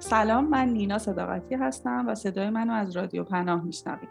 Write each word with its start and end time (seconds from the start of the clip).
سلام 0.00 0.48
من 0.48 0.68
نینا 0.68 0.98
صداقتی 0.98 1.54
هستم 1.54 2.04
و 2.08 2.14
صدای 2.14 2.50
منو 2.50 2.72
از 2.72 2.96
رادیو 2.96 3.24
پناه 3.24 3.64
میشنوید. 3.64 4.08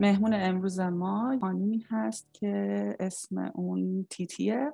مهمون 0.00 0.34
امروز 0.34 0.80
ما 0.80 1.38
خانومی 1.40 1.86
هست 1.90 2.28
که 2.32 2.96
اسم 3.00 3.52
اون 3.54 4.06
تیتیه 4.10 4.72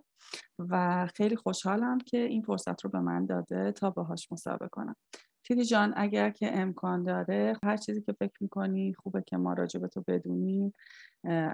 و 0.59 1.07
خیلی 1.15 1.37
خوشحالم 1.37 1.99
که 1.99 2.19
این 2.19 2.43
فرصت 2.43 2.85
رو 2.85 2.91
به 2.91 3.01
من 3.01 3.27
داده 3.27 3.73
تا 3.73 3.91
باهاش 3.91 4.33
مصاحبه 4.33 4.69
کنم. 4.69 4.97
تیتی 5.45 5.65
جان 5.65 5.93
اگر 5.97 6.31
که 6.31 6.59
امکان 6.59 7.03
داره 7.03 7.57
هر 7.63 7.77
چیزی 7.77 8.03
که 8.03 8.13
فکر 8.13 8.37
می‌کنی 8.41 8.95
خوبه 8.95 9.23
که 9.27 9.37
ما 9.37 9.53
راجع 9.53 9.81
به 9.81 9.89
تو 9.89 10.05
بدونیم 10.09 10.75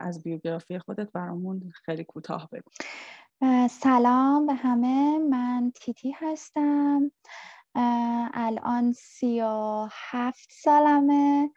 از 0.00 0.22
بیوگرافی 0.22 0.78
خودت 0.78 1.12
برامون 1.12 1.72
خیلی 1.84 2.04
کوتاه 2.04 2.48
بگو. 2.52 2.70
سلام 3.68 4.46
به 4.46 4.54
همه. 4.54 5.18
من 5.18 5.72
تیتی 5.74 6.10
هستم. 6.10 7.10
الان 7.74 8.92
سی 8.92 9.40
و 9.40 9.88
هفت 9.92 10.48
سالمه 10.52 11.50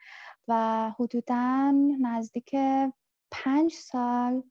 و 0.47 0.91
حدودا 0.99 1.73
نزدیک 2.01 2.55
پنج 3.31 3.73
سال 3.73 4.43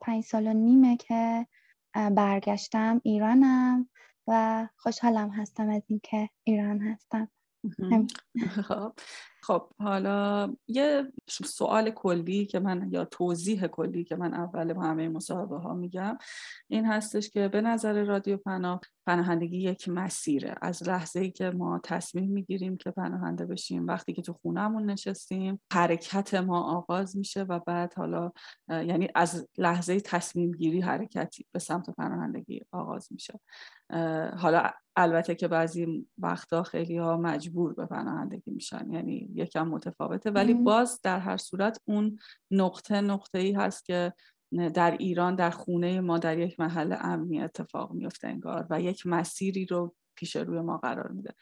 پنج 0.00 0.24
سال 0.24 0.46
و 0.46 0.52
نیمه 0.52 0.96
که 0.96 1.46
برگشتم 1.94 3.00
ایرانم 3.04 3.88
و 4.26 4.68
خوشحالم 4.76 5.30
هستم 5.30 5.68
از 5.68 5.82
اینکه 5.86 6.30
ایران 6.44 6.80
هستم. 6.80 7.28
خب. 8.68 8.92
خب 9.44 9.68
حالا 9.78 10.54
یه 10.68 11.12
سوال 11.28 11.90
کلی 11.90 12.46
که 12.46 12.60
من 12.60 12.88
یا 12.90 13.04
توضیح 13.04 13.66
کلی 13.66 14.04
که 14.04 14.16
من 14.16 14.34
اول 14.34 14.72
با 14.72 14.82
همه 14.82 15.08
مصاحبه 15.08 15.58
ها 15.58 15.74
میگم. 15.74 16.18
این 16.68 16.86
هستش 16.86 17.30
که 17.30 17.48
به 17.48 17.60
نظر 17.60 18.04
رادیو 18.04 18.36
پناه 18.36 18.80
پناهندگی 19.06 19.58
یک 19.58 19.88
مسیره. 19.88 20.54
از 20.62 20.88
لحظه 20.88 21.20
ای 21.20 21.30
که 21.30 21.50
ما 21.50 21.80
تصمیم 21.84 22.30
می‌گیریم 22.30 22.76
که 22.76 22.90
پناهنده 22.90 23.46
بشیم 23.46 23.86
وقتی 23.86 24.12
که 24.12 24.22
تو 24.22 24.32
خونهمون 24.32 24.90
نشستیم 24.90 25.60
حرکت 25.72 26.34
ما 26.34 26.76
آغاز 26.76 27.16
میشه 27.16 27.42
و 27.42 27.58
بعد 27.58 27.94
حالا 27.94 28.32
یعنی 28.68 29.08
از 29.14 29.48
لحظه 29.58 30.00
تصمیم 30.00 30.52
گیری 30.52 30.80
حرکتی 30.80 31.46
به 31.52 31.58
سمت 31.58 31.90
پناهندگی 31.90 32.60
آغاز 32.72 33.08
میشه. 33.10 33.40
حالا 34.36 34.70
البته 34.96 35.34
که 35.34 35.48
بعضی 35.48 36.06
وقتا 36.18 36.62
خیلی 36.62 36.96
ها 36.96 37.16
مجبور 37.16 37.74
به 37.74 37.86
پناهندگی 37.86 38.50
میشن 38.50 38.92
یعنی 38.92 39.28
یکم 39.34 39.68
متفاوته 39.68 40.30
ولی 40.30 40.54
باز 40.54 41.00
در 41.02 41.18
هر 41.18 41.36
صورت 41.36 41.80
اون 41.84 42.18
نقطه 42.50 43.00
نقطه 43.00 43.38
ای 43.38 43.52
هست 43.52 43.84
که 43.84 44.12
در 44.74 44.90
ایران 44.90 45.34
در 45.34 45.50
خونه 45.50 46.00
ما 46.00 46.18
در 46.18 46.38
یک 46.38 46.60
محل 46.60 46.96
امنی 47.00 47.42
اتفاق 47.42 47.92
میفته 47.92 48.28
انگار 48.28 48.66
و 48.70 48.80
یک 48.80 49.06
مسیری 49.06 49.66
رو 49.66 49.94
پیش 50.16 50.36
روی 50.36 50.60
ما 50.60 50.78
قرار 50.78 51.08
میده. 51.08 51.34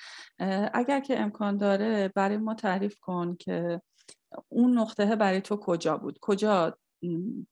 اگر 0.74 1.00
که 1.00 1.20
امکان 1.20 1.56
داره 1.56 2.12
برای 2.14 2.36
ما 2.36 2.54
تعریف 2.54 2.98
کن 3.00 3.36
که 3.36 3.82
اون 4.48 4.78
نقطه 4.78 5.16
برای 5.16 5.40
تو 5.40 5.56
کجا 5.56 5.96
بود؟ 5.96 6.18
کجا 6.20 6.78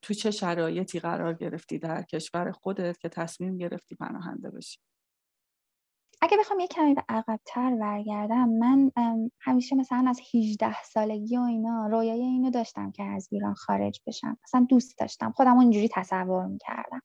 تو 0.03 0.15
چه 0.15 0.31
شرایطی 0.31 1.01
قرار 1.01 1.35
گرفتی 1.35 1.79
در 1.79 2.03
کشور 2.03 2.53
خودت 2.53 2.99
که 2.99 3.09
تصمیم 3.09 3.59
گرفتی 3.59 3.95
پناهنده 3.95 4.51
بشی؟ 4.51 4.79
اگه 6.21 6.37
بخوام 6.37 6.61
یه 6.61 6.67
کمی 6.67 6.95
به 6.95 7.05
عقبتر 7.09 7.77
برگردم 7.77 8.49
من 8.49 8.91
همیشه 9.41 9.77
مثلا 9.77 10.05
از 10.09 10.21
18 10.34 10.83
سالگی 10.83 11.37
و 11.37 11.41
اینا 11.41 11.87
رویای 11.87 12.22
اینو 12.22 12.50
داشتم 12.50 12.91
که 12.91 13.03
از 13.03 13.28
ایران 13.31 13.55
خارج 13.55 14.00
بشم. 14.06 14.39
مثلا 14.45 14.67
دوست 14.69 14.99
داشتم. 14.99 15.33
خودم 15.33 15.59
اینجوری 15.59 15.89
تصور 15.93 16.47
می‌کردم. 16.47 17.03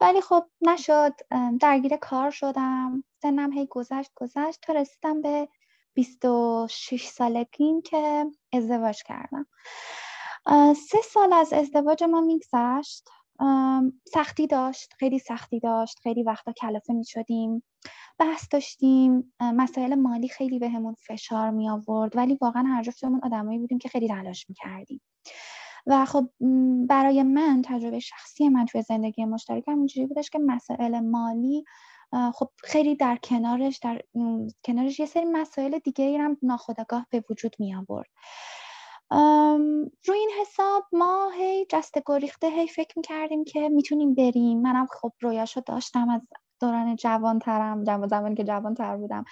ولی 0.00 0.20
خب 0.20 0.44
نشد. 0.60 1.12
درگیر 1.60 1.96
کار 1.96 2.30
شدم. 2.30 3.04
سنم 3.22 3.52
هی 3.52 3.66
گذشت 3.70 4.10
گذشت. 4.14 4.58
تا 4.62 4.72
رسیدم 4.72 5.22
به 5.22 5.48
26 5.94 7.06
سالگی 7.06 7.82
که 7.84 8.26
ازدواج 8.52 9.02
کردم. 9.02 9.46
سه 10.74 10.98
سال 11.04 11.32
از 11.32 11.52
ازدواج 11.52 12.04
ما 12.04 12.20
میگذشت. 12.20 13.08
سختی 14.12 14.46
داشت 14.46 14.94
خیلی 14.98 15.18
سختی 15.18 15.60
داشت. 15.60 15.98
خیلی 16.02 16.22
وقتا 16.22 16.52
کلافه 16.52 16.92
می 16.92 17.04
شدیم 17.04 17.62
بحث 18.18 18.48
داشتیم. 18.50 19.32
مسائل 19.40 19.94
مالی 19.94 20.28
خیلی 20.28 20.58
بهمون 20.58 20.94
فشار 20.94 21.50
می 21.50 21.70
آورد 21.70 22.16
ولی 22.16 22.38
واقعا 22.40 22.62
هر 22.62 22.82
جفتمون 22.82 23.20
آدمایی 23.22 23.58
بودیم 23.58 23.78
که 23.78 23.88
خیلی 23.88 24.08
تلاش 24.08 24.48
می 24.48 24.54
کردیم 24.54 25.00
و 25.86 26.04
خب 26.04 26.28
برای 26.88 27.22
من 27.22 27.62
تجربه 27.64 27.98
شخصی 27.98 28.48
من 28.48 28.66
توی 28.66 28.82
زندگی 28.82 29.24
مشترکم 29.24 29.72
اونجوری 29.72 30.06
بودش 30.06 30.30
که 30.30 30.38
مسائل 30.38 31.00
مالی 31.00 31.64
خب 32.34 32.50
خیلی 32.64 32.94
در 32.94 33.16
کنارش 33.16 33.78
در 33.78 34.02
کنارش 34.64 35.00
یه 35.00 35.06
سری 35.06 35.24
مسائل 35.24 35.78
دیگه 35.78 36.18
هم 36.18 36.36
ناخودآگاه 36.42 37.06
به 37.10 37.24
وجود 37.30 37.56
می 37.58 37.74
آورد 37.74 38.08
روی 40.06 40.18
این 40.18 40.30
حساب 40.40 40.84
ما 40.92 41.30
هی 41.30 41.66
جست 41.70 41.98
گریخته 42.06 42.48
هی 42.48 42.68
فکر 42.68 42.92
می‌کردیم 42.96 43.44
که 43.44 43.68
می‌تونیم 43.68 44.14
بریم. 44.14 44.62
منم 44.62 44.86
خب 44.86 45.12
رویاشو 45.20 45.60
داشتم 45.66 46.10
از 46.10 46.20
دوران 46.60 46.96
جوان 46.96 47.38
ترم 47.38 47.84
جوان 47.84 48.08
زمانی 48.08 48.34
که 48.34 48.44
جوان 48.44 48.74
تر 48.74 48.96
بودم 48.96 49.24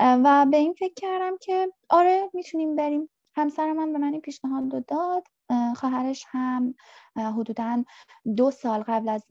و 0.00 0.46
به 0.50 0.56
این 0.56 0.74
فکر 0.78 0.94
کردم 0.96 1.36
که 1.40 1.68
آره 1.90 2.30
می‌تونیم 2.34 2.76
بریم. 2.76 3.08
همسر 3.36 3.72
من 3.72 3.92
به 3.92 3.98
من 3.98 4.12
این 4.12 4.20
پیشنهاد 4.20 4.74
رو 4.74 4.80
داد 4.88 5.22
خواهرش 5.76 6.24
هم 6.28 6.74
حدودا 7.16 7.84
دو 8.36 8.50
سال 8.50 8.84
قبل 8.88 9.08
از 9.08 9.26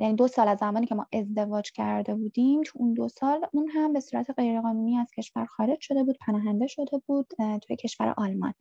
یعنی 0.00 0.14
دو 0.14 0.28
سال 0.28 0.48
از 0.48 0.58
زمانی 0.58 0.86
که 0.86 0.94
ما 0.94 1.06
ازدواج 1.12 1.72
کرده 1.72 2.14
بودیم 2.14 2.62
تو 2.62 2.78
اون 2.78 2.94
دو 2.94 3.08
سال 3.08 3.46
اون 3.52 3.68
هم 3.68 3.92
به 3.92 4.00
صورت 4.00 4.30
غیرقانونی 4.30 4.98
از 4.98 5.06
کشور 5.16 5.46
خارج 5.46 5.80
شده 5.80 6.04
بود 6.04 6.18
پناهنده 6.26 6.66
شده 6.66 6.98
بود 7.06 7.26
توی 7.62 7.76
کشور 7.76 8.14
آلمان. 8.16 8.54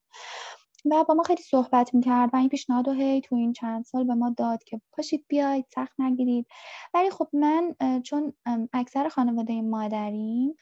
و 0.86 1.04
با 1.04 1.14
ما 1.14 1.24
خیلی 1.24 1.44
صحبت 1.44 1.94
می‌کرد 1.96 2.30
و 2.34 2.38
این 2.38 2.50
پیشنهاد 2.50 2.88
رو 2.88 2.94
هی 2.94 3.22
تو 3.22 3.36
این 3.36 3.54
چند 3.54 3.84
سال 3.86 4.04
به 4.04 4.14
ما 4.16 4.30
داد 4.38 4.64
که 4.64 4.82
پاشید 4.92 5.26
بیاید 5.28 5.66
سخت 5.76 5.94
نگیرید. 6.00 6.48
ولی 6.94 7.10
خب 7.10 7.28
من 7.34 7.76
چون 8.04 8.34
اکثر 8.74 9.10
خانواده 9.10 9.62
مادریم 9.62 10.56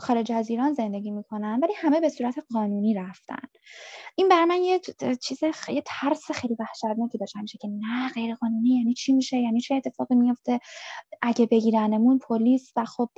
خارج 0.00 0.32
از 0.32 0.50
ایران 0.50 0.72
زندگی 0.72 1.10
می‌کنن 1.10 1.60
ولی 1.62 1.72
همه 1.76 2.00
به 2.00 2.08
صورت 2.08 2.34
قانونی 2.52 2.94
رفتن. 2.94 3.48
این 4.16 4.28
بر 4.28 4.44
من 4.44 4.62
یه 4.62 4.80
چیز 5.20 5.38
یه 5.68 5.82
ترس 5.86 6.30
خیلی 6.32 6.56
وحشتناکی 6.58 7.18
داشت 7.18 7.36
میشه 7.36 7.58
که 7.58 7.68
نه 7.68 8.08
غیر 8.08 8.34
قانونی 8.34 8.68
یعنی 8.68 8.94
چی 8.94 9.12
میشه؟ 9.12 9.36
یعنی 9.36 9.60
چه 9.60 9.74
اتفاقی 9.74 10.14
میفته 10.14 10.60
اگه 11.22 11.46
بگیرنمون 11.46 12.18
پلیس 12.18 12.72
و 12.76 12.84
خب 12.84 13.08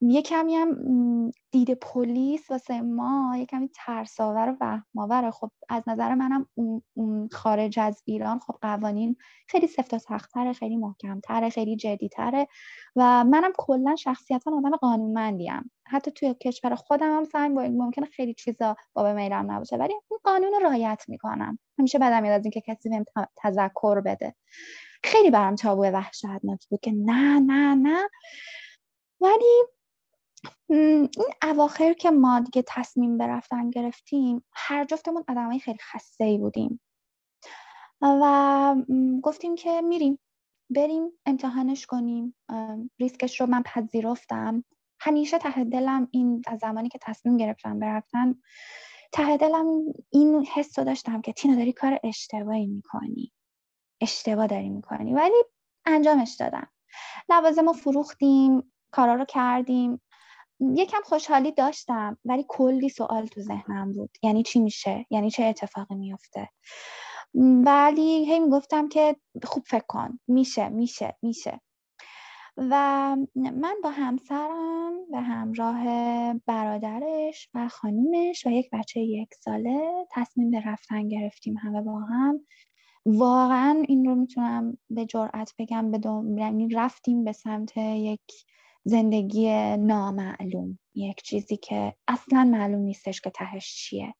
یه 0.00 0.22
کمی 0.22 0.54
هم 0.54 1.30
دید 1.50 1.74
پلیس 1.74 2.50
واسه 2.50 2.80
ما 2.80 3.36
یه 3.38 3.46
کمی 3.46 3.70
ترساور 3.74 4.48
و 4.48 4.56
وهماوره 4.60 5.30
خب 5.30 5.50
از 5.68 5.82
نظر 5.86 6.14
منم 6.14 6.46
خارج 7.32 7.78
از 7.78 8.02
ایران 8.04 8.38
خب 8.38 8.54
قوانین 8.62 9.16
خیلی 9.48 9.66
سفت 9.66 9.94
و 9.94 9.98
سختتره 9.98 10.52
خیلی 10.52 10.76
محکمتره 10.76 11.50
خیلی 11.50 11.76
جدیتره 11.76 12.48
و 12.96 13.24
منم 13.24 13.52
کلا 13.58 13.96
شخصیتا 13.96 14.50
آدم 14.56 14.76
قانونمندیم. 14.76 15.70
حتی 15.86 16.10
توی 16.10 16.34
کشور 16.34 16.74
خودم 16.74 17.16
هم 17.16 17.24
سعی 17.24 17.48
ممکنه 17.48 18.06
خیلی 18.06 18.34
چیزا 18.34 18.76
باب 18.92 19.06
میلان 19.06 19.50
نباشه 19.50 19.76
ولی 19.76 19.92
این 19.92 20.20
قانون 20.24 20.52
رو 20.52 20.58
رعایت 20.58 21.04
می‌کنم. 21.08 21.58
همیشه 21.78 21.98
بدم 21.98 22.22
میاد 22.22 22.38
از 22.38 22.44
اینکه 22.44 22.60
کسی 22.60 22.88
بهم 22.88 23.04
تذکر 23.36 24.00
بده. 24.00 24.34
خیلی 25.04 25.30
برام 25.30 25.54
تابو 25.54 25.82
وحشتناکی 25.84 26.66
بود 26.70 26.80
که 26.80 26.92
نه 26.92 27.40
نه 27.40 27.74
نه. 27.74 28.08
ولی 29.20 29.64
این 30.68 31.08
اواخر 31.42 31.92
که 31.92 32.10
ما 32.10 32.40
دیگه 32.40 32.64
تصمیم 32.68 33.18
برفتن 33.18 33.70
گرفتیم 33.70 34.44
هر 34.52 34.84
جفتمون 34.84 35.24
آدمای 35.28 35.58
خیلی 35.58 35.78
خسته 35.92 36.24
ای 36.24 36.38
بودیم. 36.38 36.80
و 38.02 38.76
گفتیم 39.22 39.54
که 39.54 39.80
میریم. 39.80 40.18
بریم 40.70 41.12
امتحانش 41.26 41.86
کنیم. 41.86 42.34
ریسکش 43.00 43.40
رو 43.40 43.46
من 43.46 43.62
پذیرفتم. 43.62 44.64
همیشه 45.00 45.38
ته 45.38 45.64
دلم 45.64 46.08
این 46.10 46.42
از 46.46 46.58
زمانی 46.58 46.88
که 46.88 46.98
تصمیم 47.02 47.36
گرفتم 47.36 47.78
برفتن 47.78 48.34
ته 49.12 49.36
دلم 49.36 49.66
این 50.10 50.46
حس 50.54 50.78
رو 50.78 50.84
داشتم 50.84 51.20
که 51.20 51.32
تینا 51.32 51.56
داری 51.56 51.72
کار 51.72 51.98
اشتباهی 52.04 52.66
می‌کنی. 52.66 53.32
اشتباه 54.00 54.46
داری 54.46 54.68
می‌کنی. 54.68 55.14
ولی 55.14 55.44
انجامش 55.86 56.36
دادم. 56.40 56.68
لوازم 57.28 57.66
رو 57.66 57.72
فروختیم 57.72 58.72
کارا 58.90 59.14
رو 59.14 59.24
کردیم. 59.24 60.00
یکم 60.60 61.00
خوشحالی 61.04 61.52
داشتم 61.52 62.18
ولی 62.24 62.44
کلی 62.48 62.88
سوال 62.88 63.26
تو 63.26 63.40
ذهنم 63.40 63.92
بود. 63.92 64.10
یعنی 64.22 64.42
چی 64.42 64.60
میشه؟ 64.60 65.06
یعنی 65.10 65.30
چه 65.30 65.44
اتفاقی 65.44 65.94
میفته 65.94 66.48
ولی 67.64 68.32
هی 68.32 68.40
می‌گفتم 68.40 68.88
که 68.88 69.16
خوب 69.44 69.64
فکر 69.66 69.84
کن. 69.88 70.18
میشه 70.28 70.68
میشه 70.68 71.16
میشه. 71.22 71.60
و 72.56 73.16
من 73.34 73.74
با 73.82 73.90
همسرم 73.90 75.10
به 75.10 75.20
همراه 75.20 75.84
برادرش 76.46 77.48
و 77.54 77.68
خانومش 77.68 78.46
و 78.46 78.50
یک 78.50 78.70
بچه 78.72 79.00
یک 79.00 79.34
ساله 79.34 80.06
تصمیم 80.10 80.50
به 80.50 80.62
رفتن 80.66 81.08
گرفتیم 81.08 81.56
همه 81.56 81.82
با 81.82 81.98
هم. 82.00 82.40
واقعا 83.06 83.84
این 83.88 84.04
رو 84.04 84.14
می‌تونم 84.14 84.78
به 84.90 85.06
جرأت 85.06 85.52
بگم 85.58 85.90
به 85.90 86.00
یعنی 86.40 86.68
رفتیم 86.68 87.24
به 87.24 87.32
سمت 87.32 87.76
یک 87.76 88.46
زندگی 88.84 89.76
نامعلوم 89.76 90.78
یک 90.94 91.22
چیزی 91.22 91.56
که 91.56 91.94
اصلا 92.08 92.44
معلوم 92.44 92.80
نیستش 92.80 93.20
که 93.20 93.30
تهش 93.30 93.74
چیه. 93.74 94.14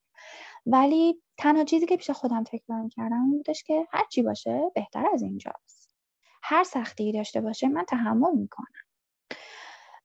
ولی 0.66 1.22
تنها 1.38 1.64
چیزی 1.64 1.86
که 1.86 1.96
پیش 1.96 2.10
خودم 2.10 2.44
تکرار 2.44 2.88
کردم 2.88 3.30
بودش 3.30 3.62
که 3.62 3.86
هر 3.92 4.04
چی 4.10 4.22
باشه 4.22 4.70
بهتر 4.74 5.04
از 5.14 5.22
اینجاست. 5.22 5.75
هر 6.48 6.64
سختی 6.64 7.12
داشته 7.12 7.40
باشه 7.40 7.68
من 7.68 7.84
تحمل 7.84 8.34
می‌کنم. 8.34 8.66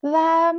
و 0.03 0.53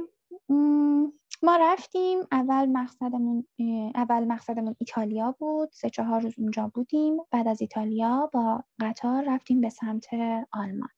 ما 1.42 1.56
رفتیم. 1.56 2.18
اول 2.32 2.66
مقصدمون 2.66 3.46
اول 3.94 4.24
مقصدمون 4.24 4.76
ایتالیا 4.78 5.36
بود. 5.38 5.68
سه 5.72 5.90
چهار 5.90 6.20
روز 6.20 6.34
اونجا 6.38 6.70
بودیم. 6.74 7.16
بعد 7.30 7.48
از 7.48 7.60
ایتالیا 7.60 8.30
با 8.32 8.64
قطار 8.80 9.24
رفتیم 9.24 9.60
به 9.60 9.68
سمت 9.68 10.06
آلمان. 10.52 10.88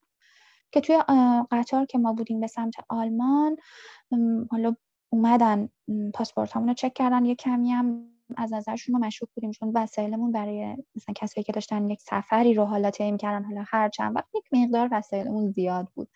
که 0.73 0.81
توی 0.81 0.99
قطار 1.51 1.87
که 1.87 1.99
ما 1.99 2.13
بودیم 2.13 2.41
به 2.41 2.47
سمت 2.47 2.75
آلمان 2.89 3.57
حالا 4.51 4.77
اومدن 5.11 5.69
پاسپورت 6.15 6.57
رو 6.57 6.75
چک 6.75 6.95
کردن. 6.95 7.25
یه 7.25 7.35
کمی 7.35 7.71
هم 7.73 8.14
از 8.37 8.53
نظرشون 8.53 8.95
رو 8.95 9.07
مشکوک 9.07 9.29
بودیم 9.35 9.51
چون 9.51 9.73
وسایلمون 9.75 10.33
برای 10.33 10.77
مثلا 10.97 11.13
کسایی 11.17 11.45
که 11.45 11.53
داشتن 11.53 11.91
یک 11.91 12.01
سفری 12.01 12.55
رو 12.55 12.65
حالا 12.65 12.91
طی 12.91 13.17
کردن 13.17 13.45
حالا 13.45 13.65
هر 13.69 13.89
چند 13.89 14.17
وقت 14.17 14.29
یک 14.35 14.45
مقدار 14.53 14.89
وسایلمون 14.93 15.51
زیاد 15.51 15.89
بود. 15.95 16.09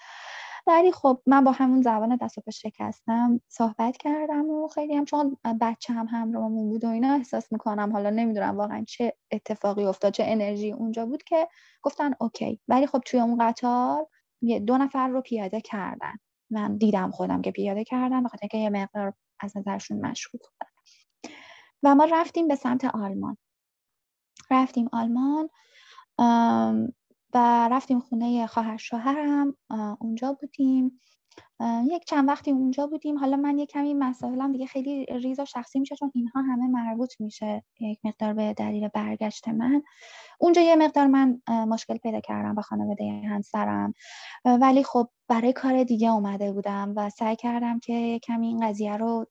ولی 0.66 0.92
خب 0.92 1.22
من 1.26 1.44
با 1.44 1.52
همون 1.52 1.82
زبان 1.82 2.16
دست 2.16 2.38
و 2.38 2.40
پا 2.40 2.50
شکستم 2.50 3.40
صحبت 3.48 3.96
کردم 3.96 4.50
و 4.50 4.68
خیلی 4.68 4.94
هم 4.94 5.04
چون 5.04 5.36
بچه 5.60 5.92
هم 5.92 6.06
همراهمون 6.10 6.68
بود 6.68 6.84
و 6.84 6.88
اینا 6.88 7.14
احساس 7.14 7.52
می‌کنم 7.52 7.92
حالا 7.92 8.10
نمی‌دونم 8.10 8.56
واقعا 8.56 8.84
چه 8.88 9.14
اتفاقی 9.30 9.84
افتاد 9.84 10.12
چه 10.12 10.24
انرژی 10.26 10.72
اونجا 10.72 11.06
بود 11.06 11.22
که 11.22 11.48
گفتن 11.82 12.12
اوکی. 12.20 12.60
ولی 12.68 12.86
خب 12.86 13.00
توی 13.06 13.20
اون 13.20 13.48
قطار 13.48 14.06
دو 14.66 14.78
نفر 14.78 15.08
رو 15.08 15.20
پیاده 15.20 15.60
کردن. 15.60 16.14
من 16.50 16.76
دیدم 16.76 17.10
خودم 17.10 17.42
که 17.42 17.50
پیاده 17.50 17.84
کردن 17.84 18.22
بخاطر 18.22 18.46
که 18.46 18.58
یه 18.58 18.70
مقدار 18.70 19.12
از 19.40 19.56
نظرشون 19.56 20.00
مشکوک 20.06 20.40
بودن 20.40 20.67
و 21.82 21.94
ما 21.94 22.04
رفتیم 22.12 22.48
به 22.48 22.54
سمت 22.54 22.84
آلمان. 22.84 23.36
رفتیم 24.50 24.88
آلمان 24.92 25.48
و 27.34 27.68
رفتیم 27.72 28.00
خونه 28.00 28.46
خواهر 28.46 28.76
شوهرم 28.76 29.56
اونجا 30.00 30.32
بودیم. 30.32 31.00
یک 31.90 32.04
چند 32.04 32.28
وقتی 32.28 32.50
اونجا 32.50 32.86
بودیم. 32.86 33.18
حالا 33.18 33.36
من 33.36 33.58
یک 33.58 33.70
کمی 33.70 33.94
مسائلم 33.94 34.52
دیگه 34.52 34.66
خیلی 34.66 35.06
ریز 35.06 35.40
و 35.40 35.44
شخصی 35.44 35.78
میشه 35.80 35.96
چون 35.96 36.12
اینها 36.14 36.42
همه 36.42 36.66
مربوط 36.66 37.20
میشه 37.20 37.64
یک 37.80 37.98
مقدار 38.04 38.34
به 38.34 38.54
دلیل 38.54 38.88
برگشت 38.88 39.48
من. 39.48 39.82
اونجا 40.38 40.62
یه 40.62 40.76
مقدار 40.76 41.06
من 41.06 41.40
مشکل 41.48 41.96
پیدا 41.96 42.20
کردم 42.20 42.54
با 42.54 42.62
خانواده 42.62 43.22
همسرم. 43.30 43.94
ولی 44.44 44.82
خب 44.82 45.08
برای 45.28 45.52
کار 45.52 45.84
دیگه 45.84 46.10
اومده 46.12 46.52
بودم 46.52 46.92
و 46.96 47.10
سعی 47.10 47.36
کردم 47.36 47.78
که 47.78 48.20
کمی 48.22 48.46
این 48.46 48.68
قضیه 48.68 48.96
رو 48.96 49.26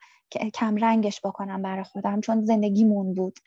کم 0.54 0.76
رنگش 0.76 1.22
بکنم 1.24 1.62
برای 1.62 1.84
خودم 1.84 2.22
چون 2.22 2.46
زندگیمون 2.46 3.14
بود. 3.14 3.40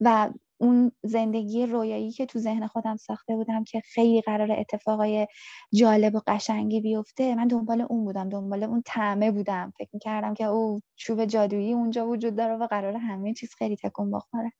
و 0.00 0.30
اون 0.60 0.92
زندگی 1.02 1.66
رویایی 1.66 2.12
که 2.12 2.26
تو 2.26 2.38
ذهن 2.38 2.66
خودم 2.66 2.96
ساخته 2.96 3.36
بودم 3.36 3.64
که 3.64 3.80
خیلی 3.80 4.20
قرار 4.20 4.52
اتفاقای 4.52 5.26
جالب 5.74 6.14
و 6.14 6.20
قشنگی 6.26 6.80
بیفته 6.80 7.34
من 7.34 7.48
دنبال 7.48 7.80
اون 7.80 8.04
بودم 8.04 8.28
دنبال 8.28 8.64
اون 8.64 8.82
تعمه 8.86 9.30
بودم. 9.30 9.72
فکر 9.78 9.90
می‌کردم 9.92 10.34
که 10.34 10.44
او 10.44 10.80
چوب 10.96 11.24
جادویی 11.24 11.72
اونجا 11.72 12.06
وجود 12.08 12.36
داره 12.36 12.56
و 12.56 12.66
قرار 12.66 12.96
همه 12.96 13.34
چیز 13.34 13.54
خیلی 13.58 13.76
تکون 13.76 14.10
بخوره 14.10 14.52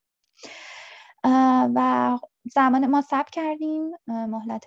و 1.74 2.18
زمان 2.54 2.86
ما 2.86 3.02
سب 3.02 3.26
کردیم 3.32 3.90
مهلت 4.06 4.64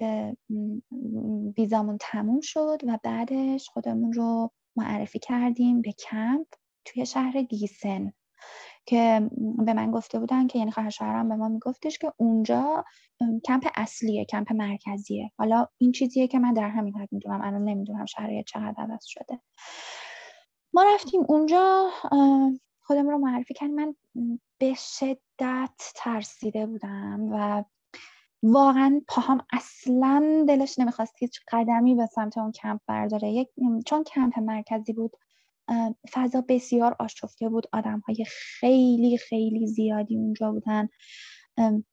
ویزامون 1.57 1.97
تموم 2.01 2.39
شد 2.41 2.77
و 2.87 2.99
بعدش 3.03 3.69
خودمون 3.69 4.13
رو 4.13 4.51
معرفی 4.75 5.19
کردیم 5.19 5.81
به 5.81 5.91
کمپ 5.91 6.47
توی 6.85 7.05
شهر 7.05 7.41
گیسن. 7.41 8.13
که 8.85 9.29
به 9.65 9.73
من 9.73 9.91
گفته 9.91 10.19
بودن 10.19 10.47
که 10.47 10.59
یعنی 10.59 10.71
خواهر 10.71 10.89
شوهرم 10.89 11.29
به 11.29 11.35
ما 11.35 11.49
میگفتش 11.49 11.97
که 11.97 12.13
اونجا 12.17 12.85
کمپ 13.45 13.67
اصلیه 13.75 14.25
کمپ 14.25 14.51
مرکزیه. 14.53 15.31
حالا 15.37 15.67
این 15.77 15.91
چیزیه 15.91 16.27
که 16.27 16.39
من 16.39 16.53
در 16.53 16.69
همین 16.69 16.95
حد 16.97 17.09
می‌دونم 17.11 17.41
الان 17.41 17.63
نمی‌دونم 17.63 18.05
شرایط 18.05 18.45
چقدر 18.45 18.75
عوض 18.77 19.05
شده. 19.05 19.39
ما 20.73 20.83
رفتیم 20.93 21.21
اونجا 21.27 21.89
خودم 22.81 23.09
رو 23.09 23.17
معرفی 23.17 23.53
کردم. 23.53 23.73
من 23.73 23.95
به 24.57 24.73
شدت 24.77 25.91
ترسیده 25.95 26.65
بودم 26.65 27.19
و 27.31 27.63
واقعا 28.43 29.01
پاهام 29.07 29.45
اصلا 29.53 30.45
دلش 30.47 30.79
نمی‌خواست 30.79 31.13
هیچ 31.19 31.39
قدمی 31.51 31.95
به 31.95 32.05
سمت 32.05 32.37
اون 32.37 32.51
کمپ 32.51 32.81
برداره. 32.87 33.31
یک 33.31 33.49
چون 33.85 34.03
کمپ 34.03 34.39
مرکزی 34.39 34.93
بود 34.93 35.11
فضا 36.11 36.43
بسیار 36.49 36.95
آشفته 36.99 37.49
بود. 37.49 37.67
آدم 37.73 37.99
های 37.99 38.25
خیلی 38.27 39.17
خیلی 39.17 39.67
زیادی 39.67 40.17
اونجا 40.17 40.51
بودن. 40.51 40.89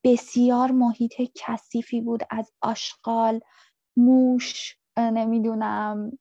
بسیار 0.05 0.71
محیط 0.71 1.23
کثیفی 1.35 2.01
بود 2.01 2.23
از 2.31 2.53
آشغال 2.61 3.41
موش 3.97 4.77
نمی‌دونم 4.99 6.19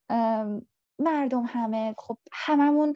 مردم 1.00 1.44
همه. 1.48 1.96
خب 1.98 2.18
هممون 2.32 2.96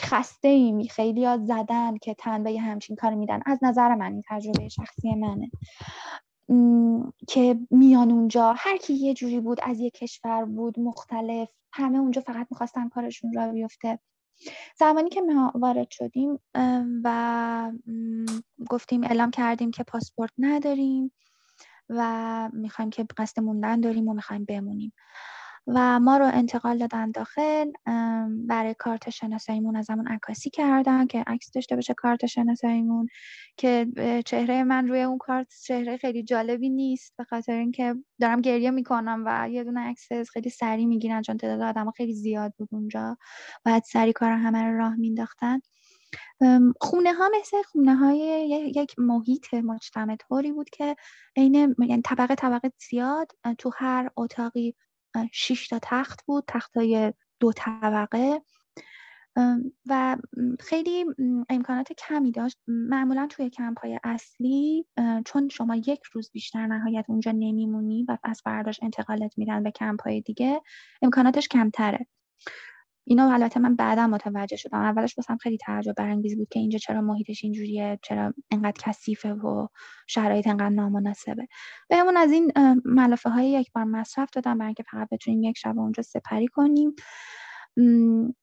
خسته 0.00 0.48
ایم 0.48 0.82
خیلی 0.82 1.20
یاد 1.20 1.44
زدن 1.44 1.96
که 1.96 2.14
تن 2.14 2.42
به 2.42 2.60
همچین 2.60 2.96
کار 2.96 3.14
میدن. 3.14 3.40
از 3.46 3.58
نظر 3.62 3.94
من 3.94 4.12
این 4.12 4.22
تجربه 4.28 4.68
شخصی 4.68 5.14
منه. 5.14 5.50
که 7.28 7.58
میان 7.70 8.10
اونجا 8.10 8.54
هر 8.56 8.76
کی 8.76 8.94
یه 8.94 9.14
جوری 9.14 9.40
بود 9.40 9.58
از 9.62 9.80
یه 9.80 9.90
کشور 9.90 10.44
بود 10.44 10.80
مختلف 10.80 11.50
همه 11.72 11.98
اونجا 11.98 12.20
فقط 12.20 12.46
می‌خواستن 12.50 12.88
کارشون 12.88 13.32
را 13.32 13.52
بیفته. 13.52 13.98
زمانی 14.78 15.08
که 15.10 15.20
ما 15.22 15.52
وارد 15.54 15.90
شدیم 15.90 16.38
و 17.04 17.72
گفتیم 18.70 19.04
اعلام 19.04 19.30
کردیم 19.30 19.70
که 19.70 19.82
پاسپورت 19.84 20.32
نداریم 20.38 21.12
و 21.88 22.50
می‌خوایم 22.52 22.90
که 22.90 23.06
قصد 23.16 23.40
موندن 23.40 23.80
داریم 23.80 24.08
و 24.08 24.14
می‌خوایم 24.14 24.44
بمونیم. 24.44 24.92
و 25.66 26.00
ما 26.00 26.16
رو 26.16 26.24
انتقال 26.24 26.78
دادن 26.78 27.10
داخل 27.10 27.70
برای 28.46 28.74
کارت 28.78 29.10
شناساییمون 29.10 29.76
از 29.76 29.90
همون 29.90 30.08
عکاسی 30.08 30.50
کردن 30.50 31.06
که 31.06 31.24
عکس 31.26 31.50
داشته 31.50 31.74
باشه 31.74 31.94
کارت 31.94 32.26
شناساییمون 32.26 33.06
که 33.56 33.86
چهره 34.26 34.64
من 34.64 34.88
روی 34.88 35.02
اون 35.02 35.18
کارت 35.18 35.52
چهره 35.64 35.96
خیلی 35.96 36.22
جالبی 36.22 36.68
نیست 36.70 37.14
به 37.18 37.24
خاطر 37.24 37.52
اینکه 37.52 37.94
دارم 38.20 38.40
گریه 38.40 38.70
می‌کنم 38.70 39.22
و 39.26 39.48
یه 39.50 39.64
دونه 39.64 39.80
عکس 39.80 40.08
خیلی 40.32 40.50
سریع 40.50 40.86
می‌گیرن 40.86 41.22
چون 41.22 41.36
تعداد 41.36 41.60
آدم 41.60 41.90
خیلی 41.90 42.14
زیاد 42.14 42.52
بود 42.58 42.68
اونجا. 42.72 43.16
باید 43.64 43.82
سری 43.82 44.12
کار 44.12 44.30
همه 44.32 44.62
رو 44.62 44.78
راه 44.78 44.96
مینداختن 44.96 45.60
خونه 46.80 47.12
ها 47.12 47.30
مثل 47.40 47.62
خونه 47.62 47.94
های 47.96 48.18
یک 48.76 48.94
محیط 48.98 49.54
مجتمع 49.54 50.16
طوری 50.16 50.52
بود 50.52 50.70
که 50.70 50.96
عین 51.36 51.54
یعنی 51.78 52.02
طبقه 52.02 52.34
طبقه 52.34 52.72
زیاد 52.90 53.32
تو 53.58 53.70
هر 53.76 54.10
اتاقی 54.16 54.74
شش 55.32 55.68
تا 55.68 55.78
تخت 55.82 56.24
بود 56.26 56.44
تختای 56.46 57.12
دو 57.40 57.52
طبقه. 57.52 58.42
و 59.86 60.16
خیلی 60.60 61.04
امکانات 61.48 61.92
کمی 61.92 62.32
داشت. 62.32 62.58
معمولا 62.66 63.26
توی 63.30 63.50
کمپ 63.50 63.80
های 63.80 64.00
اصلی 64.04 64.86
چون 65.26 65.48
شما 65.48 65.76
یک 65.76 66.00
روز 66.12 66.30
بیشتر 66.32 66.66
نهایت 66.66 67.04
اونجا 67.08 67.30
نمیمونی 67.30 68.04
و 68.08 68.18
از 68.24 68.42
برداشت 68.44 68.82
انتقالت 68.82 69.38
میدن 69.38 69.62
به 69.62 69.70
کمپ 69.70 70.02
های 70.02 70.20
دیگه 70.20 70.62
امکاناتش 71.02 71.48
کمتره. 71.48 72.06
اینا 73.04 73.32
البته 73.32 73.60
من 73.60 73.76
بعدا 73.76 74.06
متوجه 74.06 74.56
شدم. 74.56 74.78
اولش 74.78 75.18
واسم 75.18 75.36
خیلی 75.36 75.58
تعجب 75.58 75.94
برانگیز 75.94 76.36
بود 76.36 76.48
که 76.48 76.60
اینجا 76.60 76.78
چرا 76.78 77.00
محیطش 77.00 77.44
اینجوریه 77.44 77.98
چرا 78.02 78.34
انقدر 78.50 78.76
کثیفه 78.78 79.32
و 79.32 79.68
شرایط 80.06 80.46
انقدر 80.46 80.68
نامناسبه. 80.68 81.48
بهمون 81.88 82.16
از 82.16 82.32
این 82.32 82.52
ملافه 82.84 83.30
های 83.30 83.50
یک 83.50 83.72
بار 83.72 83.84
مصرف 83.84 84.30
دادم 84.30 84.58
برای 84.58 84.66
اینکه 84.66 84.82
فقط 84.82 85.08
بتونیم 85.12 85.42
یک 85.42 85.58
شب 85.58 85.78
اونجا 85.78 86.02
سپری 86.02 86.48
کنیم. 86.48 86.94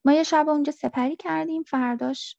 ما 0.05 0.11
یه 0.11 0.23
شب 0.23 0.49
اونجا 0.49 0.71
سپری 0.71 1.15
کردیم. 1.15 1.63
فرداش 1.63 2.35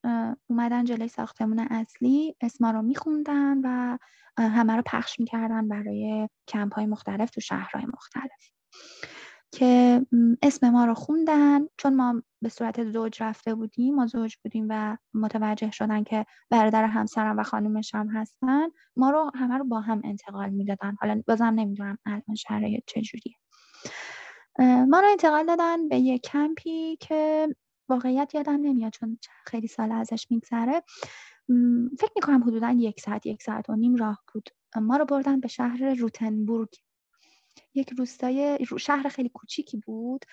اومدن 0.47 0.85
جلوی 0.85 1.09
ساختمون 1.09 1.59
اصلی 1.59 2.37
اسما 2.41 2.71
رو 2.71 2.83
میخوندن 2.83 3.59
و 3.65 3.99
همه 4.39 4.77
رو 4.77 4.83
پخش 4.87 5.21
می‌کردن 5.21 5.69
برای 5.69 6.29
کمپ 6.49 6.75
های 6.75 6.87
مختلف 6.87 7.31
تو 7.31 7.41
شهرهای 7.41 7.87
مختلف. 7.87 8.51
که 9.53 10.01
اسم 10.43 10.71
ما 10.71 10.85
رو 10.85 10.95
خوندن. 10.95 11.61
چون 11.77 11.95
ما 11.95 12.23
به 12.43 12.49
صورت 12.49 12.91
زوج 12.91 13.23
رفته 13.23 13.55
بودیم 13.55 13.95
ما 13.95 14.07
زوج 14.07 14.37
بودیم 14.45 14.67
و 14.71 14.97
متوجه 15.15 15.71
شدن 15.71 16.05
که 16.05 16.27
برادر 16.51 16.85
همسرم 16.85 17.39
و 17.39 17.43
خانومش 17.43 17.95
هم 17.95 18.09
هستن 18.09 18.69
ما 18.97 19.11
رو 19.11 19.31
همه 19.35 19.59
رو 19.59 19.65
با 19.65 19.81
هم 19.81 20.01
انتقال 20.05 20.51
می‌دادن. 20.51 20.97
حالا 21.01 21.23
بازم 21.27 21.45
نمی‌دونم 21.45 21.99
الان 22.07 22.35
شرایط 22.37 22.85
چجوریه 22.87 23.35
ما 24.89 25.01
رو 25.01 25.07
انتقال 25.11 25.47
دادن 25.47 25.89
به 25.89 25.99
یه 25.99 26.19
کمپی 26.19 26.97
که 26.97 27.49
واقعیت 27.89 28.35
یادم 28.35 28.61
نمیاد 28.63 28.93
چون 28.93 29.19
خیلی 29.47 29.67
سال 29.67 29.93
ازش 29.93 30.27
میگذره. 30.31 30.83
فکر 31.99 32.13
می‌کنم 32.17 32.43
حدودا 32.43 32.71
یک 32.71 33.01
ساعت 33.01 33.27
یک 33.27 33.43
ساعت 33.43 33.71
و 33.71 33.77
نیم 33.77 33.97
راه 33.97 34.23
بود. 34.33 34.49
ما 34.77 34.97
رو 34.97 35.05
بردن 35.05 35.41
به 35.41 35.49
شهر 35.49 35.95
روتنبورگ. 35.95 36.69
یک 37.75 37.91
روستای 37.99 38.59
شهر 38.79 39.09
خیلی 39.09 39.29
کوچیکی 39.29 39.77
بود 39.77 40.25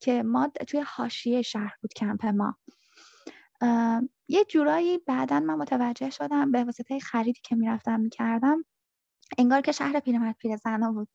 که 0.00 0.22
ما 0.22 0.48
توی 0.68 0.80
حاشیه 0.86 1.42
شهر 1.42 1.74
بود 1.82 1.94
کمپ 1.94 2.26
ما. 2.26 2.56
یه 4.28 4.44
جورایی 4.44 4.98
بعدا 4.98 5.40
من 5.40 5.54
متوجه 5.54 6.10
شدم 6.10 6.50
به 6.50 6.64
واسطه 6.64 6.98
خریدی 6.98 7.40
که 7.44 7.56
می‌رفتم 7.56 8.00
می‌کردم 8.00 8.64
انگار 9.38 9.60
که 9.60 9.72
شهر 9.72 10.00
پیرمرد 10.00 10.36
پیر 10.38 10.56
زنا 10.56 10.92
بود. 10.92 11.08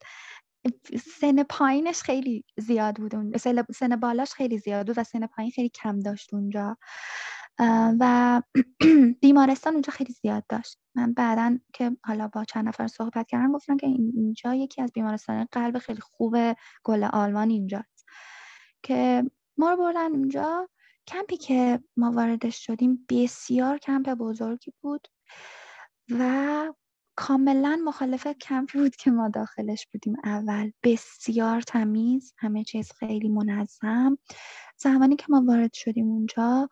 سن 1.20 1.42
پایینش 1.42 2.02
خیلی 2.02 2.44
زیاد 2.58 2.96
بود 2.96 3.36
سن 3.72 3.96
بالاش 3.96 4.32
خیلی 4.32 4.58
زیاد 4.58 4.86
بود 4.86 4.98
و 4.98 5.04
سن 5.04 5.26
پایین 5.26 5.52
خیلی 5.52 5.68
کم 5.68 6.00
داشت 6.00 6.34
اونجا. 6.34 6.76
و 8.00 8.42
بیمارستان 9.22 9.72
اونجا 9.72 9.92
خیلی 9.92 10.12
زیاد 10.12 10.44
داشت. 10.48 10.78
من 10.94 11.12
بعدا 11.12 11.58
که 11.74 11.96
حالا 12.04 12.28
با 12.28 12.44
چند 12.44 12.68
نفر 12.68 12.86
صحبت 12.86 13.26
کردم 13.28 13.52
گفتم 13.52 13.76
که 13.76 13.86
اینجا 13.86 14.54
یکی 14.54 14.82
از 14.82 14.92
بیمارستان 14.92 15.46
قلب 15.52 15.78
خیلی 15.78 16.00
خوب 16.00 16.36
گل 16.84 17.04
آلمان 17.04 17.50
اینجاست. 17.50 18.06
که 18.82 19.24
ما 19.56 19.70
رو 19.70 19.76
بردن 19.76 20.10
اونجا. 20.12 20.68
کمپی 21.06 21.36
که 21.36 21.80
ما 21.96 22.10
واردش 22.10 22.66
شدیم 22.66 23.06
بسیار 23.08 23.78
کمپ 23.78 24.08
بزرگی 24.10 24.72
بود 24.80 25.08
و 26.18 26.72
کاملا 27.16 27.80
مخالف 27.84 28.26
کمپی 28.26 28.78
بود 28.78 28.96
که 28.96 29.10
ما 29.10 29.28
داخلش 29.28 29.86
بودیم 29.92 30.16
اول. 30.24 30.70
بسیار 30.82 31.60
تمیز 31.60 32.34
همه 32.38 32.64
چیز 32.64 32.92
خیلی 32.92 33.28
منظم. 33.28 34.18
زمانی 34.76 35.16
که 35.16 35.24
ما 35.28 35.44
وارد 35.46 35.72
شدیم 35.72 36.06
اونجا 36.06 36.68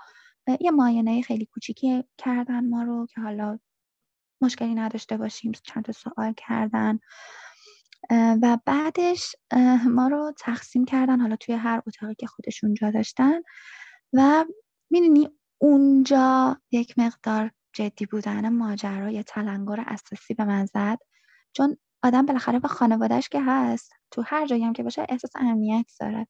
یه 0.61 0.71
معاینه 0.71 1.23
خیلی 1.23 1.47
کوچیکی 1.47 2.05
کردن 2.19 2.69
ما 2.69 2.83
رو 2.83 3.07
که 3.07 3.21
حالا 3.21 3.59
مشکلی 4.43 4.75
نداشته 4.75 5.17
باشیم 5.17 5.52
چند 5.52 5.85
تا 5.85 5.93
سوال 5.93 6.35
کردن. 6.37 6.99
و 8.11 8.59
بعدش 8.67 9.37
ما 9.85 10.09
رو 10.09 10.33
تقسیم 10.38 10.85
کردن 10.85 11.21
حالا 11.21 11.37
توی 11.37 11.55
هر 11.55 11.83
اتاقی 11.87 12.14
که 12.14 12.26
خودشون 12.26 12.75
جا 12.75 12.90
داشتن. 12.90 13.40
و 14.12 14.45
می‌دونی 14.90 15.28
اونجا 15.59 16.57
یک 16.71 16.99
مقدار 16.99 17.50
جدی 17.73 18.07
بودن 18.07 18.49
ماجرا 18.49 19.11
یه 19.11 19.23
تلنگر 19.23 19.85
اساسی 19.87 20.35
به 20.35 20.45
من 20.45 20.67
زد. 20.67 20.99
چون 21.52 21.76
آدم 22.02 22.26
بالاخره 22.26 22.59
به 22.59 22.69
خانوادهش 22.69 23.28
که 23.28 23.43
هست 23.43 23.93
تو 24.11 24.23
هر 24.26 24.47
جایی 24.47 24.64
هم 24.64 24.73
که 24.73 24.83
باشه 24.83 25.07
احساس 25.09 25.31
امنیت 25.37 25.87
داره. 26.00 26.26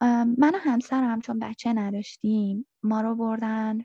من 0.00 0.54
و 0.54 0.58
همسرم 0.58 1.20
چون 1.20 1.38
بچه 1.38 1.72
نداشتیم 1.72 2.66
ما 2.82 3.00
رو 3.00 3.14
بردن 3.14 3.78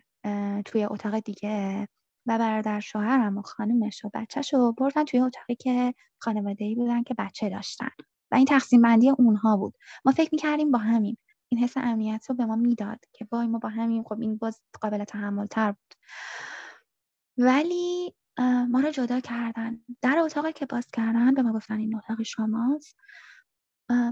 توی 0.65 0.83
اتاق 0.83 1.19
دیگه 1.19 1.87
و 2.25 2.37
برادر 2.37 2.79
شوهرم 2.79 3.37
و 3.37 3.41
خانومش 3.41 4.05
و 4.05 4.09
بچهش 4.13 4.53
رو 4.53 4.73
بردن 4.77 5.05
توی 5.05 5.19
اتاقی 5.19 5.55
که 5.55 5.93
خانواده 6.19 6.65
ای 6.65 6.75
بودن 6.75 7.03
که 7.03 7.13
بچه 7.17 7.49
داشتن. 7.49 7.89
و 8.31 8.35
این 8.35 8.45
تقسیم 8.45 8.81
بندی 8.81 9.09
اونها 9.09 9.57
بود. 9.57 9.73
ما 10.05 10.11
فکر 10.11 10.29
می‌کردیم 10.31 10.71
با 10.71 10.79
همین 10.79 11.17
این 11.51 11.63
حس 11.63 11.77
امنیت 11.77 12.25
رو 12.29 12.35
به 12.35 12.45
ما 12.45 12.55
می‌داد 12.55 12.99
که 13.13 13.27
وای 13.31 13.47
ما 13.47 13.59
با 13.59 13.69
همین 13.69 14.03
خب 14.03 14.21
این 14.21 14.37
باز 14.37 14.61
قابل 14.81 15.03
تحمل 15.03 15.45
تر 15.45 15.71
بود. 15.71 15.93
ولی 17.37 18.13
ما 18.69 18.79
رو 18.79 18.91
جدا 18.91 19.19
کردن. 19.19 19.79
در 20.01 20.19
اتاقی 20.19 20.53
که 20.53 20.65
باز 20.65 20.87
کردن 20.93 21.33
به 21.33 21.41
ما 21.41 21.53
گفتن 21.53 21.79
این 21.79 21.95
اتاق 21.95 22.23
شماست. 22.23 22.97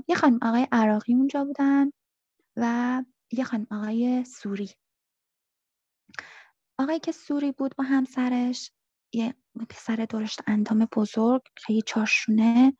یه 0.07 0.15
خانم 0.15 0.39
آقای 0.41 0.67
عراقی 0.71 1.13
اونجا 1.13 1.45
بودن 1.45 1.91
و 2.55 3.03
یه 3.31 3.43
خانم 3.43 3.67
آقای 3.71 4.25
سوری. 4.25 4.69
آقایی 6.79 6.99
که 6.99 7.11
سوری 7.11 7.51
بود 7.51 7.75
با 7.75 7.83
همسرش 7.83 8.71
یه 9.13 9.35
پسر 9.69 9.95
درشت 9.95 10.41
اندام 10.47 10.87
بزرگ 10.95 11.41
خیلی 11.57 11.81
چاشونه 11.81 12.77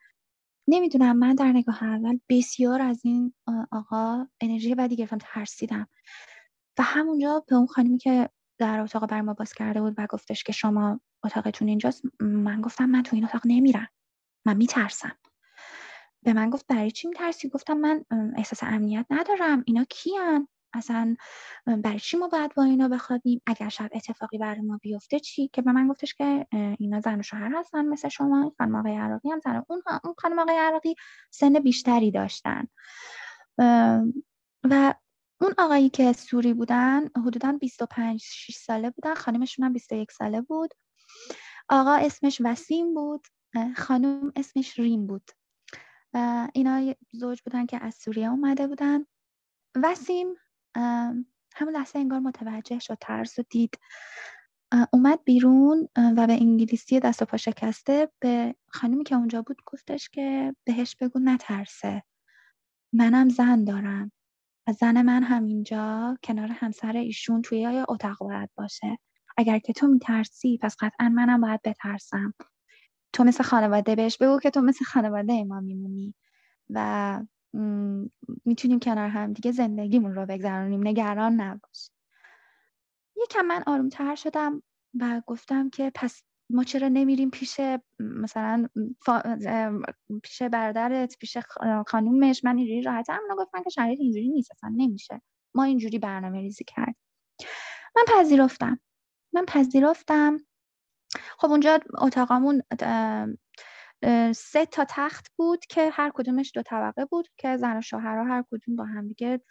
نمی‌دونم 0.68 1.18
من 1.18 1.36
در 1.36 1.52
نگاه 1.52 1.84
اول 1.84 2.20
بسیار 2.30 2.82
از 2.82 3.02
این 3.06 3.34
آقا 3.72 4.28
انرژی 4.42 4.76
بدی 4.76 4.96
گرفتم 4.96 5.18
ترسیدم. 5.22 5.88
و 6.80 6.84
همونجا 6.84 7.46
به 7.48 7.56
اون 7.56 7.68
خانمی 7.68 7.98
که 7.98 8.30
در 8.60 8.80
اتاق 8.80 9.10
بر 9.10 9.22
ما 9.22 9.34
باز 9.34 9.54
کرده 9.54 9.82
بود 9.82 9.94
و 9.98 10.08
گفتش 10.10 10.44
که 10.44 10.52
شما 10.52 11.00
اتاقتون 11.24 11.68
اینجاست 11.68 12.02
من 12.20 12.62
گفتم 12.62 12.86
من 12.86 13.04
تو 13.04 13.16
این 13.16 13.26
اتاق 13.26 13.42
نمیرم. 13.46 13.88
من 14.46 14.58
میترسم. 14.58 15.18
به 16.28 16.34
من 16.34 16.50
گفت 16.50 16.68
برای 16.68 16.92
چی 16.92 17.08
میترسی؟ 17.08 17.50
گفتم 17.50 17.78
من 17.78 18.06
احساس 18.38 18.64
امنیت 18.64 19.06
ندارم. 19.10 19.64
اینا 19.66 19.86
کیان؟ 19.90 20.48
اصلا 20.74 21.16
برای 21.66 22.00
چی 22.00 22.18
ما 22.18 22.28
باید 22.28 22.54
با 22.56 22.64
اینا 22.64 22.88
بخوابیم؟ 22.88 23.42
اگر 23.46 23.70
شب 23.70 23.90
اتفاقی 23.92 24.38
برای 24.38 24.62
ما 24.62 24.78
بیفته 24.82 25.20
چی؟ 25.20 25.48
که 25.48 25.62
به 25.62 25.72
من 25.72 25.88
گفتش 25.88 26.14
که 26.14 26.48
اینا 26.80 27.00
زن 27.00 27.20
و 27.20 27.24
شوهر 27.24 27.56
هستن 27.56 27.86
مثل 27.86 28.10
شما 28.10 28.54
خانم 28.58 28.76
آقای 28.76 28.98
عراقی 28.98 29.32
هم 29.32 29.40
زن 29.40 29.64
اون 29.70 29.82
اون 30.04 30.14
خانم 30.18 30.40
آقای 30.40 30.58
عراقی 30.58 30.96
سن 31.32 31.54
بیشتری 31.54 32.12
داشتن. 32.12 32.68
و 34.64 34.94
اون 35.42 35.54
آقایی 35.58 35.90
که 35.90 36.14
سوری 36.14 36.54
بودن 36.54 37.08
حدودا 37.08 37.52
25 37.52 38.22
6 38.24 38.56
ساله 38.56 38.90
بودن. 38.90 39.14
خانمشون 39.14 39.66
هم 39.66 39.74
21 39.74 40.12
ساله 40.12 40.42
بود. 40.42 40.74
آقا 41.70 41.94
اسمش 41.94 42.42
وسیم 42.46 42.94
بود. 42.94 43.28
خانم 43.78 44.32
اسمش 44.36 44.80
ریم 44.80 45.08
بود. 45.08 45.32
اینا 46.54 46.96
زوج 47.12 47.42
بودن 47.42 47.66
که 47.66 47.84
از 47.84 47.96
سوریه 47.96 48.30
اومده 48.30 48.68
بودن. 48.68 49.06
وسیم 49.76 50.28
همون 51.56 51.74
لحظه 51.74 52.00
انگار 52.00 52.20
متوجه 52.20 52.80
شد 52.80 52.98
ترس 53.02 53.40
و 53.40 53.44
دید. 53.50 53.80
اومد 54.94 55.24
بیرون 55.24 55.90
و 56.18 56.28
به 56.28 56.34
انگلیسی 56.34 57.00
دست 57.00 57.22
و 57.22 57.26
پا 57.26 57.38
شکسته. 57.38 58.12
به 58.20 58.56
خانمی 58.70 59.04
که 59.04 59.16
اونجا 59.16 59.42
بود 59.42 59.62
گفتش 59.66 60.10
که 60.10 60.56
بهش 60.64 60.96
بگو 60.96 61.20
نترسه. 61.20 62.04
منم 62.94 63.30
زن 63.30 63.64
دارم. 63.64 64.12
و 64.68 64.74
زن 64.74 65.02
من 65.02 65.24
همینجا 65.24 66.18
کنار 66.24 66.48
همسر 66.52 66.98
ایشون 66.98 67.42
توی 67.42 67.66
اتاق 67.90 68.18
باید 68.20 68.50
باشه. 68.56 68.98
اگر 69.38 69.60
که 69.60 69.74
تو 69.74 69.88
میترسی 69.88 70.60
پس 70.62 70.76
قطعا 70.80 71.10
منم 71.10 71.42
باید 71.42 71.62
بترسم. 71.62 72.34
تو 73.18 73.24
مثل 73.24 73.44
خانواده 73.44 73.96
بهش 73.96 74.18
بگو 74.18 74.40
که 74.40 74.50
تو 74.50 74.62
مثل 74.62 74.86
خانواده 74.86 75.44
ما 75.44 75.60
میمونی 75.60 76.14
و 76.70 77.20
می‌تونیم 78.46 78.80
کنار 78.80 79.10
هم 79.10 79.34
دیگه 79.34 79.52
زندگیمون 79.52 80.16
رو 80.16 80.26
بگذرونیم. 80.26 80.88
نگران 80.88 81.42
نباش. 81.42 81.90
یکم 83.24 83.46
من 83.46 83.64
آرومتر 83.68 84.16
شدم 84.16 84.64
و 85.00 85.22
گفتم 85.28 85.70
که 85.70 85.92
پس 85.96 86.24
ما 86.50 86.64
چرا 86.64 86.88
نمیریم 86.88 87.30
پیش 87.30 87.60
مثلا 88.00 88.68
پیش 90.24 90.42
برادرت 90.42 91.18
پیش 91.20 91.38
خانومش؟ 91.88 92.44
من 92.44 92.58
اینجوری 92.58 92.82
راحت 92.82 93.10
هم 93.10 93.22
گفتن 93.38 93.64
که 93.64 93.70
شرایط 93.70 94.00
اینجوری 94.00 94.30
نیست 94.30 94.52
اصلا 94.52 94.74
نمیشه. 94.78 95.22
ما 95.56 95.64
اینجوری 95.64 96.00
برنامه 96.00 96.42
ریزی 96.42 96.64
کرد 96.64 96.96
من 97.96 98.04
پذیرفتم. 98.08 98.80
من 99.34 99.46
پذیرفتم 99.46 100.38
خب 101.38 101.48
اونجا 101.48 101.80
اتاقمون 101.98 102.62
سه 104.36 104.66
تا 104.72 104.86
تخت 104.90 105.28
بود 105.36 105.66
که 105.66 105.90
هر 105.94 106.12
کدومش 106.14 106.52
دو 106.56 106.62
طبقه 106.62 107.06
بود 107.06 107.28
که 107.38 107.58
زن 107.58 107.78
و 107.78 107.82
شوهرها 107.82 108.24
هر 108.24 108.44
کدوم 108.52 108.76
با 108.76 108.86
هم 108.86 109.08
دیگه 109.08 109.42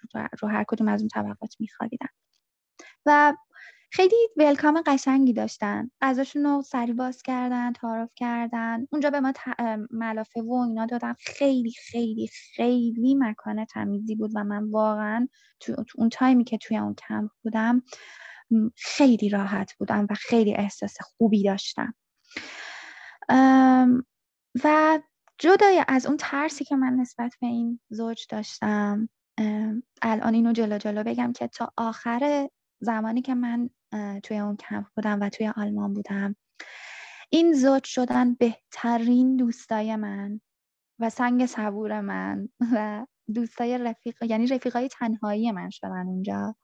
رو 0.43 0.49
هر 0.49 0.65
کدوم 0.69 0.89
از 0.89 1.01
اون 1.01 1.09
طبقات 1.09 1.55
میخوابیدن. 1.61 2.09
و 3.07 3.35
خیلی 3.93 4.17
ولکام 4.37 4.83
قشنگی 4.87 5.33
داشتن. 5.33 5.91
غذاشون 6.01 6.47
رو 6.47 6.63
سری 6.63 6.93
باز 6.93 7.23
کردن 7.23 7.73
تعارف 7.73 8.11
کردن. 8.17 8.87
اونجا 8.93 9.11
به 9.11 9.21
ما 9.21 9.33
ملافه 9.91 10.43
و 10.43 10.53
اینا 10.53 10.87
دادن. 10.87 11.15
خیلی 11.19 11.73
خیلی 11.91 12.31
خیلی 12.55 13.15
مکان 13.15 13.65
تمیزی 13.65 14.15
بود 14.15 14.31
و 14.35 14.45
من 14.45 14.71
واقعا 14.71 15.29
تو, 15.61 15.85
اون 15.97 16.09
تایمی 16.09 16.45
که 16.45 16.59
توی 16.59 16.77
اون 16.77 16.95
کمپ 16.95 17.31
بودم 17.43 17.83
خیلی 18.77 19.29
راحت 19.29 19.75
بودم 19.79 20.07
و 20.11 20.15
خیلی 20.15 20.55
احساس 20.55 20.97
خوبی 21.01 21.43
داشتم. 21.43 21.95
و 24.65 24.99
جدای 25.39 25.85
از 25.89 26.07
اون 26.07 26.17
ترسی 26.17 26.65
که 26.65 26.77
من 26.77 26.93
نسبت 26.93 27.35
به 27.41 27.47
این 27.47 27.81
زوج 27.91 28.27
داشتم 28.29 29.09
الان 30.03 30.35
اینو 30.35 30.53
جلو 30.53 30.79
جلو 30.79 31.03
بگم 31.03 31.33
که 31.33 31.49
تا 31.49 31.73
آخر 31.77 32.49
زمانی 32.81 33.23
که 33.23 33.35
من 33.35 33.71
توی 34.23 34.39
اون 34.39 34.57
کمپ 34.57 34.87
بودم 34.97 35.21
و 35.21 35.29
توی 35.29 35.53
آلمان 35.57 35.95
بودم 35.95 36.37
این 37.31 37.53
زوج 37.53 37.85
شدن 37.85 38.35
بهترین 38.35 39.37
دوستای 39.37 39.97
من 39.97 40.41
و 40.99 41.11
سنگ 41.11 41.47
صبور 41.47 42.01
من 42.01 42.49
و 42.73 43.07
دوستای 43.35 43.79
رفیق 43.79 44.23
یعنی 44.23 44.47
رفیقای 44.47 44.89
تنهایی 44.89 45.53
من 45.53 45.71
شدن 45.71 46.07
اونجا. 46.07 46.55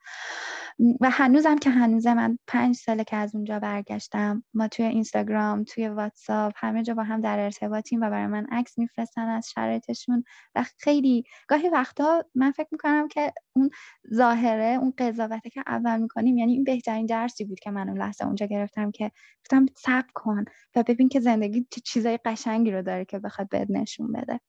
و 1.01 1.11
هنوزم 1.11 1.59
که 1.59 1.71
هنوزه 1.71 2.15
من 2.15 2.39
پنج 2.47 2.77
ساله 2.77 3.05
که 3.05 3.17
از 3.17 3.35
اونجا 3.35 3.59
برگشتم 3.59 4.45
ما 4.55 4.69
توی 4.69 4.85
اینستاگرام 4.85 5.65
توی 5.65 5.89
واتساپ 5.89 6.53
همه 6.57 6.83
جا 6.83 6.95
با 6.95 7.03
هم 7.03 7.21
در 7.21 7.39
ارتباطیم 7.41 8.01
و 8.01 8.11
برای 8.11 8.27
من 8.27 8.47
عکس 8.51 8.79
میفرستن 8.79 9.29
از 9.29 9.51
شرایطشون. 9.51 10.25
و 10.55 10.65
خیلی 10.79 11.25
گاهی 11.49 11.69
وقتا 11.69 12.25
من 12.35 12.51
فکر 12.53 12.69
می‌کنم 12.73 13.09
که 13.09 13.33
اون 13.57 13.71
ظاهره 14.15 14.79
اون 14.81 14.93
قضاوته 14.99 15.51
که 15.51 15.63
اول 15.67 16.01
می‌کنیم 16.01 16.39
یعنی 16.39 16.53
این 16.53 16.65
بهترین 16.65 17.07
درسی 17.07 17.45
بود 17.45 17.61
که 17.61 17.71
من 17.71 17.89
اون 17.89 17.99
لحظه 17.99 18.27
اونجا 18.27 18.47
گرفتم 18.47 18.91
که 18.91 19.11
گفتم 19.45 19.67
صبر 19.77 20.09
کن 20.15 20.45
و 20.77 20.83
ببین 20.83 21.09
که 21.09 21.21
زندگی 21.21 21.67
چه 21.71 21.81
چیزای 21.81 22.19
قشنگی 22.25 22.71
رو 22.71 22.83
داره 22.83 23.05
که 23.05 23.19
بخواد 23.19 23.49
بهت 23.49 23.71
نشون 23.71 24.13
بده. 24.13 24.41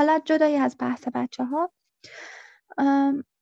حالا 0.00 0.20
جدایی 0.24 0.56
از 0.56 0.76
بحث 0.78 1.08
بچه 1.14 1.44
ها 1.44 1.72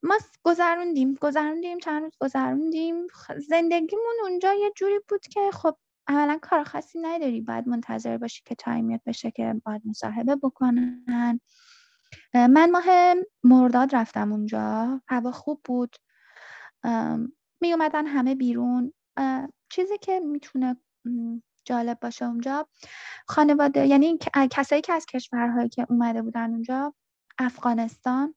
ما 0.03 0.19
گذروندیم 0.43 1.15
گذروندیم 1.15 1.79
چند 1.79 2.03
روز 2.03 2.13
گذروندیم. 2.21 3.07
زندگیمون 3.49 4.15
اونجا 4.23 4.53
یه 4.53 4.73
جوری 4.77 5.01
بود 5.09 5.21
که 5.21 5.51
خب 5.53 5.77
اولا 6.09 6.39
کار 6.43 6.65
خاصی 6.65 6.99
نداری. 6.99 7.41
باید 7.41 7.69
منتظر 7.69 8.19
باشی 8.19 8.43
که 8.45 8.55
تایمیت 8.55 9.01
بشه 9.07 9.31
که 9.31 9.55
باید 9.65 9.83
مصاحبه 9.85 10.37
بکنن. 10.37 11.41
من 12.35 12.71
ماه 12.71 13.15
مرداد 13.45 13.95
رفتم 13.95 14.33
اونجا. 14.33 15.01
هوا 15.09 15.33
خوب 15.33 15.61
بود. 15.65 15.97
می 17.61 17.73
اومدن 17.73 18.07
همه 18.07 18.35
بیرون. 18.35 18.93
چیزی 19.71 19.99
که 19.99 20.21
می‌تونه 20.21 20.77
جالب 21.69 22.01
باشه 22.01 22.25
اونجا. 22.25 22.69
خانواده 23.27 23.87
یعنی 23.87 24.19
کسایی 24.51 24.83
که 24.83 24.93
از 24.93 25.07
کشورهایی 25.07 25.69
که 25.69 25.87
اومده 25.91 26.23
بودن 26.23 26.51
اونجا 26.51 26.95
افغانستان 27.39 28.35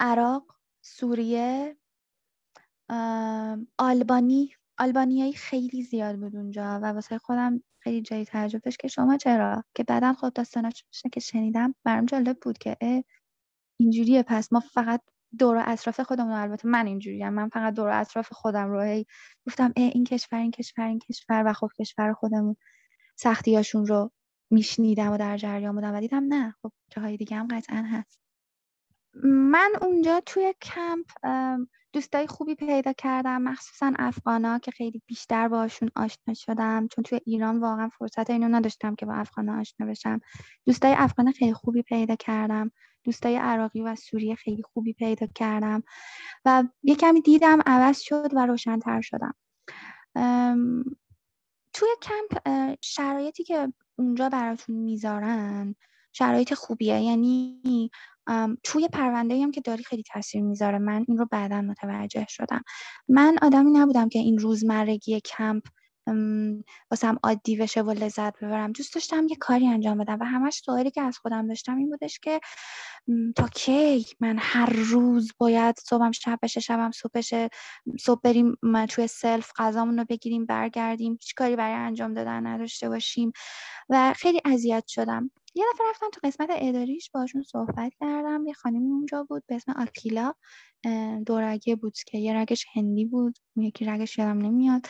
عراق 0.00 0.56
سوریه 0.82 1.76
آلبانی. 3.78 4.54
آلبانیایی 4.78 5.32
خیلی 5.32 5.82
زیاد 5.82 6.16
بود 6.16 6.36
اونجا 6.36 6.80
و 6.82 6.84
واسه 6.84 7.18
خودم 7.18 7.62
خیلی 7.80 8.02
جای 8.02 8.24
تعجب 8.24 8.58
داشت 8.58 8.78
که 8.78 8.88
شما 8.88 9.16
چرا؟ 9.16 9.64
که 9.74 9.84
بعدا 9.84 10.12
خود 10.12 10.32
داستاناش 10.32 10.84
که 11.12 11.20
شنیدم 11.20 11.74
برام 11.84 12.06
جالب 12.06 12.38
بود 12.42 12.58
که 12.58 12.76
اینجوریه 13.80 14.22
پس 14.22 14.52
ما 14.52 14.60
فقط 14.60 15.00
دور 15.38 15.62
اطراف 15.66 16.00
خودمون 16.00 16.32
البته 16.32 16.68
من 16.68 16.86
اینجوریم 16.86 17.28
من 17.28 17.48
فقط 17.48 17.74
دور 17.74 17.88
اطراف 17.88 18.32
خودم 18.32 18.70
رو 18.70 19.04
گفتم 19.46 19.72
اه 19.76 19.90
این 19.94 20.04
کشور 20.04 20.38
این 20.38 20.50
کشور 20.50 20.84
این 20.84 20.98
کشور 20.98 21.42
و 21.46 21.52
خب 21.52 21.70
کشور 21.78 22.12
خودمون 22.12 22.56
سختیاشون 23.16 23.86
رو 23.86 24.10
میشنیدم 24.50 25.12
و 25.12 25.16
در 25.16 25.36
جریان 25.36 25.74
بودم 25.74 25.94
و 25.94 26.00
دیدم 26.00 26.24
نه 26.24 26.54
خب 26.62 26.72
جاهای 26.90 27.16
دیگه 27.16 27.36
هم 27.36 27.48
قطعا 27.48 27.84
هست. 27.92 28.20
من 29.24 29.72
اونجا 29.82 30.20
توی 30.26 30.54
کمپ 30.62 31.06
دوستای 31.94 32.26
خوبی 32.26 32.54
پیدا 32.54 32.92
کردم 32.92 33.42
مخصوصا 33.42 33.92
افغانا 33.98 34.58
که 34.58 34.70
خیلی 34.70 35.02
بیشتر 35.06 35.48
باشون 35.48 35.90
آشنا 35.96 36.34
شدم. 36.34 36.88
چون 36.88 37.04
توی 37.04 37.20
ایران 37.26 37.60
واقعا 37.60 37.88
فرصت 37.88 38.30
اینو 38.30 38.48
نداشتم 38.48 38.94
که 38.94 39.06
با 39.06 39.14
افغانا 39.14 39.60
آشنا 39.60 39.86
بشم. 39.86 40.20
دوستای 40.66 40.94
افغان 40.98 41.32
خیلی 41.32 41.52
خوبی 41.52 41.82
پیدا 41.82 42.16
کردم. 42.16 42.70
دوستای 43.04 43.36
عراقی 43.36 43.82
و 43.82 43.94
سوریه 43.94 44.34
خیلی 44.34 44.62
خوبی 44.62 44.92
پیدا 44.92 45.26
کردم. 45.34 45.82
و 46.44 46.64
یه 46.82 46.94
کمی 46.94 47.20
دیدم 47.20 47.58
عوض 47.66 48.00
شد 48.00 48.30
و 48.32 48.46
روشنتر 48.46 49.00
شدم. 49.00 49.34
توی 51.72 51.88
کمپ 52.02 52.42
شرایطی 52.80 53.44
که 53.44 53.72
اونجا 53.98 54.28
براتون 54.28 54.76
می‌ذارن 54.76 55.74
شرایط 56.16 56.54
خوبیه. 56.54 57.00
یعنی 57.00 57.90
توی 58.62 58.88
پرونده 58.88 59.42
هم 59.42 59.50
که 59.50 59.60
داری 59.60 59.84
خیلی 59.84 60.02
تاثیر 60.02 60.42
می‌ذاره. 60.42 60.78
من 60.78 61.04
این 61.08 61.18
رو 61.18 61.26
بعدا 61.30 61.60
متوجه 61.60 62.26
شدم. 62.28 62.62
من 63.08 63.36
آدمی 63.42 63.70
نبودم 63.70 64.08
که 64.08 64.18
این 64.18 64.38
روزمرگی 64.38 65.20
کمپ 65.20 65.62
واسم 66.90 67.18
عادی 67.22 67.56
بشه 67.56 67.82
و 67.82 67.90
لذت 67.90 68.36
ببرم. 68.38 68.72
دوست 68.72 68.94
داشتم 68.94 69.26
یه 69.30 69.36
کاری 69.36 69.68
انجام 69.68 69.98
بدم 69.98 70.18
و 70.20 70.24
همش 70.24 70.54
سوالی 70.54 70.90
که 70.90 71.02
از 71.02 71.18
خودم 71.18 71.48
داشتم 71.48 71.76
این 71.76 71.90
بودش 71.90 72.18
که 72.18 72.40
تا 73.36 73.48
کی 73.48 74.06
من 74.20 74.36
هر 74.38 74.70
روز 74.70 75.32
باید 75.38 75.78
صبحم 75.78 76.12
شب 76.12 76.38
بشه 76.42 76.60
شبم 76.60 76.90
صبح 76.90 77.10
بشه 77.14 77.48
صبح 78.00 78.20
بریم 78.24 78.56
توی 78.88 79.06
سلف 79.06 79.52
غذامون 79.56 79.98
رو 79.98 80.04
بگیریم 80.04 80.46
برگردیم. 80.46 81.12
هیچ 81.12 81.34
کاری 81.34 81.56
برای 81.56 81.74
انجام 81.74 82.14
دادن 82.14 82.46
نداشته 82.46 82.88
باشیم 82.88 83.32
و 83.88 84.14
خیلی 84.16 84.40
اذیت 84.44 84.84
شدم. 84.86 85.30
یه 85.56 85.64
دفعه 85.74 85.86
رفتم 85.90 86.06
تو 86.12 86.20
قسمت 86.24 86.48
اداریش 86.52 87.10
باشون 87.10 87.42
صحبت 87.42 87.92
کردم. 88.00 88.46
یه 88.46 88.52
خانمی 88.52 88.90
اونجا 88.90 89.24
بود 89.24 89.42
به 89.46 89.54
اسم 89.54 89.72
آکیلا. 89.72 90.32
دورگه 91.26 91.76
بود 91.76 91.94
که 92.06 92.18
یه 92.18 92.36
رگش 92.36 92.66
هندی 92.74 93.04
بود. 93.04 93.38
یکی 93.56 93.84
رگش 93.84 94.18
یادم 94.18 94.38
نمیاد. 94.38 94.86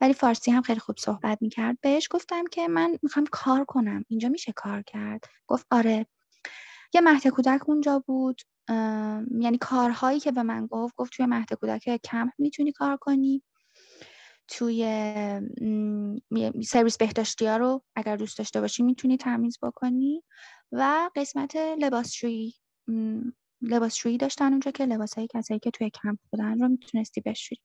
ولی 0.00 0.12
فارسی 0.12 0.50
هم 0.50 0.62
خیلی 0.62 0.80
خوب 0.80 0.96
صحبت 0.98 1.38
می‌کرد. 1.42 1.78
بهش 1.80 2.08
گفتم 2.10 2.44
که 2.50 2.68
من 2.68 2.98
می‌خوام 3.02 3.26
کار 3.32 3.64
کنم. 3.64 4.04
اینجا 4.08 4.28
میشه 4.28 4.52
کار 4.52 4.82
کرد. 4.82 5.24
گفت 5.46 5.66
آره. 5.70 6.06
یه 6.94 7.00
مهد 7.00 7.26
کودک 7.28 7.68
اونجا 7.68 7.98
بود. 8.06 8.42
یعنی 9.40 9.58
کارهایی 9.60 10.20
که 10.20 10.32
به 10.32 10.42
من 10.42 10.66
گفت 10.66 10.94
گفت 10.96 11.12
توی 11.12 11.26
مهد 11.26 11.52
کودک 11.52 12.00
کمپ 12.04 12.32
می‌تونی 12.38 12.72
کار 12.72 12.96
کنی. 12.96 13.42
توی 14.48 14.86
سرویس 16.64 16.96
بهداشتی 16.96 17.46
ها 17.46 17.56
رو 17.56 17.82
اگر 17.96 18.16
دوست 18.16 18.38
داشته 18.38 18.60
باشی 18.60 18.82
می‌تونی 18.82 19.16
تمیز 19.16 19.58
بکنی 19.62 20.22
و 20.72 21.10
قسمت 21.16 21.56
لباسشویی 21.56 22.54
لباسشویی 23.62 24.18
داشتن 24.18 24.50
اونجا 24.50 24.70
که 24.70 24.84
لباسایی 24.86 25.28
کسایی 25.34 25.60
که 25.60 25.70
توی 25.70 25.90
کمپ 25.90 26.18
بودن 26.30 26.58
رو 26.58 26.68
می‌تونستی 26.68 27.20
بشویی. 27.20 27.60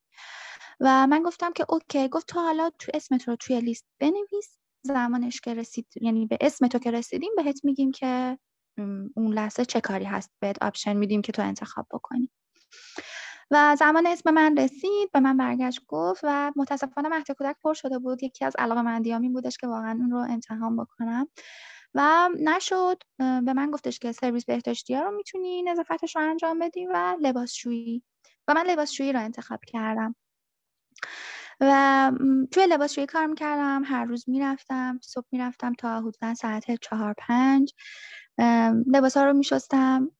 و 0.79 1.07
من 1.07 1.23
گفتم 1.23 1.53
که 1.53 1.65
okay 1.69 2.07
گفت 2.07 2.27
تو 2.27 2.39
حالا 2.39 2.71
تو 2.79 2.91
اسمت 2.93 3.27
رو 3.27 3.35
توی 3.35 3.61
لیست 3.61 3.85
بنویس 3.99 4.57
زمانش 4.81 5.41
که 5.41 5.53
رسید 5.53 5.87
یعنی 6.01 6.25
به 6.25 6.37
اسم 6.41 6.67
تو 6.67 6.79
که 6.79 6.91
رسیدیم 6.91 7.31
بهت 7.37 7.65
میگیم 7.65 7.91
که 7.91 8.37
اون 9.15 9.33
لحظه 9.33 9.65
چه 9.65 9.81
کاری 9.81 10.05
هست 10.05 10.31
بهت 10.39 10.63
option 10.63 10.97
میدیم 10.97 11.21
که 11.21 11.31
تو 11.31 11.41
انتخاب 11.41 11.87
بکنی. 11.91 12.29
و 13.51 13.75
زمان 13.79 14.07
اسم 14.07 14.31
من 14.31 14.57
رسید 14.57 15.11
به 15.13 15.19
من 15.19 15.37
برگشت 15.37 15.81
گفت 15.87 16.21
و 16.23 16.51
متاسفانه 16.55 17.09
مهد 17.09 17.31
کودک 17.31 17.55
پر 17.63 17.73
شده 17.73 17.99
بود. 17.99 18.23
یکی 18.23 18.45
از 18.45 18.53
علاقه 18.59 18.81
مندیام 18.81 19.21
این 19.21 19.33
بودش 19.33 19.57
که 19.57 19.67
واقعا 19.67 19.91
اون 19.91 20.11
رو 20.11 20.17
امتحان 20.17 20.77
بکنم. 20.77 21.27
و 21.93 22.29
نشد. 22.39 23.03
به 23.17 23.53
من 23.53 23.71
گفتش 23.71 23.99
که 23.99 24.11
سرویس 24.11 24.45
بهداشتی 24.45 24.95
رو 24.95 25.11
می‌تونی 25.11 25.63
نظافتش 25.63 26.15
رو 26.15 26.21
انجام 26.21 26.59
بدی 26.59 26.85
و 26.85 27.17
لباسشویی. 27.21 28.03
و 28.47 28.53
من 28.53 28.65
لباسشویی 28.65 29.13
رو 29.13 29.19
انتخاب 29.19 29.59
کردم. 29.67 30.15
و 31.59 32.11
توی 32.51 32.65
لباسشویی 32.65 33.07
کار 33.07 33.25
می‌کردم. 33.25 33.83
هر 33.85 34.05
روز 34.05 34.29
می‌رفتم. 34.29 34.99
صبح 35.03 35.25
می‌رفتم 35.31 35.73
تا 35.73 35.99
حدودا 35.99 36.33
ساعت 36.33 36.75
چهار 36.81 37.15
پنج. 37.17 37.73
لباس 38.87 39.17
ها 39.17 39.25
رو 39.25 39.33
میشستم. 39.33 40.11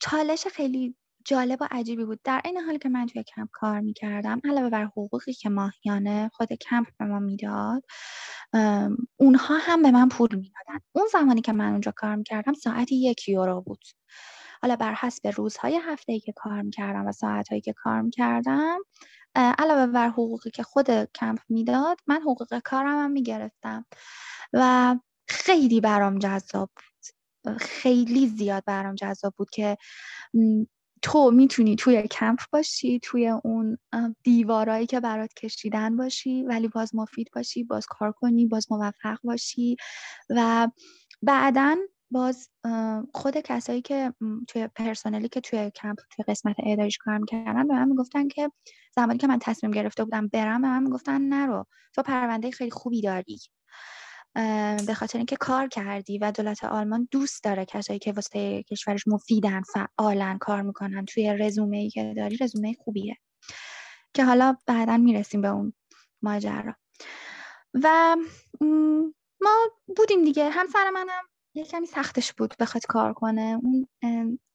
چالش 0.00 0.46
خیلی 0.46 0.96
جالب 1.24 1.62
و 1.62 1.68
عجیبی 1.70 2.04
بود. 2.04 2.20
در 2.24 2.40
این 2.44 2.60
حالی 2.60 2.78
که 2.78 2.88
من 2.88 3.06
توی 3.06 3.22
کمپ 3.22 3.48
کار 3.52 3.80
می‌کردم 3.80 4.40
علاوه 4.44 4.70
بر 4.70 4.84
حقوقی 4.84 5.32
که 5.32 5.48
ماهیانه 5.48 6.30
خود 6.34 6.52
کمپ 6.52 6.86
به 6.98 7.04
ما 7.04 7.18
می‌داد 7.18 7.84
اونها 9.16 9.58
هم 9.60 9.82
به 9.82 9.90
من 9.90 10.08
پول 10.08 10.28
می‌دادن. 10.34 10.80
اون 10.92 11.06
زمانی 11.12 11.40
که 11.40 11.52
من 11.52 11.70
اونجا 11.70 11.92
کار 11.96 12.16
می‌کردم 12.16 12.52
ساعتی 12.52 12.96
یک 12.96 13.28
یورو 13.28 13.60
بود. 13.60 13.84
حالا 14.62 14.76
بر 14.76 14.94
حسب 14.94 15.28
روزهای 15.28 15.76
هفته 15.76 16.12
ای 16.12 16.20
که 16.20 16.32
کار 16.36 16.62
می‌کردم 16.62 17.06
و 17.06 17.12
ساعتهایی 17.12 17.60
که 17.60 17.72
کار 17.72 18.00
می‌کردم 18.00 18.78
علاوه 19.34 19.86
بر 19.86 20.08
حقوقی 20.08 20.50
که 20.50 20.62
خود 20.62 20.90
کمپ 21.14 21.40
می‌داد 21.48 21.98
من 22.06 22.20
حقوق 22.20 22.58
کارم 22.64 23.04
هم 23.04 23.10
می‌گرفتم. 23.10 23.86
و 24.52 24.96
خیلی 25.28 25.80
برام 25.80 26.18
جذاب 26.18 26.70
بود. 26.76 27.56
خیلی 27.58 28.28
زیاد 28.28 28.64
برام 28.66 28.94
جذاب 28.94 29.34
بود 29.36 29.50
که 29.50 29.76
تو 31.04 31.30
می‌تونی 31.30 31.76
توی 31.76 32.02
کمپ 32.02 32.38
باشی 32.52 33.00
توی 33.02 33.28
اون 33.28 33.78
دیوارایی 34.22 34.86
که 34.86 35.00
برات 35.00 35.34
کشیدن 35.34 35.96
باشی 35.96 36.42
ولی 36.42 36.68
باز 36.68 36.94
مفید 36.94 37.30
باشی 37.34 37.64
باز 37.64 37.86
کار 37.86 38.12
کنی 38.12 38.46
باز 38.46 38.72
موفق 38.72 39.18
باشی 39.24 39.76
و 40.30 40.68
بعدا 41.22 41.76
باز 42.10 42.48
خود 43.14 43.36
کسایی 43.36 43.82
که 43.82 44.12
توی 44.48 44.68
پرسنلی 44.68 45.28
که 45.28 45.40
توی 45.40 45.70
کمپ 45.70 45.98
توی 46.10 46.24
قسمت 46.28 46.56
اداریش 46.66 46.98
کار 46.98 47.18
می‌کردن 47.18 47.68
به 47.68 47.74
من 47.74 47.88
می‌گفتن 47.88 48.28
که 48.28 48.50
زمانی 48.96 49.18
که 49.18 49.26
من 49.26 49.38
تصمیم 49.38 49.72
گرفته 49.72 50.04
بودم 50.04 50.28
برم 50.28 50.62
به 50.62 50.68
من 50.68 50.82
می‌گفتن 50.82 51.20
نرو 51.22 51.64
تو 51.94 52.02
پرونده 52.02 52.50
خیلی 52.50 52.70
خوبی 52.70 53.02
داری. 53.02 53.38
به 54.86 54.94
خاطر 54.96 55.18
اینکه 55.18 55.36
کار 55.36 55.68
کردی 55.68 56.18
و 56.18 56.32
دولت 56.32 56.64
آلمان 56.64 57.08
دوست 57.10 57.44
داره 57.44 57.64
کسایی 57.64 57.98
که 57.98 58.12
واسه 58.12 58.62
کشورش 58.62 59.08
مفیدن 59.08 59.62
فعالن 59.62 60.38
کار 60.38 60.62
می‌کنن. 60.62 61.04
توی 61.04 61.36
رزومه 61.38 61.76
ای 61.76 61.90
که 61.90 62.14
داری 62.16 62.36
رزومه 62.40 62.74
خوبیه. 62.84 63.16
که 64.14 64.24
حالا 64.24 64.56
بعدا 64.66 64.96
می‌رسیم 64.96 65.40
به 65.40 65.48
اون 65.48 65.72
ماجرا. 66.22 66.74
و 67.74 68.16
ما 69.40 69.56
بودیم 69.96 70.24
دیگه. 70.24 70.50
همسر 70.50 70.90
منم 70.90 71.22
یه 71.56 71.64
کمی 71.64 71.86
سختش 71.86 72.32
بود 72.32 72.54
بخواد 72.60 72.86
کار 72.86 73.12
کنه. 73.12 73.60
اون 73.62 73.88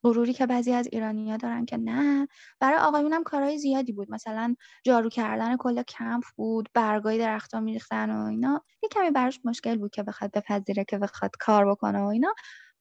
غروری 0.04 0.34
که 0.34 0.46
بعضی 0.46 0.74
از 0.74 0.88
ایرانیا 0.92 1.38
دارن 1.38 1.66
که 1.66 1.78
نه 1.78 2.28
برای 2.60 2.78
آقایونم 2.78 3.24
کارهای 3.24 3.58
زیادی 3.58 3.94
بود. 3.94 4.12
مثلا 4.12 4.56
جارو 4.86 5.10
کردن 5.10 5.58
کل 5.58 5.84
کمپ 5.84 6.24
بود 6.36 6.70
برگای 6.74 7.18
درختها 7.18 7.60
میریختن 7.60 8.10
و 8.10 8.26
اینا. 8.26 8.64
یه 8.84 8.90
کمی 8.90 9.12
براش 9.12 9.40
مشکل 9.44 9.78
بود 9.78 9.92
که 9.92 10.04
بخواد 10.04 10.32
بپذیره 10.32 10.86
که 10.86 10.98
بخواد 10.98 11.32
کار 11.40 11.72
بکنه 11.72 12.00
و 12.02 12.06
اینا. 12.06 12.34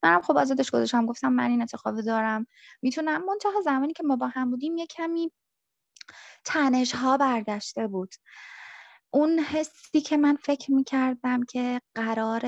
منم 0.02 0.22
خب 0.22 0.36
آزادش 0.36 0.70
گذاشتم. 0.70 1.06
گفتم 1.06 1.32
من 1.32 1.50
این 1.50 1.62
اتفاق 1.62 2.00
دارم. 2.00 2.46
می‌تونم. 2.82 3.24
منتها 3.24 3.60
زمانی 3.64 3.92
که 3.92 4.02
ما 4.02 4.16
با 4.16 4.26
هم 4.28 4.50
بودیم 4.50 4.76
یه 4.76 4.86
کمی 4.86 5.32
تنش 6.44 6.94
ها 6.94 7.16
برداشته 7.16 7.86
بود. 7.88 8.14
اون 9.10 9.38
حسی 9.38 10.00
که 10.00 10.16
من 10.16 10.36
فکر 10.36 10.72
می‌کردم 10.72 11.42
که 11.42 11.80
قرار 11.94 12.42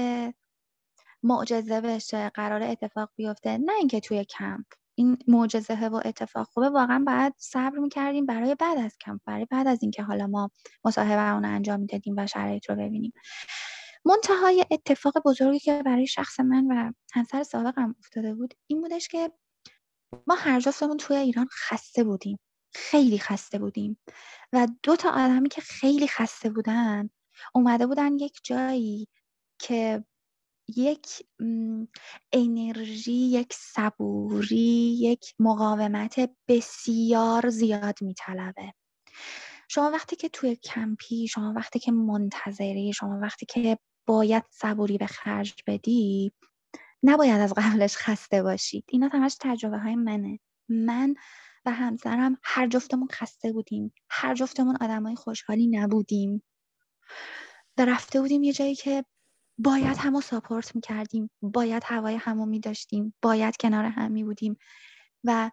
معجزه 1.23 1.81
بشه 1.81 2.29
قرار 2.35 2.63
اتفاق 2.63 3.11
بیفته 3.17 3.59
نه 3.59 3.73
اینکه 3.73 4.01
توی 4.01 4.25
کمپ. 4.25 4.67
این 4.95 5.19
معجزه 5.29 5.89
و 5.89 6.01
اتفاق 6.05 6.47
خوبه 6.47 6.71
واقعا 6.71 7.05
باید 7.07 7.35
صبر 7.39 7.79
می‌کردیم 7.79 8.27
برای 8.27 8.55
بعد 8.55 8.79
از 8.79 8.97
کمپ 9.01 9.21
برای 9.27 9.47
بعد 9.51 9.67
از 9.67 9.79
اینکه 9.83 10.03
حالا 10.03 10.27
ما 10.27 10.51
مصاحبه 10.85 11.33
اون 11.33 11.45
انجام 11.45 11.81
می‌دادیم 11.81 12.15
و 12.19 12.27
شرایط 12.27 12.71
رو 12.71 12.77
ببینیم. 12.77 13.13
منتهای 14.05 14.67
اتفاق 14.71 15.15
بزرگی 15.25 15.59
که 15.59 15.83
برای 15.87 16.07
شخص 16.07 16.41
من 16.41 16.67
و 16.67 16.93
همسر 17.13 17.43
سابقم 17.43 17.95
افتاده 17.99 18.35
بود 18.35 18.55
این 18.67 18.81
بودش 18.81 19.09
که 19.09 19.33
ما 20.27 20.35
هر 20.35 20.61
جفتمون 20.61 20.97
توی 20.97 21.17
ایران 21.17 21.49
خسته 21.53 22.05
بودیم. 22.05 22.39
خیلی 22.75 23.19
خسته 23.19 23.59
بودیم. 23.59 24.01
و 24.53 24.69
دو 24.83 24.97
تا 24.97 25.11
آدمی 25.11 25.49
که 25.49 25.61
خیلی 25.61 26.09
خسته 26.09 26.51
بودن 26.51 27.11
اومده 27.55 27.87
بودن 27.87 28.19
یک 28.19 28.41
جایی 28.45 29.09
که 29.59 30.05
یک 30.77 31.07
انرژی 32.33 33.13
یک 33.13 33.53
صبوری 33.53 34.97
یک 35.01 35.35
مقاومت 35.39 36.31
بسیار 36.49 37.49
زیاد 37.49 37.99
میطلبه. 38.03 38.73
شما 39.69 39.91
وقتی 39.91 40.17
که 40.17 40.29
توی 40.29 40.57
کمپی 40.57 41.29
شما 41.29 41.53
وقتی 41.57 41.79
که 41.79 41.93
منتظری 41.93 42.93
شما 42.93 43.19
وقتی 43.23 43.47
که 43.47 43.79
باید 44.07 44.45
صبوری 44.51 44.99
به 44.99 45.07
خرج 45.07 45.63
بدی 45.67 46.33
نباید 47.03 47.41
از 47.41 47.55
قبلش 47.57 47.97
خسته 47.97 48.43
باشید 48.43 48.85
اینا 48.89 49.09
همش 49.09 49.37
تجربه 49.41 49.79
های 49.79 49.97
منه. 49.97 50.39
من 50.69 51.15
و 51.65 51.73
همسرم 51.73 52.39
هر 52.43 52.69
جفتمون 52.69 53.09
خسته 53.13 53.53
بودیم. 53.53 53.95
هر 54.11 54.35
جفتمون 54.35 54.77
آدمای 54.81 55.15
خوشحالی 55.15 55.67
نبودیم. 55.67 56.43
و 57.79 57.85
رفته 57.85 58.21
بودیم 58.21 58.43
یه 58.43 58.53
جایی 58.53 58.75
که 58.75 59.05
باید 59.65 59.97
همو 59.99 60.21
ساپورت 60.21 60.75
می‌کردیم 60.75 61.31
باید 61.43 61.83
هوای 61.87 62.15
همو 62.17 62.47
میداشتیم 62.47 63.15
باید 63.23 63.57
کنار 63.57 63.85
هم 63.85 64.13
می 64.13 64.25
بودیم 64.25 64.57
و 65.25 65.51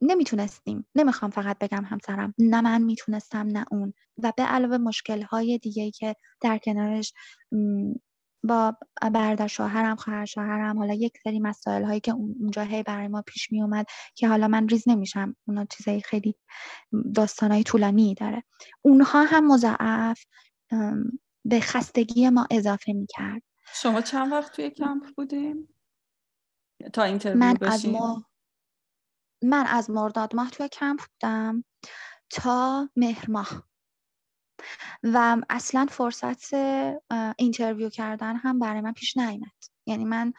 نمی‌تونستیم 0.00 0.86
نمی‌خوام 0.94 1.30
فقط 1.30 1.58
بگم 1.58 1.84
همسرم 1.84 2.34
نه 2.38 2.60
من 2.60 2.82
می‌تونستم 2.82 3.46
نه 3.46 3.66
اون 3.70 3.94
و 4.22 4.32
به 4.36 4.42
علاوه 4.42 4.78
مشکل 4.78 5.22
های 5.22 5.58
دیگه 5.58 5.90
که 5.90 6.16
در 6.40 6.58
کنارش 6.58 7.12
با 8.44 8.76
برادر 9.12 9.46
شوهرم 9.46 9.96
خواهر 9.96 10.24
شوهرم 10.24 10.78
حالا 10.78 10.94
یک 10.94 11.12
سری 11.24 11.40
مسائل 11.40 11.84
هایی 11.84 12.00
که 12.00 12.12
اونجا 12.12 12.62
هی 12.62 12.82
برای 12.82 13.08
ما 13.08 13.22
پیش 13.22 13.52
می 13.52 13.62
اومد 13.62 13.86
که 14.14 14.28
حالا 14.28 14.48
من 14.48 14.68
ریز 14.68 14.88
نمیشم 14.88 15.36
اونا 15.48 15.64
چیزای 15.64 16.00
خیلی 16.00 16.34
داستان 17.14 17.52
های 17.52 17.62
طولانی 17.62 18.14
داره. 18.14 18.42
اونها 18.82 19.24
هم 19.24 19.46
مضاعف 19.52 20.24
به 21.48 21.60
خستگی 21.60 22.30
ما 22.30 22.46
اضافه 22.50 22.92
می‌کرد. 22.92 23.42
شما 23.74 24.00
چند 24.00 24.32
وقت 24.32 24.52
توی 24.52 24.70
کمپ 24.70 25.14
بودین؟ 25.16 25.68
تا 26.92 27.02
interview 27.02 27.38
من 27.38 27.56
از 27.62 27.86
من 29.42 29.66
از 29.66 29.90
مرداد 29.90 30.36
ماه 30.36 30.50
توی 30.50 30.68
کمپ 30.68 31.00
بودم 31.00 31.64
تا 32.30 32.88
مهر 32.96 33.30
ماه. 33.30 33.66
و 35.02 35.36
اصلا 35.50 35.86
فرصت 35.90 36.54
interview 37.38 37.88
کردن 37.88 38.36
هم 38.36 38.58
برای 38.58 38.80
من 38.80 38.92
پیش 38.92 39.16
نیامد 39.16 39.64
یعنی 39.86 40.04
من 40.04 40.32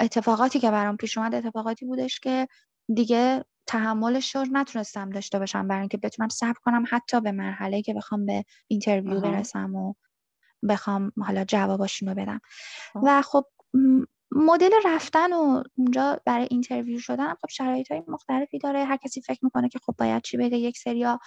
اتفاقاتی 0.00 0.60
که 0.60 0.70
برام 0.70 0.96
پیش 0.96 1.18
اومد 1.18 1.34
اتفاقاتی 1.34 1.86
بودش 1.86 2.20
که 2.20 2.48
دیگه 2.94 3.44
تحملش 3.66 4.36
رو 4.36 4.46
نتونستم 4.52 5.10
داشته 5.10 5.38
باشم 5.38 5.68
برای 5.68 5.80
اینکه 5.80 5.96
بتونم 5.96 6.28
صبر 6.28 6.58
کنم 6.62 6.84
حتی 6.90 7.20
به 7.20 7.32
مرحله 7.32 7.82
که 7.82 7.94
بخوام 7.94 8.26
به 8.26 8.44
interview 8.68 9.20
برسم 9.20 9.74
و 9.74 9.94
بخوام 10.68 11.12
حالا 11.26 11.44
جواباشون 11.44 12.08
رو 12.08 12.14
بدم. 12.14 12.40
خب. 12.92 13.00
و 13.02 13.22
خب 13.22 13.44
مدل 14.30 14.70
رفتن 14.84 15.32
و 15.32 15.62
اونجا 15.74 16.20
برای 16.26 16.46
interview 16.50 16.98
شدن 16.98 17.34
خب 17.34 17.48
شرایط 17.50 17.92
های 17.92 18.02
مختلفی 18.08 18.58
داره. 18.58 18.84
هر 18.84 18.96
کسی 18.96 19.20
فکر 19.20 19.40
می‌کنه 19.42 19.68
که 19.68 19.78
خب 19.78 19.94
باید 19.98 20.22
چی 20.22 20.36
بگه 20.36 20.58
یک 20.58 20.78
سریا 20.78 21.18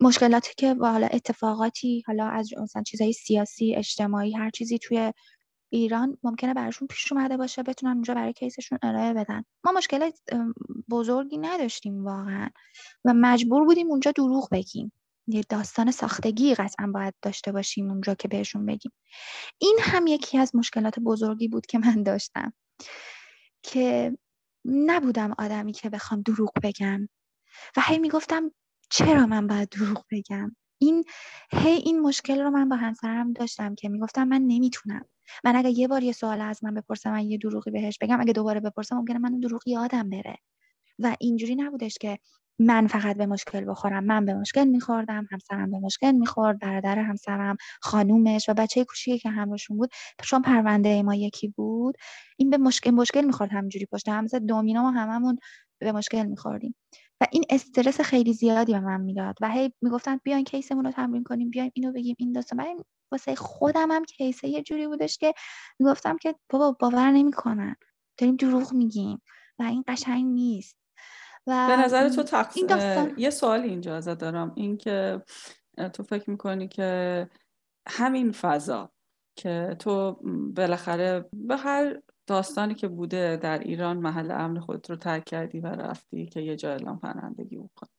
مشکلاتی 0.00 0.52
که 0.56 0.74
با 0.74 0.90
حالا 0.92 1.06
اتفاقاتی 1.06 2.02
حالا 2.06 2.28
از 2.28 2.50
مثلا 2.62 2.82
چیزهای 2.82 3.12
سیاسی 3.12 3.74
اجتماعی 3.76 4.32
هر 4.32 4.50
چیزی 4.50 4.78
توی 4.78 5.12
ایران 5.72 6.18
ممکنه 6.22 6.54
براشون 6.54 6.88
پیش 6.88 7.12
اومده 7.12 7.36
باشه 7.36 7.62
بتونن 7.62 7.92
اونجا 7.92 8.14
برای 8.14 8.32
کیسشون 8.32 8.78
ارائه 8.82 9.14
بدن. 9.14 9.44
ما 9.64 9.72
مشکلات 9.72 10.18
بزرگی 10.90 11.38
نداشتیم 11.38 12.04
واقعا. 12.04 12.48
و 13.04 13.14
مجبور 13.14 13.64
بودیم 13.64 13.86
اونجا 13.86 14.10
دروغ 14.10 14.48
بگیم. 14.52 14.92
یه 15.26 15.42
داستان 15.48 15.90
ساختگی 15.90 16.54
قطعا 16.54 16.86
باید 16.86 17.14
داشته 17.22 17.52
باشیم 17.52 17.90
اونجا 17.90 18.14
که 18.14 18.28
بهشون 18.28 18.66
بگیم. 18.66 18.92
این 19.58 19.78
هم 19.82 20.06
یکی 20.06 20.38
از 20.38 20.56
مشکلات 20.56 20.98
بزرگی 21.00 21.48
بود 21.48 21.66
که 21.66 21.78
من 21.78 22.02
داشتم 22.02 22.52
که 23.62 24.18
نبودم 24.64 25.34
آدمی 25.38 25.72
که 25.72 25.90
بخوام 25.90 26.22
دروغ 26.22 26.52
بگم 26.62 27.08
و 27.76 27.82
هی 27.86 27.98
می‌گفتم 27.98 28.50
چرا 28.90 29.26
من 29.26 29.46
باید 29.46 29.68
دروغ 29.68 30.04
بگم؟ 30.10 30.56
این 30.78 31.04
هی 31.52 31.70
این 31.72 32.00
مشکل 32.00 32.40
رو 32.40 32.50
من 32.50 32.68
با 32.68 32.76
همسرم 32.76 33.32
داشتم 33.32 33.74
که 33.74 33.88
می‌گفتم 33.88 34.28
من 34.28 34.42
نمی‌تونم. 34.42 35.08
من 35.44 35.56
اگه 35.56 35.70
یه 35.70 35.88
بار 35.88 36.02
یه 36.02 36.12
سوال 36.12 36.40
از 36.40 36.64
من 36.64 36.74
بپرسم 36.74 37.10
من 37.10 37.30
یه 37.30 37.38
دروغی 37.38 37.70
بهش 37.70 37.98
بگم 38.00 38.20
اگه 38.20 38.32
دوباره 38.32 38.60
بپرسم 38.60 38.96
ممکنه 38.96 39.18
من 39.18 39.30
اون 39.30 39.40
دروغ 39.40 39.68
یادم 39.68 40.10
بره. 40.10 40.36
و 40.98 41.16
اینجوری 41.20 41.54
نبودش 41.54 41.98
که 42.00 42.18
من 42.66 42.86
فقط 42.86 43.16
به 43.16 43.26
مشکل 43.26 43.64
بخورم. 43.70 44.04
من 44.04 44.24
به 44.24 44.34
مشکل 44.34 44.64
میخوردم 44.64 45.28
همسرم 45.30 45.70
به 45.70 45.78
مشکل 45.78 46.12
می‌خورد 46.12 46.58
برادر 46.58 46.98
همسرم 46.98 47.56
خانومش 47.80 48.48
و 48.48 48.54
بچه 48.54 48.84
کوچیکی 48.84 49.18
که 49.18 49.30
همراهشون 49.30 49.76
بود. 49.76 49.90
چون 50.22 50.42
پرونده 50.42 51.02
ما 51.02 51.14
یکی 51.14 51.48
بود 51.48 51.94
این 52.36 52.50
به 52.50 52.58
مشکل 52.58 52.90
مشکل 52.90 53.22
می‌خورد 53.22 53.52
همینجوری 53.52 53.86
پشت 53.86 54.08
هم. 54.08 54.26
دومینا 54.26 54.82
ما 54.82 54.90
هممون 54.90 55.38
به 55.80 55.92
مشکل 55.92 56.26
میخوردیم. 56.26 56.74
و 57.20 57.26
این 57.32 57.44
استرس 57.50 58.00
خیلی 58.00 58.32
زیادی 58.32 58.72
به 58.72 58.80
من 58.80 59.00
می‌داد 59.00 59.34
و 59.40 59.50
هی 59.50 59.72
می‌گفتن 59.82 60.20
بیاین 60.24 60.44
کیسمون 60.44 60.84
رو 60.84 60.90
تمرین 60.90 61.24
کنیم 61.24 61.50
بیاین 61.50 61.70
اینو 61.74 61.92
بگیم 61.92 62.16
این 62.18 62.32
داستان. 62.32 62.58
برای 62.58 62.76
واسه 63.12 63.34
خودم 63.34 63.90
هم 63.90 64.04
کیسه 64.04 64.48
یه 64.48 64.62
جوری 64.62 64.86
بودش 64.86 65.18
که 65.18 65.32
می‌گفتم 65.78 66.16
که 66.16 66.34
بابا 66.50 66.72
باور 66.80 67.10
نمی‌کنن. 67.10 67.76
داریم 68.18 68.36
دروغ 68.36 68.72
میگیم 68.74 69.22
و 69.58 69.62
این 69.62 69.84
قشنگ 69.88 70.24
نیست. 70.26 70.76
و 71.46 71.66
به 71.68 71.76
نظر 71.84 72.08
تو 72.08 72.22
تقص... 72.22 72.56
یه 73.16 73.30
سوال 73.30 73.60
اینجا 73.60 73.96
ازت 73.96 74.18
دارم. 74.18 74.52
این 74.56 74.76
که 74.76 75.22
تو 75.92 76.02
فکر 76.02 76.30
می‌کنی 76.30 76.68
که 76.68 77.28
همین 77.88 78.32
فضا 78.32 78.90
که 79.36 79.76
تو 79.78 80.18
بالاخره 80.56 81.24
به 81.32 81.56
هر 81.56 82.00
داستانی 82.26 82.74
که 82.74 82.88
بوده 82.88 83.36
در 83.36 83.58
ایران 83.58 83.96
محل 83.96 84.30
امن 84.30 84.60
خود 84.60 84.90
رو 84.90 84.96
ترک 84.96 85.24
کردی 85.24 85.60
و 85.60 85.66
رفتی 85.66 86.26
که 86.26 86.40
یه 86.40 86.56
جا 86.56 86.70
اعلام 86.70 86.98
پناهندگی 86.98 87.56
بکنی. 87.56 87.90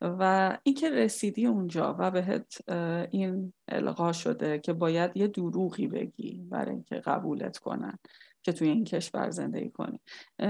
و 0.00 0.58
اینکه 0.62 0.90
رسیدی 0.90 1.46
اونجا 1.46 1.96
و 1.98 2.10
بهت 2.10 2.70
این 3.10 3.52
القا 3.68 4.12
شده 4.12 4.58
که 4.58 4.72
باید 4.72 5.16
یه 5.16 5.26
دروغی 5.26 5.86
بگی 5.86 6.46
برای 6.50 6.74
اینکه 6.74 6.94
قبولت 6.94 7.58
کنن 7.58 7.98
که 8.42 8.52
توی 8.52 8.68
این 8.68 8.84
کشور 8.84 9.30
زندگی 9.30 9.70
کنی. 9.70 10.00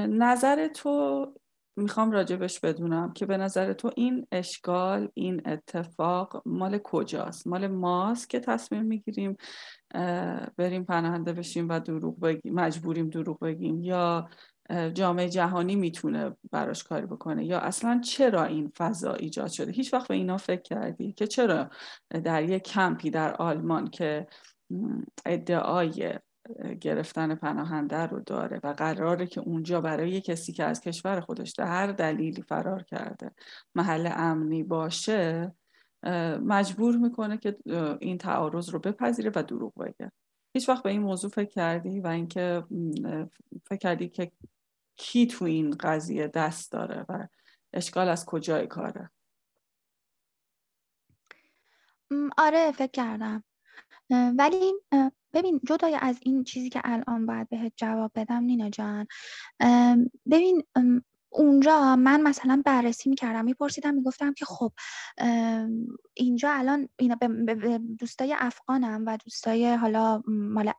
نظر 0.08 0.68
تو 0.68 1.26
می‌خوام 1.76 2.10
راجبش 2.10 2.60
بدونم 2.60 3.12
که 3.12 3.26
به 3.26 3.36
نظر 3.36 3.72
تو 3.72 3.90
این 3.96 4.26
اشکال 4.32 5.08
این 5.14 5.42
اتفاق 5.46 6.42
مال 6.46 6.78
کجاست؟ 6.78 7.46
مال 7.46 7.66
ماست 7.66 8.30
که 8.30 8.40
تصمیم 8.40 8.82
می‌گیریم 8.82 9.36
بریم 10.56 10.84
پناهنده 10.84 11.32
بشیم 11.32 11.68
و 11.68 11.80
دروغ 11.80 12.20
بگیم 12.20 12.54
مجبوریم 12.54 13.10
دروغ 13.10 13.38
بگیم 13.38 13.82
یا 13.82 14.28
جامعه 14.94 15.28
جهانی 15.28 15.76
می‌تونه 15.76 16.36
براش 16.52 16.84
کاری 16.84 17.06
بکنه 17.06 17.44
یا 17.44 17.58
اصلا 17.58 18.00
چرا 18.04 18.44
این 18.44 18.72
فضا 18.76 19.14
ایجاد 19.14 19.48
شده؟ 19.48 19.72
هیچ 19.72 19.94
وقت 19.94 20.08
به 20.08 20.14
اینا 20.14 20.36
فکر 20.36 20.62
کردی 20.62 21.12
که 21.12 21.26
چرا 21.26 21.70
در 22.24 22.42
یک 22.42 22.62
کمپی 22.62 23.10
در 23.10 23.34
آلمان 23.34 23.90
که 23.90 24.26
ادعای 25.26 26.18
گرفتن 26.80 27.34
پناهنده 27.34 28.06
رو 28.06 28.20
داره 28.20 28.60
و 28.62 28.72
قراره 28.72 29.26
که 29.26 29.40
اونجا 29.40 29.80
برای 29.80 30.20
کسی 30.20 30.52
که 30.52 30.64
از 30.64 30.80
کشور 30.80 31.20
خودش 31.20 31.52
در 31.52 31.66
هر 31.66 31.86
دلیلی 31.86 32.42
فرار 32.42 32.82
کرده 32.82 33.30
محل 33.74 34.10
امنی 34.12 34.62
باشه 34.62 35.52
مجبور 36.42 36.96
می‌کنه 36.96 37.38
که 37.38 37.56
این 38.00 38.18
تعارض 38.18 38.70
رو 38.70 38.78
بپذیره 38.78 39.32
و 39.34 39.42
دروغ 39.42 39.74
بگه. 39.74 40.12
هیچ 40.54 40.68
وقت 40.68 40.82
به 40.82 40.90
این 40.90 41.02
موضوع 41.02 41.30
فکر 41.30 41.50
کردی 41.50 42.00
و 42.00 42.06
اینکه 42.06 42.64
فکر 43.66 43.78
کردی 43.78 44.08
که 44.08 44.32
کی 44.96 45.26
تو 45.26 45.44
این 45.44 45.70
قضیه 45.70 46.28
دست 46.28 46.72
داره 46.72 47.04
و 47.08 47.26
اشکال 47.72 48.08
از 48.08 48.26
کجای 48.26 48.66
کاره؟ 48.66 49.10
آره 52.38 52.72
فکر 52.72 52.90
کردم. 52.90 53.44
ولی 54.10 54.72
ببین 55.32 55.60
جدای 55.66 55.98
از 56.00 56.18
این 56.22 56.44
چیزی 56.44 56.70
که 56.70 56.80
الان 56.84 57.26
باید 57.26 57.48
بهت 57.48 57.72
جواب 57.76 58.10
بدم 58.14 58.42
نینا 58.42 58.70
جان. 58.70 59.06
ببین 60.30 60.62
اونجا 61.30 61.96
من 61.96 62.20
مثلا 62.22 62.62
بررسی 62.66 63.10
می‌کردم 63.10 63.44
میپرسیدم 63.44 63.94
می‌گفتم 63.94 64.32
که 64.32 64.44
خب 64.44 64.72
اینجا 66.14 66.50
الان 66.50 66.88
اینا 66.96 67.14
به 67.14 67.80
دوستای 67.98 68.34
افغانم 68.38 69.04
و 69.06 69.16
دوستای 69.24 69.74
حالا 69.74 70.22
مال 70.26 70.72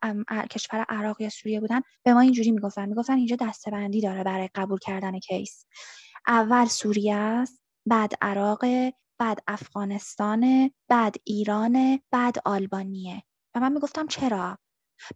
کشور 0.51 0.86
عراق 0.89 1.21
یا 1.21 1.29
سوریه 1.29 1.60
بودن 1.60 1.81
به 2.03 2.13
ما 2.13 2.19
اینجوری 2.19 2.51
می‌گفتن. 2.51 2.89
می‌گفتن 2.89 3.13
اینجا 3.13 3.36
دستبندی 3.36 4.01
داره 4.01 4.23
برای 4.23 4.49
قبول 4.55 4.79
کردن 4.79 5.19
کیس. 5.19 5.65
اول 6.27 6.65
سوریه 6.65 7.15
است 7.15 7.62
بعد 7.86 8.13
عراق 8.21 8.65
بعد 9.19 9.39
افغانستان 9.47 10.71
بعد 10.89 11.15
ایران 11.23 11.99
بعد 12.12 12.36
آلبانیه. 12.45 13.23
و 13.56 13.60
من 13.60 13.71
می‌گفتم 13.71 14.08
چرا؟ 14.08 14.58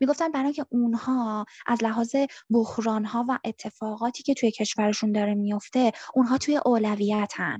می‌گفتن 0.01 0.31
برای 0.31 0.53
که 0.53 0.65
اونها 0.69 1.45
از 1.67 1.83
لحاظ 1.83 2.15
بحران 2.49 3.05
ها 3.05 3.25
و 3.29 3.39
اتفاقاتی 3.45 4.23
که 4.23 4.33
توی 4.33 4.51
کشورشون 4.51 5.11
داره 5.11 5.35
میفته 5.35 5.91
اونها 6.15 6.37
توی 6.37 6.59
اولویتن. 6.65 7.59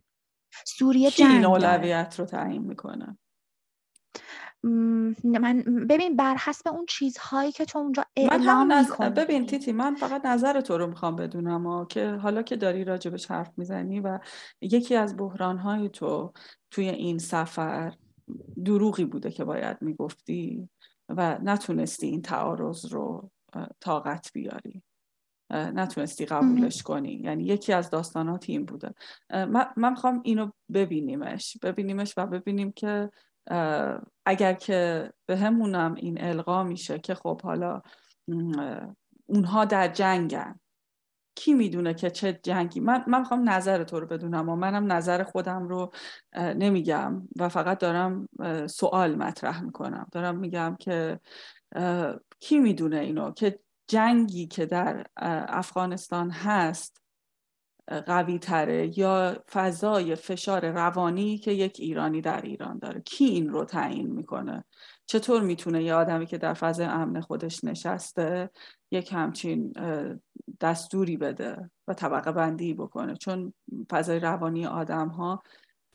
سوریه 0.66 1.12
جنگ 1.12 1.32
این 1.32 1.46
اولویت 1.46 2.16
رو 2.20 2.26
تعیین 2.26 2.62
می‌کنه. 2.62 3.18
من 4.64 5.64
ببین 5.90 6.16
بر 6.16 6.36
حسب 6.36 6.68
اون 6.68 6.86
چیزهایی 6.90 7.52
که 7.52 7.66
تو 7.66 7.80
اونجا 7.80 8.06
اعلام 8.16 8.68
من 8.68 9.10
ببین 9.10 9.46
تیتی 9.46 9.72
من 9.72 9.96
فقط 9.96 10.26
نظر 10.26 10.62
تو 10.62 10.78
رو 10.78 10.88
می‌خوام 10.88 11.16
بدونم 11.16 11.66
و 11.66 11.86
که 11.86 12.10
حالا 12.10 12.42
که 12.42 12.56
داری 12.56 12.84
راجبش 12.84 13.32
حرف 13.32 13.52
می‌زنی 13.58 14.00
و 14.00 14.20
یکی 14.62 14.96
از 14.96 15.18
بحرانهای 15.18 15.90
تو 15.90 16.34
توی 16.72 16.90
این 16.90 17.18
سفر 17.18 17.94
دروغی 18.66 19.06
بوده 19.06 19.32
که 19.32 19.44
باید 19.44 19.78
می‌گفتی 19.82 20.70
و 21.10 21.40
نتونستی 21.44 22.08
این 22.08 22.22
تعارض 22.22 22.86
رو 22.86 23.32
طاقت 23.80 24.32
بیاری. 24.34 24.84
نتونستی 25.52 26.26
قبولش 26.26 26.84
کنی. 26.84 27.14
یعنی 27.14 27.44
یکی 27.44 27.74
از 27.74 27.90
داستانات 27.90 28.46
این 28.48 28.66
بوده. 28.66 28.94
من 29.78 29.90
می‌خوام 29.90 30.22
اینو 30.24 30.52
ببینیمش. 30.74 31.58
ببینیمش 31.64 32.14
و 32.18 32.28
ببینیم 32.28 32.72
که 32.72 33.10
اگر 34.26 34.54
که 34.54 35.10
به 35.26 35.38
همونم 35.38 35.94
این 35.94 36.22
القا 36.24 36.64
میشه 36.64 37.00
که 37.00 37.16
خب 37.16 37.42
حالا 37.42 37.82
اونها 39.26 39.66
در 39.66 39.88
جنگن. 39.88 40.60
کی 41.36 41.54
می‌دونه 41.54 41.94
که 41.94 42.10
چه 42.10 42.40
جنگی؟ 42.44 42.80
من 42.80 43.04
من 43.08 43.20
می‌خوام 43.20 43.50
نظر 43.50 43.84
تو 43.84 44.00
رو 44.00 44.08
بدونم 44.08 44.50
و 44.50 44.56
منم 44.56 44.92
نظر 44.92 45.24
خودم 45.24 45.68
رو 45.68 45.92
نمیگم 46.36 47.28
و 47.38 47.50
فقط 47.50 47.78
دارم 47.78 48.30
سوال 48.68 49.16
مطرح 49.16 49.62
می‌کنم. 49.62 50.08
دارم 50.12 50.38
میگم 50.38 50.76
که 50.80 51.20
کی 52.40 52.60
می‌دونه 52.60 52.98
اینو؟ 52.98 53.32
که 53.32 53.60
جنگی 53.88 54.48
که 54.48 54.66
در 54.66 55.06
افغانستان 55.48 56.32
هست 56.32 57.02
قوی 57.90 58.40
تره 58.40 59.00
یا 59.00 59.44
فضای 59.52 60.16
فشار 60.16 60.70
روانی 60.70 61.38
که 61.38 61.52
یک 61.52 61.78
ایرانی 61.80 62.22
در 62.22 62.42
ایران 62.42 62.78
داره؟ 62.80 63.02
کی 63.02 63.26
این 63.26 63.50
رو 63.50 63.66
تعیین 63.66 64.12
می‌کنه؟ 64.12 64.66
چطور 65.06 65.42
می‌تونه 65.42 65.84
یه 65.84 65.94
آدمی 65.94 66.26
که 66.26 66.38
در 66.38 66.54
فضای 66.54 66.86
امن 66.86 67.22
خودش 67.22 67.64
نشسته 67.64 68.50
یک 68.92 69.14
همچین 69.14 69.74
دستوری 70.62 71.18
بده 71.18 71.70
و 71.88 71.94
طبقه 71.94 72.32
بندی 72.32 72.74
بکنه؟ 72.74 73.16
چون 73.16 73.54
فضای 73.90 74.20
روانی 74.20 74.66
آدم 74.66 75.08
ها 75.08 75.44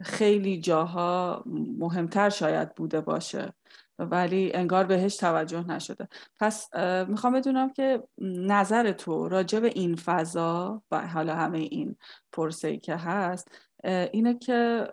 خیلی 0.02 0.61
جاها 0.61 1.42
مهمتر 1.78 2.30
شاید 2.30 2.74
بوده 2.74 3.00
باشه. 3.00 3.52
ولی 3.98 4.52
انگار 4.54 4.85
بهش 4.85 5.16
توجه 5.16 5.66
نشده 5.66 6.09
پس 6.40 6.74
می‌خوام 7.09 7.33
بدونم 7.33 7.72
که 7.72 8.02
نظر 8.18 8.92
تو 8.92 9.28
راجع 9.28 9.61
به 9.61 9.68
این 9.68 9.96
فضا 9.96 10.83
و 10.90 11.07
حالا 11.07 11.35
همه 11.35 11.59
این 11.59 11.96
پرسه 12.33 12.68
ای 12.68 12.78
که 12.78 12.96
هست 12.96 13.48
اینه 13.85 14.38
که 14.38 14.88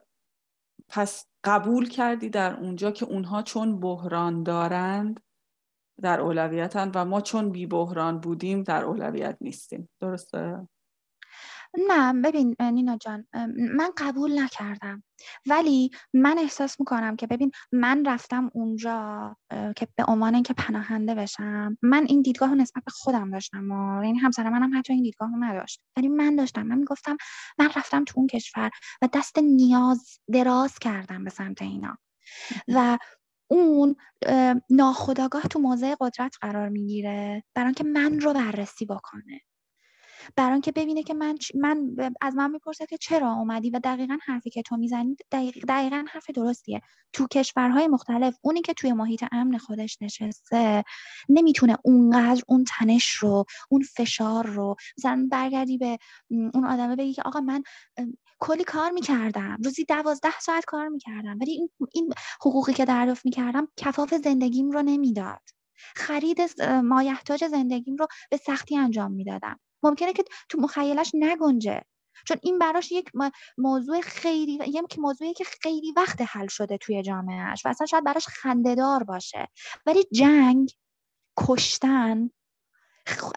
پس 0.90 1.26
قبول 1.44 1.90
کردی 1.90 2.30
در 2.30 2.60
اونجا 2.60 2.92
که 2.92 3.06
اونها 3.06 3.42
چون 3.42 3.80
بحران 3.80 4.44
دارند 4.44 5.20
در 6.02 6.20
اولویتن 6.20 6.92
و 6.96 7.06
ما 7.06 7.22
چون 7.22 7.50
بی 7.50 7.66
بحران 7.66 8.20
بودیم 8.20 8.64
در 8.64 8.84
اولویت 8.84 9.38
نیستیم 9.42 9.90
درسته؟ 10.00 10.68
نه 11.78 12.14
ببین 12.14 12.56
نینا 12.60 12.98
جان 12.98 13.28
من 13.56 13.90
قبول 13.98 14.40
نکردم. 14.40 15.04
ولی 15.48 15.92
من 16.14 16.38
احساس 16.38 16.80
می‌کنم 16.80 17.16
که 17.16 17.28
ببین 17.28 17.52
من 17.72 18.06
رفتم 18.06 18.52
اونجا 18.54 19.36
که 19.76 19.88
به 19.96 20.06
عنوان 20.08 20.34
اینکه 20.34 20.54
پناهنده 20.54 21.16
بشم 21.16 21.78
من 21.82 22.06
این 22.10 22.22
دیدگاه 22.22 22.50
رو 22.50 22.56
نسبت 22.56 22.84
به 22.84 22.92
خودم 22.92 23.32
داشتم 23.32 23.72
و 23.72 24.04
یعنی 24.04 24.18
همسر 24.18 24.50
منم 24.50 24.78
حتی 24.80 24.94
این 24.94 25.04
دیدگاه 25.04 25.32
رو 25.32 25.44
نداشت. 25.44 25.82
ولی 25.98 26.08
من 26.08 26.36
داشتم 26.36 26.64
من 26.64 26.78
می‌گفتم 26.78 27.18
من 27.60 27.70
رفتم 27.76 28.04
تو 28.06 28.14
اون 28.18 28.28
کشور 28.28 28.70
و 29.02 29.10
دست 29.14 29.40
نیاز 29.40 30.20
دراز 30.34 30.80
کردم 30.80 31.24
به 31.24 31.30
سمت 31.30 31.62
اینا. 31.62 31.98
و 32.68 32.98
اون 33.52 33.96
ناخداگاه 34.70 35.42
تو 35.42 35.60
موضع 35.60 35.96
قدرت 36.00 36.36
قرار 36.42 36.70
می‌گیره 36.70 37.44
برای 37.56 37.68
اینکه 37.68 37.84
من 37.84 38.20
رو 38.20 38.34
بررسی 38.34 38.86
بکنه. 38.86 39.42
برای 40.36 40.52
اینکه 40.52 40.72
ببینه 40.72 41.04
که 41.04 41.14
من 41.14 41.38
من 41.56 41.96
از 42.22 42.36
من 42.36 42.52
می‌پرسه 42.52 42.86
که 42.86 42.98
چرا 42.98 43.34
اومدی 43.34 43.70
و 43.70 43.80
دقیقا 43.84 44.18
حرفی 44.26 44.50
که 44.50 44.62
تو 44.62 44.78
می‌زنی 44.78 45.16
دقیقا 45.68 46.06
حرف 46.10 46.30
درستیه. 46.30 46.82
تو 47.14 47.28
کشورهای 47.28 47.88
مختلف 47.88 48.38
اونی 48.42 48.62
که 48.62 48.74
توی 48.74 48.94
محیط 48.94 49.24
امن 49.32 49.58
خودش 49.58 49.98
نشسته 50.02 50.84
نمی‌تونه 51.30 51.78
اونقدر 51.84 52.42
اون 52.48 52.64
تنش 52.64 53.10
رو 53.10 53.46
اون 53.70 53.82
فشار 53.82 54.46
رو 54.48 54.76
مثلا 54.98 55.28
برگردی 55.32 55.78
به 55.78 55.98
اون 56.30 56.66
آدمه 56.66 56.96
بگی 56.96 57.14
که 57.14 57.22
آقا 57.22 57.42
من 57.42 57.64
کلی 58.40 58.64
کار 58.64 58.92
می‌کردم. 58.92 59.58
روزی 59.64 59.86
دوازده 59.86 60.40
ساعت 60.40 60.66
کار 60.66 60.88
می‌کردم. 60.88 61.38
ولی 61.42 61.52
این, 61.52 61.70
این 61.94 62.14
حقوقی 62.42 62.74
که 62.74 62.86
دریافت 62.86 63.26
می‌کردم 63.26 63.68
کفاف 63.78 64.14
زندگیم 64.14 64.72
رو 64.72 64.82
نمی‌داد. 64.82 65.42
خرید 65.96 66.38
مایحتاج 66.84 67.48
زندگیم 67.48 67.96
رو 67.96 68.08
به 68.32 68.38
سختی 68.38 68.78
انجام 68.78 69.12
می‌دادم. 69.12 69.60
ممکنه 69.84 70.14
که 70.14 70.24
تو 70.50 70.58
مخیلش 70.62 71.12
نگنجه. 71.14 71.82
چون 72.28 72.38
این 72.44 72.60
براش 72.60 72.92
یک 72.92 73.12
موضوع 73.58 74.02
خیلی 74.02 74.60
یک 74.68 75.00
موضوعی 75.00 75.34
که 75.34 75.44
خیلی 75.44 75.94
وقت 75.98 76.22
حل 76.22 76.48
شده 76.48 76.78
توی 76.78 77.04
جامعهش 77.04 77.66
و 77.66 77.70
اصلا 77.70 77.88
شاید 77.88 78.04
براش 78.04 78.28
خندهدار 78.28 79.04
باشه. 79.04 79.48
ولی 79.86 80.04
جنگ 80.14 80.70
کشتن 81.38 82.30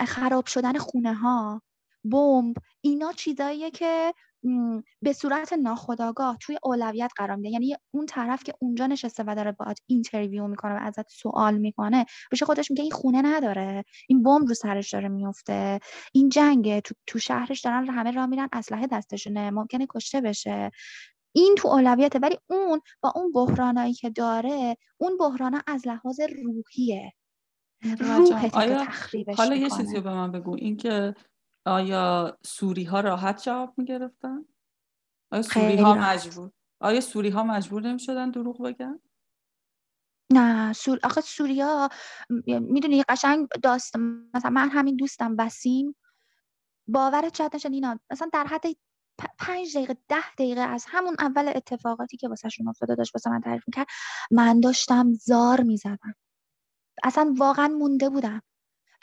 خراب 0.07 0.47
شدن 0.47 0.79
خونه 0.79 1.15
ها 1.15 1.63
بمب 2.05 2.57
اینا 2.81 3.13
چیزاییه 3.13 3.71
که 3.71 4.15
به 5.03 5.13
صورت 5.13 5.53
ناخودآگاه 5.53 6.39
توی 6.41 6.59
اولویت 6.63 7.11
قرار 7.17 7.37
میده. 7.37 7.49
یعنی 7.49 7.77
اون 7.91 8.07
طرف 8.07 8.45
که 8.45 8.55
اونجا 8.61 8.87
نشسته 8.87 9.25
و 9.27 9.35
داره 9.35 9.53
باهات 9.53 9.79
اینترویو 9.87 10.47
می‌کنه 10.47 10.75
و 10.75 10.79
ازت 10.81 11.11
سوال 11.11 11.59
می‌کنه 11.59 12.07
بشه 12.33 12.45
خودش 12.45 12.71
میگه 12.71 12.83
این 12.83 12.93
خونه 12.93 13.23
نداره. 13.23 13.85
این 14.09 14.23
بمب 14.23 14.49
رو 14.49 14.55
سرش 14.55 14.93
داره 14.93 15.09
میفته 15.09 15.81
این 16.13 16.29
جنگه. 16.29 16.81
تو, 16.81 16.95
تو 17.07 17.19
شهرش 17.19 17.61
دارن 17.61 17.89
همه 17.89 18.11
راه 18.11 18.27
میرن 18.27 18.49
اسلحه 18.53 18.87
دستشونه. 18.87 19.51
ممکنه 19.51 19.87
کشته 19.91 20.21
بشه. 20.21 20.71
این 21.33 21.55
تو 21.59 21.69
اولویته. 21.69 22.19
ولی 22.19 22.39
اون 22.47 22.81
با 23.01 23.13
اون 23.17 23.33
بحرانایی 23.33 23.95
که 23.95 24.11
داره 24.11 24.77
اون 24.99 25.17
بحران 25.17 25.63
از 25.67 25.89
لحاظ 25.89 26.21
روحیه. 26.21 27.13
روحت 27.99 28.53
تخریبش 28.55 29.37
حالا 29.37 29.57
یه 29.57 29.71
چیزی 29.71 30.01
به 30.01 30.11
من 30.11 30.33
بگو. 30.33 30.55
اینکه 30.55 31.15
آیا 31.67 32.39
سوری 32.47 32.85
ها 32.85 33.01
راحت 33.01 33.43
جواب 33.43 33.75
می 33.77 33.85
گرفتن؟ 33.85 34.45
آیا 35.33 35.43
سوری 35.43 35.77
ها 35.77 35.95
مجبور 35.95 36.51
آیا 36.81 37.01
سوری 37.01 37.29
ها 37.29 37.43
مجبور 37.43 37.83
نمی 37.83 37.99
شدن 37.99 38.31
دروغ 38.31 38.63
بگن؟ 38.63 39.01
نه 40.33 40.73
سور... 40.73 40.99
آخه 41.05 41.21
سوریا 41.21 41.89
می‌دونی 42.47 43.03
قشنگ 43.03 43.49
داست 43.63 43.97
مثلا 44.35 44.51
من 44.51 44.71
همین 44.71 44.97
دوستم 44.97 45.37
وسیم 45.39 45.97
باورت 46.89 47.37
شاید 47.37 47.57
نشد 47.57 47.73
اینا 47.73 48.01
مثلا 48.11 48.29
در 48.33 48.45
حد 48.45 48.63
پنج 49.39 49.77
دقیقه 49.77 49.97
ده 50.09 50.33
دقیقه 50.39 50.61
از 50.61 50.85
همون 50.89 51.17
اول 51.19 51.53
اتفاقاتی 51.57 52.17
که 52.17 52.29
واسه 52.29 52.49
شون 52.49 52.69
افتاده 52.69 52.95
داشت 52.95 53.15
واسه 53.15 53.31
من 53.31 53.41
تعریف 53.41 53.63
می‌کرد 53.67 53.87
من 54.31 54.61
داشتم 54.61 55.13
زار 55.13 55.61
می‌زدم 55.61 56.15
اصلا 57.05 57.35
واقعا 57.39 57.69
مونده 57.69 58.09
بودم 58.09 58.43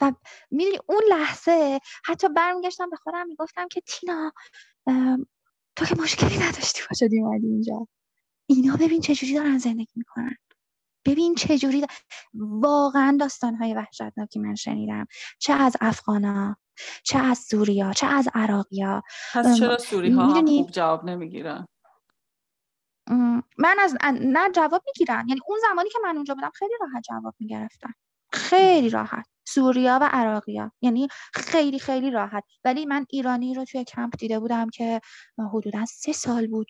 و 0.00 0.12
می‌دونی 0.50 0.78
اون 0.86 1.02
لحظه 1.08 1.80
حتی 2.04 2.28
برمیگشتم 2.28 2.90
به 2.90 2.96
خودم 2.96 3.26
می‌گفتم 3.26 3.68
که 3.68 3.80
تینا 3.80 4.32
تو 5.76 5.84
که 5.84 5.94
مشکلی 5.94 6.38
نداشتی 6.38 6.80
با 6.80 6.94
شدی 6.94 7.20
اومدی 7.20 7.46
اینجا. 7.46 7.86
اینا 8.46 8.76
ببین 8.76 9.00
چجوری 9.00 9.34
دارن 9.34 9.58
زندگی 9.58 9.92
می‌کنن. 9.94 10.36
ببین 11.04 11.34
چجوری 11.34 11.86
واقعا 12.34 13.16
داستانهای 13.20 13.74
وحشتناکی 13.74 14.38
من 14.38 14.54
شنیدم. 14.54 15.06
چه 15.38 15.52
از 15.52 15.76
افغانا 15.80 16.56
چه 17.04 17.18
از 17.18 17.38
سوریا 17.38 17.92
چه 17.92 18.06
از 18.06 18.28
عراقیا. 18.34 19.02
پس 19.32 19.58
چرا 19.58 19.78
سوری 19.78 20.10
ها 20.10 20.44
خوب 20.44 20.70
جواب 20.70 21.04
نمی‌گیرن؟ 21.04 21.66
من 23.58 23.76
از 23.80 23.96
نه 24.20 24.50
جواب 24.50 24.82
می‌گیرن. 24.86 25.28
یعنی 25.28 25.40
اون 25.46 25.58
زمانی 25.62 25.88
که 25.88 25.98
من 26.04 26.16
اونجا 26.16 26.34
بودم 26.34 26.50
خیلی 26.54 26.74
راحت 26.80 27.02
جواب 27.02 27.34
می‌گرفتن. 27.38 27.92
خیلی 28.32 28.90
راحت. 28.90 29.26
سوریا 29.48 29.98
و 30.02 30.08
عراقیا. 30.12 30.72
یعنی 30.82 31.08
خیلی 31.34 31.78
خیلی 31.78 32.10
راحت. 32.10 32.44
ولی 32.64 32.86
من 32.86 33.06
ایرانی 33.10 33.54
رو 33.54 33.64
توی 33.64 33.84
کمپ 33.84 34.16
دیده 34.18 34.40
بودم 34.40 34.70
که 34.70 35.00
حدودا 35.52 35.84
سه 35.84 36.12
سال 36.12 36.46
بود. 36.46 36.68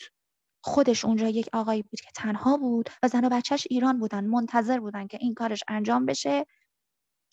خودش 0.65 1.05
اونجا 1.05 1.29
یک 1.29 1.49
آقایی 1.53 1.83
بود 1.83 2.01
که 2.01 2.11
تنها 2.17 2.57
بود 2.57 2.91
و 3.03 3.09
زن 3.09 3.25
و 3.25 3.29
بچهش 3.29 3.67
ایران 3.71 3.99
بودن. 3.99 4.25
منتظر 4.25 4.81
بودن 4.81 5.07
که 5.07 5.19
این 5.21 5.35
کارش 5.35 5.65
انجام 5.69 6.07
بشه. 6.07 6.47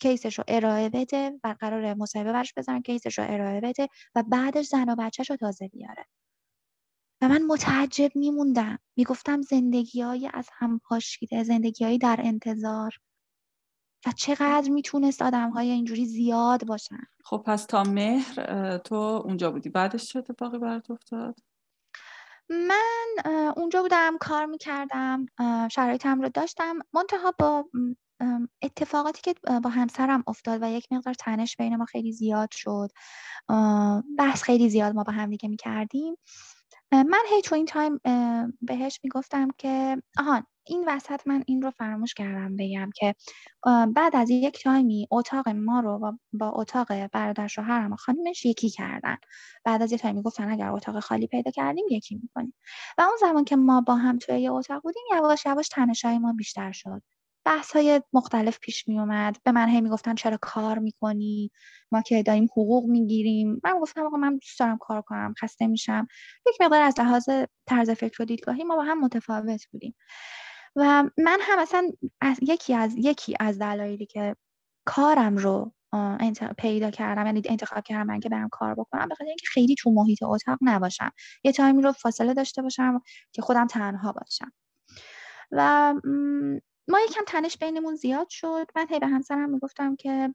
کیسش 0.00 0.38
رو 0.38 0.44
ارائه 0.48 0.88
بده 0.88 1.40
و 1.44 1.56
قرار 1.60 1.94
مصاحبه 1.94 2.32
برش 2.32 2.52
بزنن. 2.56 2.82
کیسش 2.82 3.18
رو 3.18 3.24
ارائه 3.28 3.60
بده 3.60 3.88
و 4.14 4.22
بعدش 4.22 4.66
زن 4.66 4.88
و 4.88 4.96
بچهش 4.96 5.30
رو 5.30 5.36
تازه 5.36 5.68
بیاره. 5.68 6.06
و 7.22 7.28
من 7.28 7.42
متعجب 7.42 8.12
میموندم. 8.14 8.78
می‌گفتم 8.96 9.42
زندگی 9.42 10.02
های 10.02 10.30
از 10.34 10.48
هم 10.52 10.80
پاشیده 10.84 11.42
زندگی 11.42 11.98
در 11.98 12.20
انتظار. 12.24 12.92
و 14.06 14.12
چقدر 14.16 14.70
می‌تونست 14.70 15.22
آدم 15.22 15.50
های 15.50 15.70
اینجوری 15.70 16.06
زیاد 16.06 16.66
باشن. 16.66 17.06
خب 17.24 17.42
پس 17.46 17.64
تا 17.64 17.82
مهر 17.82 18.78
تو 18.78 18.94
اونجا 18.94 19.50
بودی. 19.50 19.68
بعدش 19.68 20.06
چه 20.06 20.18
اتفاقی 20.18 20.58
برات 20.58 20.90
افتاد؟ 20.90 21.38
من 22.48 23.06
اونجا 23.56 23.82
بودم 23.82 24.18
کار 24.20 24.46
می‌کردم 24.46 25.26
شرایطم 25.70 26.20
رو 26.20 26.28
داشتم. 26.28 26.78
منتها 26.92 27.34
با 27.38 27.64
اتفاقاتی 28.62 29.20
که 29.22 29.34
با 29.62 29.70
همسرم 29.70 30.24
افتاد 30.26 30.62
و 30.62 30.70
یک 30.70 30.86
مقدار 30.90 31.14
تنش 31.14 31.56
بین 31.56 31.76
ما 31.76 31.84
خیلی 31.84 32.12
زیاد 32.12 32.48
شد 32.52 32.90
بحث 34.18 34.42
خیلی 34.42 34.70
زیاد 34.70 34.94
ما 34.94 35.02
با 35.02 35.12
هم 35.12 35.30
دیگه 35.30 35.48
می‌کردیم. 35.48 36.16
من 36.92 37.22
هی 37.30 37.42
تو 37.42 37.54
این 37.54 37.66
تایم 37.66 38.00
بهش 38.60 39.00
می‌گفتم 39.04 39.48
که 39.58 40.02
آهان 40.18 40.46
این 40.70 40.84
وسط 40.88 41.20
من 41.26 41.44
این 41.46 41.62
رو 41.62 41.70
فراموش 41.70 42.14
کردم 42.14 42.56
بگم 42.56 42.90
که 42.94 43.14
بعد 43.94 44.16
از 44.16 44.30
یک 44.30 44.62
تایمی 44.62 45.08
اتاق 45.10 45.48
ما 45.48 45.80
رو 45.80 46.18
با, 46.32 46.48
اتاق 46.50 47.06
برادر 47.06 47.46
شوهرم 47.46 47.92
و 47.92 47.96
خانمش 47.96 48.44
یکی 48.44 48.70
کردن. 48.70 49.16
بعد 49.64 49.82
از 49.82 49.92
یک 49.92 50.02
تایمی 50.02 50.22
گفتن 50.22 50.50
اگر 50.50 50.70
اتاق 50.70 51.00
خالی 51.00 51.26
پیدا 51.26 51.50
کردیم 51.50 51.84
یکی 51.90 52.14
می‌کنیم. 52.22 52.54
و 52.98 53.02
اون 53.02 53.16
زمان 53.20 53.44
که 53.44 53.56
ما 53.56 53.80
با 53.80 53.94
هم 53.94 54.18
توی 54.18 54.40
یه 54.40 54.52
اتاق 54.52 54.82
بودیم 54.82 55.02
یواش 55.14 55.46
یواش 55.46 55.68
تنشای 55.68 56.18
ما 56.18 56.32
بیشتر 56.32 56.72
شد. 56.72 57.02
بحث 57.44 57.76
های 57.76 58.02
مختلف 58.12 58.58
پیش 58.58 58.88
می 58.88 58.98
اومد 58.98 59.36
به 59.44 59.52
من 59.52 59.68
هی 59.68 59.80
می‌گفتن 59.80 60.14
چرا 60.14 60.38
کار 60.42 60.78
می‌کنی؟ 60.78 61.50
ما 61.92 62.02
که 62.02 62.22
داریم 62.22 62.44
حقوق 62.44 62.84
می‌گیریم. 62.88 63.60
من 63.64 63.78
گفتم 63.80 64.06
آقا 64.06 64.16
من 64.16 64.32
دوست 64.32 64.60
دارم 64.60 64.78
کار 64.78 65.02
کنم 65.02 65.34
خسته 65.40 65.66
میشم. 65.66 66.06
یک 66.48 66.60
مقدار 66.60 66.82
از 66.82 67.00
لحاظ 67.00 67.28
طرز 67.66 67.90
فکر 67.90 68.22
و 68.22 68.24
دیدگاهی 68.24 68.64
ما 68.64 68.76
با 68.76 68.82
هم 68.82 69.00
متفاوت 69.00 69.66
بودیم. 69.72 69.94
و 70.76 71.04
من 71.18 71.38
هم 71.40 71.58
اصلا 71.58 71.90
از 72.20 72.38
یکی 72.42 72.74
از 72.74 72.94
یکی 72.96 73.36
از 73.40 73.58
دلایلی 73.58 74.06
که 74.06 74.36
کارم 74.84 75.36
رو 75.36 75.72
پیدا 76.58 76.90
کردم 76.90 77.26
یعنی 77.26 77.42
انتخاب 77.44 77.84
کردم 77.84 78.06
من 78.06 78.20
که 78.20 78.28
برم 78.28 78.48
کار 78.48 78.74
بکنم 78.74 79.08
به 79.08 79.14
اینکه 79.20 79.46
خیلی 79.46 79.74
تو 79.78 79.90
محیط 79.90 80.22
اتاق 80.22 80.58
نباشم. 80.62 81.10
یه 81.44 81.52
تایمی 81.52 81.82
رو 81.82 81.92
فاصله 81.92 82.34
داشته 82.34 82.62
باشم 82.62 83.02
که 83.32 83.42
خودم 83.42 83.66
تنها 83.66 84.12
باشم. 84.12 84.52
و 85.50 85.94
ما 86.88 86.98
یکم 87.08 87.22
تنش 87.26 87.58
بینمون 87.58 87.94
زیاد 87.94 88.28
شد. 88.28 88.66
من 88.76 88.86
هی 88.90 88.98
به 88.98 89.06
همسرم 89.06 89.50
می‌گفتم 89.50 89.96
که 89.96 90.34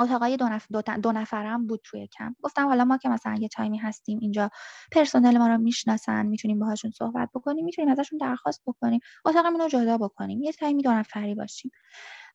اتاقای 0.00 0.36
دو, 0.36 0.48
نف... 0.48 0.66
دو, 1.02 1.12
نفرم 1.12 1.66
بود 1.66 1.80
توی 1.84 2.06
کم 2.06 2.34
گفتم 2.42 2.66
حالا 2.68 2.84
ما 2.84 2.98
که 2.98 3.08
مثلا 3.08 3.34
یه 3.40 3.48
تایمی 3.48 3.78
هستیم 3.78 4.18
اینجا 4.22 4.50
پرسنل 4.92 5.38
ما 5.38 5.46
رو 5.48 5.58
می‌شناسن 5.58 6.26
می‌تونیم 6.26 6.58
باهاشون 6.58 6.90
صحبت 6.90 7.28
بکنیم 7.34 7.64
می‌تونیم 7.64 7.90
ازشون 7.90 8.18
درخواست 8.18 8.62
بکنیم 8.66 9.00
اتاقمون 9.24 9.60
رو 9.60 9.68
جدا 9.68 9.98
بکنیم 9.98 10.42
یه 10.42 10.52
time 10.52 10.76
ی 10.76 10.82
دو 10.82 10.92
نفری 10.92 11.34
باشیم. 11.34 11.70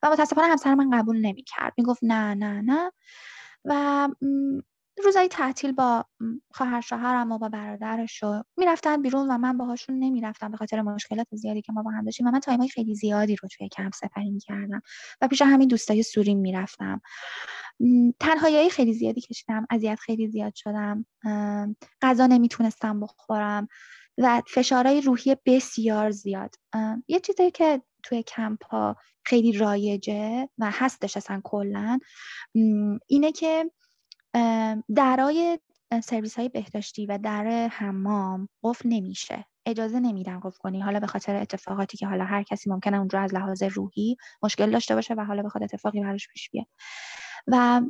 و 0.04 0.10
متاسفانه 0.12 0.48
همسر 0.48 0.76
من 0.76 0.90
قبول 1.00 1.18
نمی‌کرد. 1.26 1.74
می‌گفت 1.78 2.00
نه 2.04 2.34
نه 2.36 2.62
نه. 2.62 2.92
و 3.66 4.10
روزای 5.04 5.28
تعطیل 5.28 5.72
با 5.72 6.06
خواهر 6.52 6.82
شوهرم 6.82 7.32
و 7.32 7.38
با 7.38 7.50
برادرش 7.50 8.24
و 8.24 8.44
می‌رفتن 8.58 9.02
بیرون 9.02 9.32
و 9.32 9.38
من 9.38 9.58
باهاشون 9.58 10.00
نمی‌رفتم 10.00 10.52
به 10.52 10.58
خاطر 10.58 10.82
مشکلات 10.82 11.28
زیادی 11.32 11.62
که 11.62 11.74
ما 11.74 11.84
با 11.84 11.92
هم 11.92 12.06
داشتیم 12.06 12.28
و 12.28 12.32
من 12.32 12.40
time 12.40 12.64
ای 12.64 12.70
خیلی 12.70 12.96
زیادی 12.96 13.36
رو 13.36 13.50
توی 13.50 13.70
کمپ 13.70 13.94
سپری 13.94 14.30
می‌کردم 14.30 14.82
و 15.22 15.28
پیش 15.28 15.42
همین 15.42 15.68
دوستای 15.68 16.04
سوری 16.04 16.36
می‌رفتم. 16.36 17.02
تنهایی 18.20 18.70
خیلی 18.70 18.94
زیادی 18.94 19.22
کشیدم 19.22 19.68
اذیت 19.70 20.00
خیلی 20.00 20.28
زیاد 20.28 20.54
شدم 20.56 21.06
غذا 22.02 22.28
نمی‌تونستم 22.28 23.00
بخورم 23.00 23.68
و 24.18 24.42
فشارهای 24.48 25.02
روحی 25.02 25.38
بسیار 25.46 26.12
زیاد. 26.12 26.56
یه 27.08 27.20
چیزی 27.20 27.52
که 27.52 27.82
توی 28.04 28.24
کمپ 28.24 28.66
ها 28.66 28.96
خیلی 29.26 29.52
رایجه 29.52 30.50
و 30.58 30.72
هستش 30.72 31.18
اصلا 31.18 31.42
کلا 31.44 32.00
اینه 33.08 33.32
که 33.32 33.72
درای 34.96 35.60
سرویس 36.04 36.36
های 36.40 36.50
بهداشتی 36.50 37.06
و 37.06 37.18
در 37.18 37.68
حمام 37.72 38.50
قفل 38.64 38.90
نمیشه. 38.90 39.46
اجازه 39.66 40.00
نمیدن 40.00 40.40
قفل 40.40 40.58
کنی. 40.60 40.82
حالا 40.82 41.00
به 41.00 41.08
خاطر 41.08 41.36
اتفاقاتی 41.36 41.98
که 41.98 42.08
حالا 42.08 42.26
هر 42.26 42.44
کسی 42.44 42.70
ممکنه 42.70 42.98
اونجا 42.98 43.20
از 43.20 43.34
لحاظ 43.34 43.64
روحی 43.64 44.18
مشکل 44.44 44.72
داشته 44.72 44.96
باشه 44.96 45.14
و 45.14 45.22
حالا 45.26 45.44
بخواد 45.44 45.64
اتفاقی 45.64 46.02
براش 46.02 46.28
پیش 46.28 46.50
بیاد. 46.50 46.66
و 47.48 47.82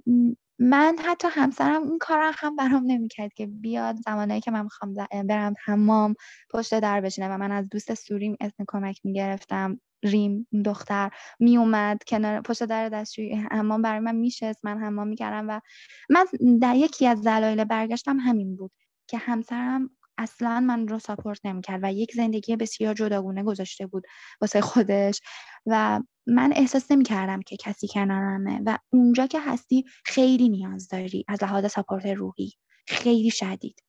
من 0.59 0.95
حتی 1.05 1.27
همسرم 1.31 1.83
این 1.83 1.97
کار 1.99 2.31
هم 2.35 2.55
برام 2.55 2.83
نمی‌کرد 2.87 3.33
که 3.33 3.45
بیاد 3.47 3.95
زمانی 3.95 4.41
که 4.41 4.51
من 4.51 4.63
می‌خوام 4.63 4.93
برم 5.27 5.53
حمام 5.65 6.15
پشت 6.53 6.79
در 6.79 7.01
بشینه 7.01 7.29
و 7.29 7.37
من 7.37 7.51
از 7.51 7.69
دوست 7.69 7.93
سوریم 7.93 8.37
اسم 8.41 8.63
کمک 8.67 8.99
می‌گرفتم. 9.03 9.79
ریم 10.03 10.47
دختر 10.65 11.11
می 11.39 11.57
اومد 11.57 12.03
کنار 12.07 12.41
پشت 12.41 12.63
در 12.63 12.89
دستشویی. 12.89 13.35
حمام 13.35 13.81
برای 13.81 13.99
من 13.99 14.15
میشست 14.15 14.65
من 14.65 14.77
حمام 14.77 15.07
می‌کردم 15.07 15.49
و 15.49 15.61
من 16.09 16.25
در 16.61 16.75
یکی 16.75 17.07
از 17.07 17.23
دلایل 17.23 17.63
برگشتم 17.63 18.17
همین 18.19 18.55
بود 18.55 18.71
که 19.07 19.17
همسرم 19.17 19.89
اصلا 20.17 20.59
من 20.59 20.87
رو 20.87 20.99
ساپورت 20.99 21.39
نمی‌کرد 21.45 21.79
و 21.83 21.93
یک 21.93 22.11
زندگی 22.15 22.55
بسیار 22.55 22.93
جداگونه 22.93 23.43
گذاشته 23.43 23.87
بود 23.87 24.03
واسه 24.41 24.61
خودش 24.61 25.21
و 25.65 26.01
من 26.27 26.53
احساس 26.55 26.91
نمی‌کردم 26.91 27.41
که 27.41 27.57
کسی 27.57 27.87
کنارمه 27.87 28.61
و 28.65 28.77
اونجا 28.93 29.27
که 29.27 29.39
هستی 29.39 29.85
خیلی 30.05 30.49
نیاز 30.49 30.87
داری 30.87 31.25
از 31.27 31.43
لحاظ 31.43 31.71
ساپورت 31.71 32.05
روحی 32.05 32.51
خیلی 32.87 33.29
شدید. 33.29 33.81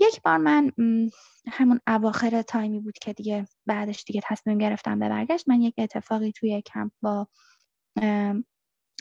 یک 0.00 0.22
بار 0.24 0.36
من 0.36 0.72
همون 1.48 1.80
اواخر 1.86 2.42
تایمی 2.42 2.80
بود 2.80 2.98
که 2.98 3.12
دیگه 3.12 3.46
بعدش 3.66 4.04
دیگه 4.04 4.20
تصمیم 4.24 4.58
گرفتم 4.58 4.98
به 4.98 5.08
برگشت. 5.08 5.48
من 5.48 5.60
یک 5.60 5.74
اتفاقی 5.78 6.32
توی 6.32 6.62
کمپ 6.62 6.92
با 7.02 7.28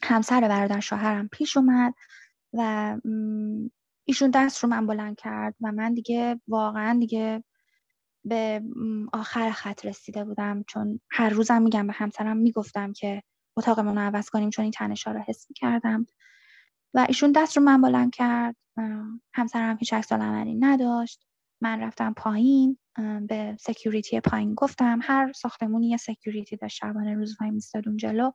همسر 0.03 0.41
برادر 0.41 0.79
شوهرم 0.79 1.27
پیش 1.27 1.57
اومد 1.57 1.93
و 2.53 2.97
ایشون 4.05 4.31
دست 4.31 4.63
رو 4.63 4.69
من 4.69 4.87
بلند 4.87 5.15
کرد 5.15 5.55
و 5.61 5.71
من 5.71 5.93
دیگه 5.93 6.41
واقعا 6.47 6.99
دیگه 6.99 7.43
به 8.25 8.61
آخر 9.13 9.51
خط 9.51 9.85
رسیده 9.85 10.23
بودم. 10.23 10.63
چون 10.67 10.99
هر 11.11 11.29
روزم 11.29 11.61
میگم 11.61 11.87
به 11.87 11.93
همسرم 11.93 12.37
می‌گفتم 12.37 12.93
که 12.93 13.23
اتاقمون 13.57 13.95
رو 13.97 14.01
عوض 14.01 14.29
کنیم 14.29 14.49
چون 14.49 14.63
این 14.63 14.71
تنشا 14.71 15.11
رو 15.11 15.19
حس 15.27 15.45
می‌کردم. 15.49 16.05
و 16.95 17.05
ایشون 17.07 17.31
دست 17.31 17.57
رو 17.57 17.63
من 17.63 17.81
بلند 17.81 18.11
کرد. 18.13 18.55
همسرم 19.33 19.77
هیچ 19.79 19.93
عکس 19.93 20.11
العملی 20.11 20.55
نداشت. 20.55 21.25
من 21.61 21.79
رفتم 21.79 22.13
پایین 22.13 22.77
به 23.27 23.57
security 23.59 24.19
پایین 24.19 24.53
گفتم. 24.53 24.99
هر 25.03 25.31
ساختمونی 25.31 25.89
یه 25.89 25.97
security 25.97 26.57
داشت 26.57 26.77
شبانه 26.77 27.13
روز 27.13 27.37
وای 27.41 27.51
میستاد 27.51 27.87
اون 27.87 27.97
جلو. 27.97 28.31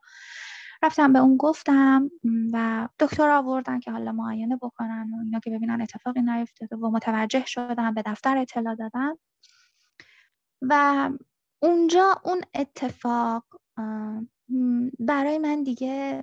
رفتم 0.82 1.12
به 1.12 1.18
اون 1.18 1.36
گفتم 1.36 2.10
و 2.52 2.88
دکتر 2.98 3.30
آوردن 3.30 3.80
که 3.80 3.90
حالا 3.90 4.12
معاینه 4.12 4.56
بکنن 4.56 5.10
و 5.14 5.24
اینا 5.24 5.40
که 5.40 5.50
ببینن 5.50 5.80
اتفاقی 5.80 6.22
نیفتاده 6.22 6.76
و 6.76 6.90
متوجه 6.90 7.44
شدن 7.46 7.94
به 7.94 8.02
دفتر 8.06 8.38
اطلاع 8.38 8.74
دادن. 8.74 9.12
و 10.62 11.10
اونجا 11.62 12.20
اون 12.24 12.40
اتفاق 12.54 13.44
برای 14.98 15.38
من 15.38 15.62
دیگه 15.62 16.22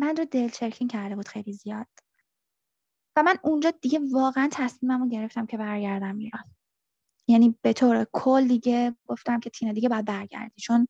من 0.00 0.16
رو 0.16 0.24
دلچرکین 0.24 0.88
کرده 0.88 1.16
بود 1.16 1.28
خیلی 1.28 1.52
زیاد. 1.52 1.86
و 3.16 3.22
من 3.22 3.36
اونجا 3.42 3.70
دیگه 3.70 4.00
واقعا 4.12 4.48
تصمیمم 4.52 5.02
رو 5.02 5.08
گرفتم 5.08 5.46
که 5.46 5.56
برگردم 5.56 6.18
ایران. 6.18 6.44
یعنی 7.28 7.58
به 7.62 7.72
طور 7.72 8.06
کل 8.12 8.48
دیگه 8.48 8.96
گفتم 9.06 9.40
که 9.40 9.50
تینا 9.50 9.72
دیگه 9.72 9.88
باید 9.88 10.04
برگردی 10.04 10.60
چون 10.60 10.88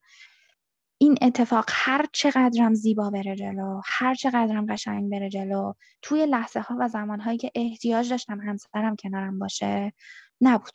این 0.99 1.19
اتفاق 1.23 1.65
هر 1.69 2.07
چقدرم 2.13 2.75
زیبا 2.75 3.11
بره 3.11 3.37
جلو 3.37 3.81
هر 3.85 4.15
چقدرم 4.15 4.67
قشنگ 4.67 5.11
بره 5.11 5.29
جلو 5.29 5.73
توی 6.03 6.27
لحظه 6.27 6.61
ها 6.61 6.77
و 6.81 6.89
زمان 6.89 7.21
هایی 7.21 7.39
که 7.39 7.51
احتیاج 7.55 8.11
داشتم 8.11 8.41
همسرم 8.41 8.97
کنارم 8.97 9.39
باشه 9.39 9.93
نبود 10.41 10.75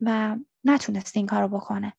و 0.00 0.36
نتونست 0.64 1.16
این 1.16 1.26
کارو 1.26 1.48
بکنه. 1.48 1.92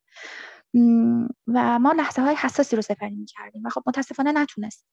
و 1.48 1.80
ما 1.80 1.92
لحظه 1.92 2.22
های 2.22 2.36
حساسی 2.36 2.76
رو 2.76 2.82
سپری 2.82 3.16
می‌کردیم 3.16 3.66
و 3.66 3.70
خب 3.70 3.84
متاسفانه 3.88 4.32
نتونست. 4.32 4.86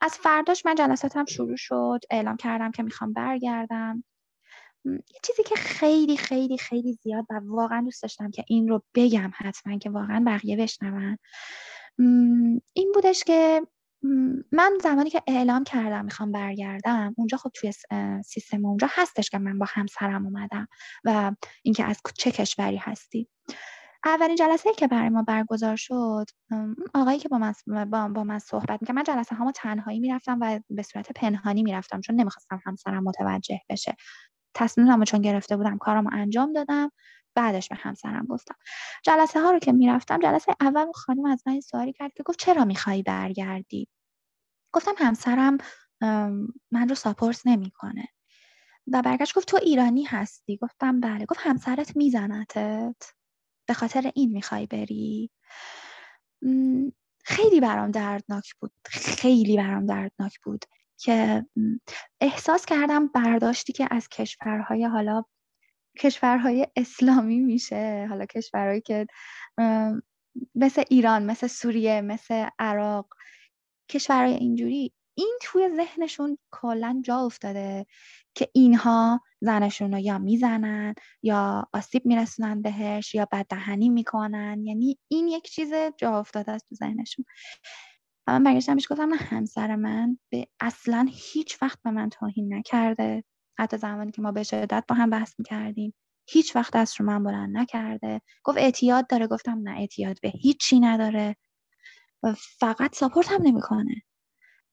از 0.00 0.14
فرداش 0.14 0.66
من 0.66 0.74
جلساتم 0.74 1.24
شروع 1.24 1.56
شد 1.56 2.00
اعلام 2.10 2.36
کردم 2.36 2.70
که 2.70 2.82
می‌خوام 2.82 3.12
برگردم. 3.12 4.04
یه 4.84 5.20
چیزی 5.22 5.42
که 5.42 5.54
خیلی 5.54 6.16
خیلی 6.16 6.58
خیلی 6.58 6.92
زیاد 6.92 7.26
و 7.30 7.40
واقعا 7.44 7.82
دوست 7.82 8.02
داشتم 8.02 8.30
که 8.30 8.44
این 8.48 8.68
رو 8.68 8.82
بگم 8.94 9.30
حتما 9.34 9.78
که 9.78 9.90
واقعا 9.90 10.24
بقیه 10.26 10.56
بشنون 10.56 11.18
این 12.72 12.92
بودش 12.94 13.24
که 13.24 13.62
من 14.52 14.78
زمانی 14.82 15.10
که 15.10 15.22
اعلام 15.26 15.64
کردم 15.64 16.04
می‌خوام 16.04 16.32
برگردم 16.32 17.14
اونجا 17.16 17.36
خب 17.38 17.50
توی 17.54 17.72
سیستم 18.24 18.66
اونجا 18.66 18.88
هستش 18.90 19.30
که 19.30 19.38
من 19.38 19.58
با 19.58 19.66
همسرم 19.68 20.26
اومدم 20.26 20.68
و 21.04 21.32
اینکه 21.62 21.84
از 21.84 22.00
چه 22.18 22.30
کشوری 22.30 22.76
هستی. 22.76 23.28
اولین 24.04 24.36
جلسه 24.36 24.72
که 24.74 24.88
برای 24.88 25.08
ما 25.08 25.22
برگزار 25.22 25.76
شد 25.76 26.26
آقایی 26.94 27.18
که 27.18 27.28
با 27.28 27.38
من, 27.38 27.54
با, 27.90 28.08
با 28.08 28.24
من 28.24 28.38
صحبت 28.38 28.82
می‌کرد 28.82 28.96
من 28.96 29.02
جلسه 29.02 29.34
هامو 29.34 29.52
تنهایی 29.52 30.00
می‌رفتم 30.00 30.38
و 30.40 30.60
به 30.70 30.82
صورت 30.82 31.12
پنهانی 31.12 31.62
می‌رفتم 31.62 32.00
چون 32.00 32.16
نمی‌خواستم 32.16 32.60
همسرم 32.66 33.04
متوجه 33.04 33.60
بشه. 33.70 33.96
تصمیممو 34.54 35.04
چون 35.04 35.22
گرفته 35.22 35.56
بودم 35.56 35.78
کارمو 35.78 36.10
انجام 36.12 36.52
دادم 36.52 36.90
بعدش 37.34 37.68
به 37.68 37.76
همسرم 37.76 38.26
گفتم. 38.26 38.54
جلسه 39.04 39.40
ها 39.40 39.50
رو 39.50 39.58
که 39.58 39.72
می‌رفتم 39.72 40.18
جلسه 40.18 40.54
اول 40.60 40.92
خانم 40.94 41.24
از 41.24 41.42
من 41.46 41.60
سوالی 41.60 41.92
کرد 41.92 42.12
که 42.12 42.22
گفت 42.22 42.38
چرا 42.38 42.64
میخوایی 42.64 43.02
برگردی؟ 43.02 43.88
گفتم 44.72 44.92
همسرم 44.98 45.58
من 46.72 46.88
رو 46.88 46.94
ساپورت 46.94 47.42
نمی‌کنه. 47.46 48.08
و 48.92 49.02
برگشت 49.02 49.34
گفت 49.36 49.48
تو 49.48 49.56
ایرانی 49.62 50.04
هستی؟ 50.04 50.56
گفتم 50.62 51.00
بله. 51.00 51.26
گفت 51.26 51.40
همسرت 51.42 51.96
میزنتت؟ 51.96 53.14
به 53.66 53.74
خاطر 53.74 54.12
این 54.14 54.30
می‌خوای 54.30 54.66
بری؟ 54.66 55.30
خیلی 57.24 57.60
برام 57.60 57.90
دردناک 57.90 58.54
بود 58.60 58.72
خیلی 58.90 59.56
برام 59.56 59.86
دردناک 59.86 60.40
بود 60.40 60.64
که 60.98 61.46
احساس 62.20 62.66
کردم 62.66 63.06
برداشتی 63.06 63.72
که 63.72 63.88
از 63.90 64.08
کشورهای 64.08 64.84
حالا 64.84 65.24
کشورهای 65.98 66.66
اسلامی 66.76 67.40
میشه 67.40 68.06
حالا 68.08 68.26
کشورهایی 68.26 68.80
که 68.80 69.06
مثل 70.54 70.84
ایران 70.90 71.24
مثل 71.24 71.46
سوریه 71.46 72.00
مثل 72.00 72.46
عراق 72.58 73.08
کشورهای 73.88 74.34
اینجوری 74.34 74.92
این 75.14 75.38
توی 75.42 75.68
ذهنشون 75.76 76.38
کلا 76.50 77.02
جا 77.04 77.18
افتاده 77.18 77.86
که 78.34 78.48
اینها 78.54 79.20
زنشون 79.40 79.92
رو 79.92 79.98
یا 79.98 80.18
می‌زنن 80.18 80.94
یا 81.22 81.68
آسیب 81.72 82.06
میرسونن 82.06 82.62
بهش 82.62 83.14
یا 83.14 83.28
بددهنی 83.32 83.88
می‌کنن. 83.88 84.62
یعنی 84.62 84.98
این 85.08 85.28
یک 85.28 85.44
چیز 85.50 85.72
جا 85.98 86.18
افتاده 86.18 86.52
است 86.52 86.68
تو 86.68 86.74
ذهنشون. 86.74 87.24
و 88.26 88.32
من 88.32 88.44
برگشتم 88.44 88.74
بهش 88.74 88.86
گفتم 88.92 89.08
نه 89.08 89.16
همسر 89.16 89.76
من 89.76 90.18
به 90.32 90.46
اصلا 90.60 91.08
هیچ 91.10 91.62
وقت 91.62 91.78
به 91.84 91.90
من 91.90 92.08
توهین 92.08 92.54
نکرده. 92.54 93.24
حتی 93.58 93.76
زمانی 93.76 94.12
که 94.12 94.22
ما 94.22 94.32
به 94.32 94.42
شدت 94.42 94.84
با 94.88 94.94
هم 94.94 95.10
بحث 95.10 95.34
می‌کردیم 95.38 95.94
هیچ 96.28 96.56
وقت 96.56 96.72
دست 96.76 97.00
رو 97.00 97.06
من 97.06 97.24
بلند 97.24 97.56
نکرده. 97.56 98.20
گفت 98.44 98.58
اعتیاد 98.58 99.06
داره. 99.06 99.26
گفتم 99.26 99.60
نه 99.64 99.78
اعتیاد 99.80 100.20
به 100.22 100.28
هیچی 100.28 100.80
نداره. 100.80 101.36
فقط 102.60 102.96
support 102.96 103.32
هم 103.32 103.42
نمی‌کنه. 103.42 103.94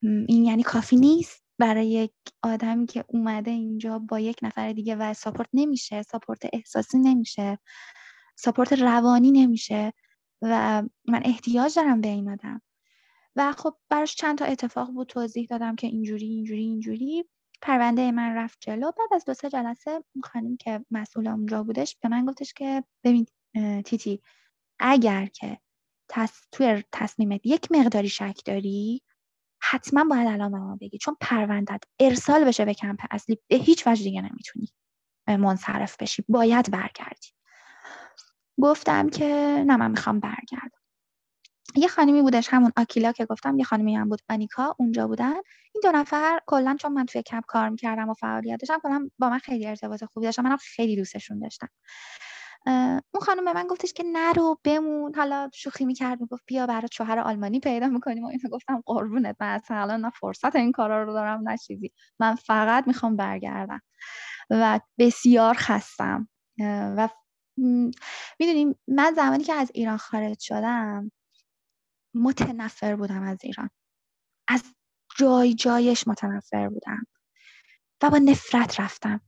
این 0.02 0.44
یعنی 0.44 0.62
کافی 0.62 0.96
نیست 0.96 1.42
برای 1.58 1.88
یک 1.88 2.12
آدمی 2.42 2.86
که 2.86 3.04
اومده 3.08 3.50
اینجا 3.50 3.98
با 3.98 4.20
یک 4.20 4.38
نفر 4.42 4.72
دیگه 4.72 4.96
و 4.96 5.14
support 5.14 5.48
نمیشه 5.52 6.02
support 6.02 6.40
احساسی 6.52 6.98
نمیشه 6.98 7.58
support 8.36 8.72
روانی 8.72 9.30
نمیشه 9.30 9.92
و 10.42 10.82
من 11.08 11.22
احتیاج 11.24 11.74
دارم 11.76 12.00
به 12.00 12.08
این 12.08 12.30
آدم. 12.30 12.62
و 13.36 13.52
خب 13.52 13.76
براش 13.88 14.14
چند 14.14 14.38
تا 14.38 14.44
اتفاق 14.44 14.90
بود 14.90 15.08
توضیح 15.08 15.46
دادم 15.50 15.76
که 15.76 15.86
اینجوری 15.86 16.26
اینجوری 16.26 16.62
اینجوری. 16.62 17.24
پرونده 17.62 18.12
من 18.12 18.34
رفت 18.34 18.58
جلو. 18.60 18.92
بعد 18.92 19.14
از 19.14 19.24
دو 19.24 19.34
سه 19.34 19.50
جلسه 19.50 20.04
خانم 20.22 20.56
که 20.56 20.84
مسئول 20.90 21.28
اونجا 21.28 21.62
بودش 21.62 21.96
به 21.96 22.08
من 22.08 22.26
گفتش 22.26 22.52
که 22.52 22.84
ببین 23.04 23.26
تیتی 23.84 24.22
اگر 24.78 25.26
که 25.26 25.58
تص... 26.08 26.46
توی 26.52 26.84
تصمیمت 26.92 27.40
یک 27.46 27.72
مقداری 27.72 28.08
شک 28.08 28.40
داری 28.44 29.02
حتما 29.62 30.04
باید 30.04 30.28
الان 30.28 30.52
به 30.52 30.58
ما 30.58 30.76
بگی 30.80 30.98
چون 30.98 31.16
پروندت 31.20 31.84
ارسال 32.00 32.44
بشه 32.44 32.64
به 32.64 32.74
کمپ 32.74 33.00
اصلی 33.10 33.38
به 33.48 33.56
هیچ 33.56 33.86
وجه 33.86 34.04
دیگه 34.04 34.22
نمی‌تونی 34.22 34.68
منصرف 35.28 35.96
بشی. 35.96 36.24
باید 36.28 36.70
برگردی. 36.70 37.28
گفتم 38.60 39.10
که 39.10 39.26
نه 39.66 39.76
من 39.76 39.90
می‌خوام 39.90 40.20
برگردم. 40.20 40.78
یه 41.76 41.88
خانمی 41.88 42.22
بودش 42.22 42.48
همون 42.50 42.72
آکیلا 42.76 43.12
که 43.12 43.26
گفتم 43.26 43.58
یه 43.58 43.64
خانمی 43.64 43.96
هم 43.96 44.08
بود 44.08 44.20
آنیکا 44.28 44.76
اونجا 44.78 45.06
بودن. 45.08 45.32
این 45.74 45.82
دو 45.82 45.92
نفر 45.92 46.40
کلا 46.46 46.76
چون 46.80 46.92
من 46.92 47.06
توی 47.06 47.22
کمپ 47.22 47.44
کار 47.46 47.68
می‌کردم 47.68 48.08
و 48.08 48.14
فعالیت 48.14 48.60
داشتم 48.60 48.78
کلا 48.82 49.08
با 49.18 49.30
من 49.30 49.38
خیلی 49.38 49.66
ارتباط 49.66 50.04
خوبی 50.04 50.26
داشتم 50.26 50.42
منم 50.42 50.56
خیلی 50.56 50.96
دوستشون 50.96 51.38
داشتم. 51.38 51.68
اون 52.66 53.20
خانم 53.22 53.44
به 53.44 53.52
من 53.52 53.66
گفتش 53.66 53.92
که 53.92 54.02
نرو 54.06 54.60
بمون. 54.64 55.14
حالا 55.14 55.50
شوخی 55.54 55.84
می‌کرد 55.84 56.18
گفت 56.18 56.42
بیا 56.46 56.66
برات 56.66 56.92
شوهر 56.92 57.18
آلمانی 57.18 57.60
پیدا 57.60 57.86
می‌کنیم. 57.88 58.24
و 58.24 58.26
اینو 58.26 58.48
گفتم 58.52 58.82
قربونت 58.86 59.36
من 59.40 59.54
اصلا 59.54 59.76
الان 59.76 60.00
نه 60.00 60.10
فرصت 60.10 60.56
این 60.56 60.72
کارا 60.72 61.02
رو 61.02 61.12
دارم 61.12 61.48
نه 61.48 61.58
چیزی. 61.58 61.92
من 62.20 62.34
فقط 62.34 62.86
می‌خوام 62.86 63.16
برگردم. 63.16 63.80
و 64.50 64.80
بسیار 64.98 65.54
خستم. 65.58 66.28
و 66.96 67.08
می‌دونیم 68.38 68.78
من 68.88 69.12
زمانی 69.16 69.44
که 69.44 69.52
از 69.54 69.70
ایران 69.74 69.96
خارج 69.96 70.40
شدم 70.40 71.12
متنفر 72.14 72.96
بودم 72.96 73.22
از 73.22 73.38
ایران. 73.42 73.70
از 74.48 74.62
جای 75.18 75.54
جایش 75.54 76.08
متنفر 76.08 76.68
بودم. 76.68 77.06
و 78.02 78.10
با 78.10 78.18
نفرت 78.18 78.80
رفتم. 78.80 79.20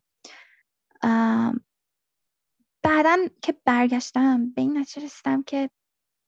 بعدا 2.84 3.16
که 3.42 3.52
برگشتم 3.64 4.50
به 4.50 4.62
این 4.62 4.78
نتیجه 4.78 5.06
رسیدم 5.06 5.42
که 5.42 5.70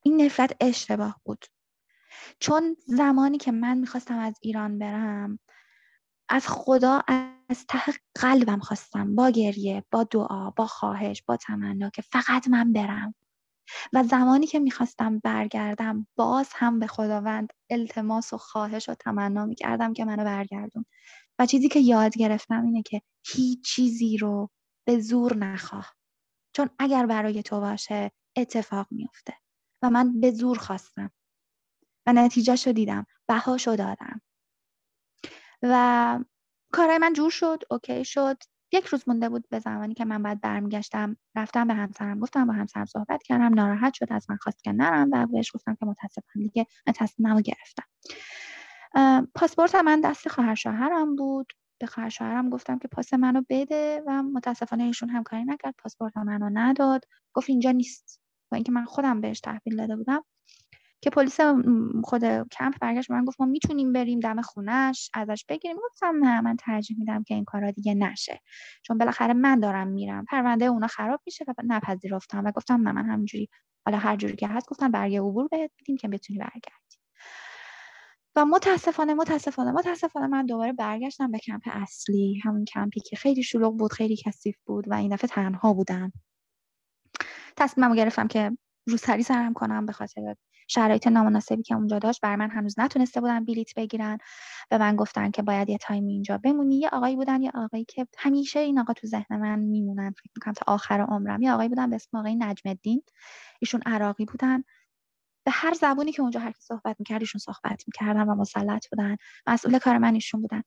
این 0.02 0.22
نفرت 0.22 0.57
اشتباه 0.61 1.20
بود. 1.24 1.44
چون 2.40 2.76
زمانی 2.86 3.38
که 3.38 3.52
من 3.52 3.78
می‌خواستم 3.78 4.18
از 4.18 4.34
ایران 4.42 4.78
برم 4.78 5.38
از 6.28 6.48
خدا 6.48 7.02
از 7.48 7.66
ته 7.68 7.92
قلبم 8.14 8.59
خواستم. 8.59 9.14
با 9.14 9.30
گریه 9.30 9.84
با 9.90 10.04
دعا 10.04 10.50
با 10.50 10.66
خواهش 10.66 11.22
با 11.26 11.36
تمنا 11.36 11.90
که 11.90 12.02
فقط 12.02 12.48
من 12.48 12.72
برم. 12.72 13.14
و 13.92 14.02
زمانی 14.04 14.46
که 14.46 14.59
می‌خواستم 14.59 15.18
برگردم 15.18 16.07
باز 16.16 16.48
هم 16.52 16.78
به 16.78 16.86
خداوند 16.86 17.52
التماس 17.70 18.32
و 18.32 18.38
خواهش 18.38 18.88
و 18.88 18.94
تمنا 18.94 19.46
می‌کردم 19.46 19.92
که 19.92 20.04
منو 20.04 20.24
برگردون. 20.24 20.84
و 21.38 21.46
چیزی 21.46 21.68
که 21.68 21.80
یاد 21.80 22.16
گرفتم 22.16 22.64
اینه 22.64 22.82
که 22.82 23.02
هیچ 23.26 23.64
چیزی 23.64 24.16
رو 24.16 24.50
به 24.86 25.00
زور 25.00 25.36
نخواه. 25.36 25.95
چون 26.57 26.70
اگر 26.78 27.07
برای 27.07 27.42
تو 27.42 27.61
باشه 27.61 28.12
اتفاق 28.36 28.86
میفته 28.90 29.34
و 29.82 29.90
من 29.90 30.20
به 30.20 30.30
زور 30.30 30.59
خواستم. 30.59 31.11
و 32.07 32.12
نتیجه 32.12 32.57
شو 32.57 32.72
دیدم. 32.72 33.07
بهاشو 33.26 33.76
دادم. 33.76 34.20
و 35.62 36.18
کارهای 36.72 36.98
من 36.98 37.12
جور 37.12 37.30
شد 37.30 37.62
اوکی 37.70 38.04
شد. 38.04 38.36
یک 38.72 38.86
روز 38.86 39.09
مونده 39.09 39.28
بود 39.28 39.48
به 39.48 39.59
زمانی 39.59 39.94
که 39.94 40.04
من 40.04 40.22
بعد 40.22 40.40
برمیگشتم. 40.40 41.16
رفتم 41.34 41.66
به 41.66 41.74
همسرم 41.74 42.20
گفتم 42.20 42.46
با 42.46 42.52
همسرم 42.52 42.84
صحبت 42.84 43.22
کردم. 43.22 43.54
ناراحت 43.54 43.94
شد 43.94 44.12
از 44.12 44.30
من 44.30 44.36
خواست 44.36 44.64
که 44.64 44.72
نرم 44.72 45.09
و 45.12 45.26
بهش 45.26 45.54
گفتم 45.54 45.74
که 45.74 45.86
متاسفم 45.86 46.40
دیگه 46.40 46.66
تصمیممو 46.96 47.40
گرفتم. 47.40 47.84
پاسپورت 49.34 49.74
من 49.74 50.00
دست 50.00 50.28
خواهر 50.28 50.54
شوهرم 50.54 51.16
بود. 51.16 51.52
به 51.79 51.87
خواهر 51.87 52.09
شوهرم 52.09 52.51
گفتم 52.51 52.79
که 52.79 52.89
پاس 52.89 53.14
منو 53.14 53.43
بده 53.51 54.03
و 54.07 54.22
متاسفانه 54.22 54.85
ایشون 54.85 55.11
همکاری 55.11 55.45
نکرد 55.45 55.74
پاسپورت 55.79 56.16
منو 56.16 56.51
نداد. 56.53 57.05
گفت 57.35 57.51
اینجا 57.51 57.70
نیست. 57.70 58.20
با 58.53 58.57
اینکه 58.57 58.72
من 58.72 58.85
خودم 58.85 59.20
بهش 59.20 59.41
تحویل 59.41 59.77
داده 59.77 59.97
بودم. 59.97 60.22
که 61.01 61.11
پلیس 61.11 61.41
خود 62.05 62.24
کمپ 62.53 62.74
برگشت 62.81 63.11
من 63.11 63.24
گفت 63.24 63.41
ما 63.41 63.47
می‌تونیم 63.47 63.93
بریم 63.93 64.20
دم 64.20 64.43
خونش 64.43 65.11
ازش 65.14 65.45
بگیریم. 65.49 65.77
گفتم 65.85 66.24
نه 66.24 66.41
من 66.41 66.57
ترجیح 66.57 66.99
میدم 66.99 67.22
که 67.22 67.35
این 67.35 67.45
کارا 67.45 67.70
دیگه 67.70 67.95
نشه. 67.95 68.41
چون 68.83 68.99
بالاخره 68.99 69.35
من 69.35 69.61
دارم 69.61 69.89
میرم. 69.89 70.24
پرونده 70.24 70.64
اونا 70.64 70.87
خراب 70.87 71.20
میشه 71.27 71.45
و 71.49 71.55
نپذیرفتم 71.64 72.45
و 72.45 72.53
گفتم 72.53 72.89
نه 72.89 72.93
من 72.93 73.07
همینجوری 73.11 73.49
حالا 73.87 73.99
هر 73.99 74.16
جوری 74.16 74.37
که 74.37 74.49
هست 74.49 74.68
گفتم 74.68 74.91
برگه 74.91 75.20
عبور 75.20 75.49
بهت 75.49 75.70
میدیم 75.81 75.97
که 75.97 76.09
بتونی 76.09 76.39
برگردی. 76.39 76.97
و 78.37 78.45
متاسفانه 78.45 79.14
متاسفانه 79.14 79.72
متاسفانه 79.72 80.26
من 80.26 80.47
دوباره 80.47 80.72
برگشتم 80.72 81.30
به 81.30 81.39
کمپ 81.39 81.62
اصلی. 81.66 82.41
همون 82.45 82.64
کمپی 82.64 83.01
که 83.01 83.16
خیلی 83.16 83.43
شلوغ 83.43 83.76
بود 83.76 83.93
خیلی 83.93 84.16
کثیف 84.16 84.57
بود 84.66 84.89
و 84.89 84.95
این 84.95 85.14
دفعه 85.14 85.28
تنها 85.28 85.72
بودم. 85.72 86.12
تصمیممو 87.57 87.95
گرفتم 87.95 88.28
که 88.28 88.59
روسری 88.89 89.22
سرم 89.22 89.53
کنم 89.53 89.87
به 89.87 89.93
خاطر 89.93 90.34
شرایط 90.68 91.07
نامناسبی 91.07 91.62
که 91.62 91.74
اونجا 91.74 91.99
داشت. 91.99 92.20
برای 92.20 92.37
من 92.37 92.51
هنوز 92.51 92.78
نتونسته 92.78 93.20
بودن 93.20 93.45
بلیت 93.45 93.74
بگیرن 93.74 94.18
به 94.70 94.78
من 94.78 94.97
گفتن 94.97 95.30
که 95.30 95.43
باید 95.43 95.68
یه 95.68 95.78
time 95.78 96.06
ی 96.06 96.12
اینجا 96.12 96.39
بمونی. 96.39 96.78
یه 96.78 96.89
آقایی 96.93 97.16
بودن 97.16 97.43
یه 97.43 97.51
آقایی 97.55 97.84
که 97.84 98.07
همیشه 98.18 98.61
این 98.61 98.78
آقا 98.78 98.93
تو 98.93 99.07
ذهن 99.07 99.37
من 99.37 99.59
میمونن. 99.59 100.11
فکر 100.11 100.30
می‌کنم 100.37 100.55
تا 100.55 100.72
آخر 100.72 101.01
عمرم. 101.01 101.43
یه 101.43 101.53
آقایی 101.53 101.68
بودن 101.68 101.91
به 101.91 101.97
اسم 101.97 102.18
آقای 102.18 102.37
نجم 102.37 102.68
الدین 102.70 103.03
ایشون 103.61 103.82
عراقی 103.87 104.24
بودن. 104.24 104.64
به 105.47 105.53
هر 105.53 105.74
زبونی 105.74 106.12
که 106.12 106.22
اونجا 106.22 106.40
هر 106.40 106.53
کی 106.53 106.62
صحبت 106.62 106.97
می‌کرد 106.99 107.20
ایشون 107.20 107.38
صحبت 107.38 107.84
می‌کردن 107.86 108.22
و 108.28 108.34
مسلط 108.34 108.88
بودن. 108.88 109.16
مسئول 109.47 109.78
کار 109.78 109.99
من 109.99 110.14
ایشون 110.14 110.42
بودن. 110.42 110.62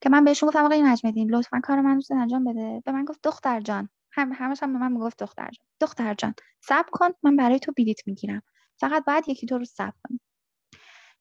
که 0.00 0.08
من 0.10 0.24
بهشون 0.24 0.48
گفتم 0.48 0.64
آقای 0.64 0.82
نجم 0.82 1.08
الدین 1.08 1.30
لطفا 1.30 1.60
کار 1.60 1.80
من 1.80 2.00
رو 2.10 2.16
انجام 2.20 2.44
بده. 2.44 2.82
به 2.84 2.92
من 2.92 3.04
گفت 3.04 3.20
دختر 3.22 3.60
جان. 3.60 3.88
هم 4.12 4.32
همش 4.34 4.62
هم 4.62 4.72
به 4.72 4.78
من 4.78 4.92
می‌گفت 4.92 5.18
دختر 5.18 5.50
جان. 5.50 5.66
دختر 5.80 6.14
جان 6.14 6.34
صبر 6.60 6.88
کن 6.92 7.08
من 7.22 7.36
برای 7.36 7.58
تو 7.58 7.72
بلیت 7.76 8.08
می‌گیرم. 8.08 8.42
فقط 8.76 9.04
باید 9.04 9.28
یکی 9.28 9.46
دو 9.46 9.58
روز 9.58 9.70
صبر 9.70 9.94
کنی. 10.04 10.20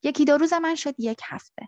یکی 0.03 0.25
دو 0.25 0.37
روز 0.37 0.53
من 0.53 0.75
شد 0.75 0.95
یک 0.97 1.21
هفته. 1.23 1.67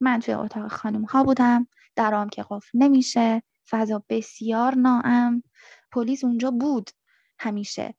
من 0.00 0.20
توی 0.20 0.34
اتاق 0.34 0.72
خانم 0.72 1.04
ها 1.04 1.24
بودم. 1.24 1.66
درام 1.96 2.28
که 2.28 2.44
قفل 2.50 2.78
نمیشه. 2.78 3.42
فضا 3.70 4.04
بسیار 4.08 4.74
ناام 4.74 5.42
پلیس 5.92 6.24
اونجا 6.24 6.50
بود 6.50 6.90
همیشه. 7.38 7.94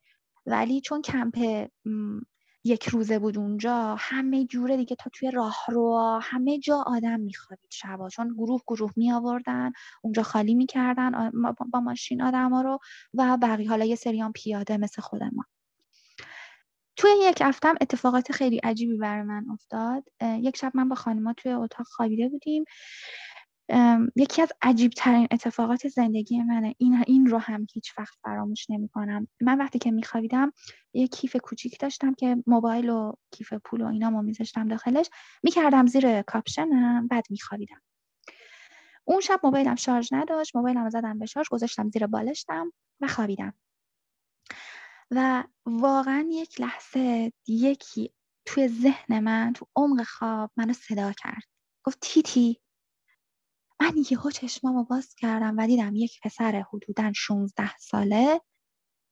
ولی 0.46 0.82
چون 0.82 1.02
کمپ 1.02 1.68
یک 2.66 2.90
روزه 2.90 3.20
بود 3.20 3.38
اونجا 3.38 3.96
همه 4.00 4.46
جوره 4.46 4.78
دیگه 4.78 4.96
تا 4.96 5.10
توی 5.14 5.32
راه 5.32 5.58
رو 5.70 6.20
همه 6.24 6.60
جا 6.60 6.84
آدم 6.88 7.20
میخوابید 7.20 7.72
شبا 7.72 8.10
چون 8.10 8.34
گروه 8.34 8.62
گروه 8.68 8.92
می 8.96 9.12
آوردن 9.12 9.72
اونجا 10.04 10.24
خالی 10.24 10.56
می‌کردن 10.56 11.32
با 11.74 11.80
ماشین 11.80 12.22
آدم 12.22 12.54
ها 12.54 12.62
رو 12.62 12.80
و 13.14 13.38
بقیه 13.42 13.70
حالا 13.70 13.86
یه 13.86 13.96
سریان 13.96 14.32
پیاده 14.32 14.78
مثل 14.78 15.02
خود 15.02 15.24
ما 15.24 15.46
توی 16.98 17.12
یک 17.22 17.42
هفتم 17.42 17.76
اتفاقات 17.82 18.32
خیلی 18.32 18.58
عجیبی 18.58 18.98
برای 18.98 19.24
من 19.24 19.46
افتاد. 19.54 20.04
یک 20.22 20.58
شب 20.58 20.72
من 20.76 20.90
با 20.90 20.96
خانما 20.96 21.34
توی 21.34 21.52
اتاق 21.52 21.88
خوابیده 21.88 22.30
بودیم. 22.30 22.64
یکی 24.16 24.42
از 24.42 24.52
عجیب 24.62 24.92
ترین 24.92 25.28
اتفاقات 25.32 25.88
زندگی 25.88 26.44
منه. 26.44 26.76
این 26.78 27.04
این 27.08 27.26
رو 27.26 27.38
هم 27.38 27.68
هیچ 27.74 27.98
وقت 27.98 28.18
فراموش 28.24 28.70
نمی 28.70 28.90
کنم 28.90 29.28
من 29.42 29.58
وقتی 29.58 29.80
که 29.80 29.92
میخوابیدم 29.92 30.54
یه 30.94 31.08
کیف 31.08 31.36
کوچیک 31.36 31.80
داشتم 31.80 32.14
که 32.14 32.44
موبایل 32.48 32.90
و 32.90 33.14
کیف 33.32 33.54
پول 33.54 33.82
و 33.82 33.88
اینا 33.88 34.22
میذاشتم 34.22 34.68
داخلش. 34.68 35.10
می‌کردم 35.44 35.88
زیر 35.88 36.22
کاپشنم 36.22 37.08
بعد 37.08 37.26
میخوابیدم. 37.30 37.82
اون 39.04 39.22
شب 39.22 39.40
موبایلم 39.44 39.76
شارژ 39.76 40.14
نداشت 40.14 40.56
موبایلم 40.56 40.90
زدم 40.90 41.20
به 41.20 41.26
شارژ 41.26 41.48
گذاشتم 41.50 41.90
زیر 41.90 42.08
بالشتم 42.08 42.74
و 43.02 43.08
خوابیدم. 43.08 43.54
و 45.12 45.44
واقعا 45.66 46.28
یک 46.32 46.62
لحظه 46.62 47.32
یکی 47.48 48.14
توی 48.46 48.68
ذهن 48.68 49.20
من 49.20 49.54
تو 49.54 49.68
عمق 49.76 50.04
خواب 50.04 50.52
منو 50.58 50.74
صدا 50.74 51.12
کرد. 51.12 51.44
گفت 51.84 51.98
تیتی؟ 52.02 52.62
من 53.82 53.94
یهو 54.12 54.32
چشمامو 54.32 54.84
باز 54.84 55.16
کردم 55.16 55.56
و 55.58 55.68
دیدم 55.68 55.96
یک 55.96 56.20
پسر 56.24 56.66
حدودا 56.74 57.12
16 57.16 57.78
ساله 57.78 58.42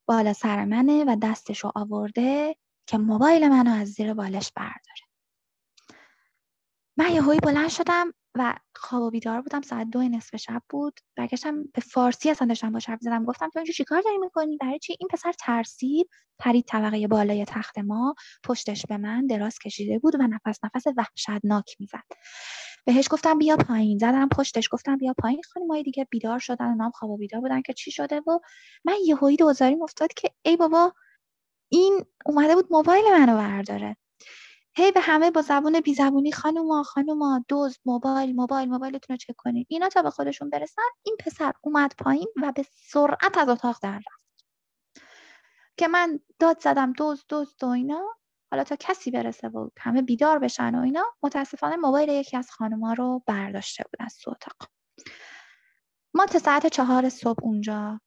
بالا 0.07 0.33
سر 0.33 0.65
منه 0.65 1.03
و 1.03 1.17
دستشو 1.21 1.71
آورده 1.75 2.55
که 2.87 2.97
موبایل 2.97 3.47
منو 3.47 3.71
از 3.71 3.87
زیر 3.87 4.13
بالش 4.13 4.51
برداره. 4.55 5.03
من 6.97 7.11
یهویی 7.11 7.39
بلند 7.39 7.69
شدم 7.69 8.13
و 8.35 8.55
خواب 8.75 9.03
و 9.03 9.09
بیدار 9.09 9.41
بودم. 9.41 9.61
ساعت 9.61 9.89
دو 9.89 10.03
نصف 10.03 10.35
شب 10.35 10.63
بود. 10.69 10.99
برگشتم 11.17 11.63
به 11.63 11.81
فارسی 11.81 12.29
اصلا 12.29 12.47
داشتم 12.47 12.71
با 12.71 12.79
حرف 12.87 12.99
زدم. 13.01 13.25
گفتم 13.25 13.49
تو 13.49 13.59
اینجا 13.59 13.73
چیکار 13.73 14.01
داری 14.01 14.17
می‌کنی؟ 14.17 14.57
برای 14.57 14.79
چی؟ 14.79 14.95
این 14.99 15.07
پسر 15.11 15.31
ترسید. 15.39 16.09
پرید 16.39 16.65
طبقه 16.65 17.07
بالای 17.07 17.45
تخت 17.45 17.77
ما. 17.77 18.15
پشتش 18.43 18.85
به 18.89 18.97
من 18.97 19.27
دراز 19.27 19.59
کشیده 19.59 19.99
بود 19.99 20.15
و 20.15 20.27
نفس 20.27 20.59
نفس 20.63 20.83
وحشتناک 20.97 21.75
می‌زد. 21.79 22.03
بهش 22.85 23.07
گفتم 23.11 23.37
بیا 23.37 23.57
پایین 23.57 23.97
زدم 23.97 24.29
پشتش 24.29 24.69
گفتم 24.71 24.97
بیا 24.97 25.13
پایین. 25.17 25.41
مای 25.67 25.83
دیگه 25.83 26.07
بیدار 26.09 26.39
شدن 26.39 26.73
نام 26.75 26.91
خواب 26.91 27.11
و 27.11 27.17
بیدار 27.17 27.41
بودن 27.41 27.61
که 27.61 27.73
چی 27.73 27.91
شده 27.91 28.19
و 28.19 28.39
من 28.85 28.95
یهویی 29.05 29.37
دوزاری 29.37 29.77
افتاد 29.81 30.13
که 30.13 30.29
ای 30.41 30.57
بابا 30.57 30.93
این 31.69 32.05
اومده 32.25 32.55
بود 32.55 32.67
موبایل 32.71 33.05
منو 33.11 33.37
برداره. 33.37 33.97
هی 34.75 34.91
به 34.91 34.99
همه 34.99 35.31
با 35.31 35.41
زبون 35.41 35.79
بی 35.79 35.93
زبونی 35.93 36.31
خانوما 36.31 36.83
خانوما 36.83 37.45
دوز 37.47 37.79
موبایل 37.85 38.35
موبایل 38.35 38.69
موبایلتون 38.69 39.13
رو 39.13 39.17
چک 39.17 39.35
کنین. 39.37 39.65
اینا 39.69 39.89
تا 39.89 40.01
به 40.01 40.09
خودشون 40.09 40.49
برسن 40.49 40.81
این 41.03 41.15
پسر 41.19 41.53
اومد 41.61 41.93
پایین 41.97 42.27
و 42.41 42.51
به 42.51 42.65
سرعت 42.87 43.37
از 43.37 43.49
اتاق 43.49 43.77
در 43.81 43.95
رفت. 43.95 44.45
که 45.77 45.87
من 45.87 46.19
داد 46.39 46.59
زدم 46.61 46.93
دوز 46.93 47.25
دوز 47.29 47.55
دو 47.59 47.67
اینا. 47.67 48.17
حالا 48.53 48.63
تا 48.63 48.75
کسی 48.79 49.11
برسه 49.11 49.47
و 49.47 49.69
همه 49.79 50.01
بیدار 50.01 50.39
بشن 50.39 50.75
و 50.75 50.81
اینا 50.81 51.05
متاسفانه 51.23 51.75
موبایل 51.75 52.09
یکی 52.09 52.37
از 52.37 52.51
خانوما 52.51 52.93
رو 52.93 53.23
برداشته 53.27 53.83
بود 53.83 54.05
از 54.07 54.17
اتاق. 54.27 54.69
ما 56.13 56.25
تا 56.25 56.39
ساعت 56.39 56.67
چهار 56.67 57.09
صبح 57.09 57.39
اونجا 57.43 58.01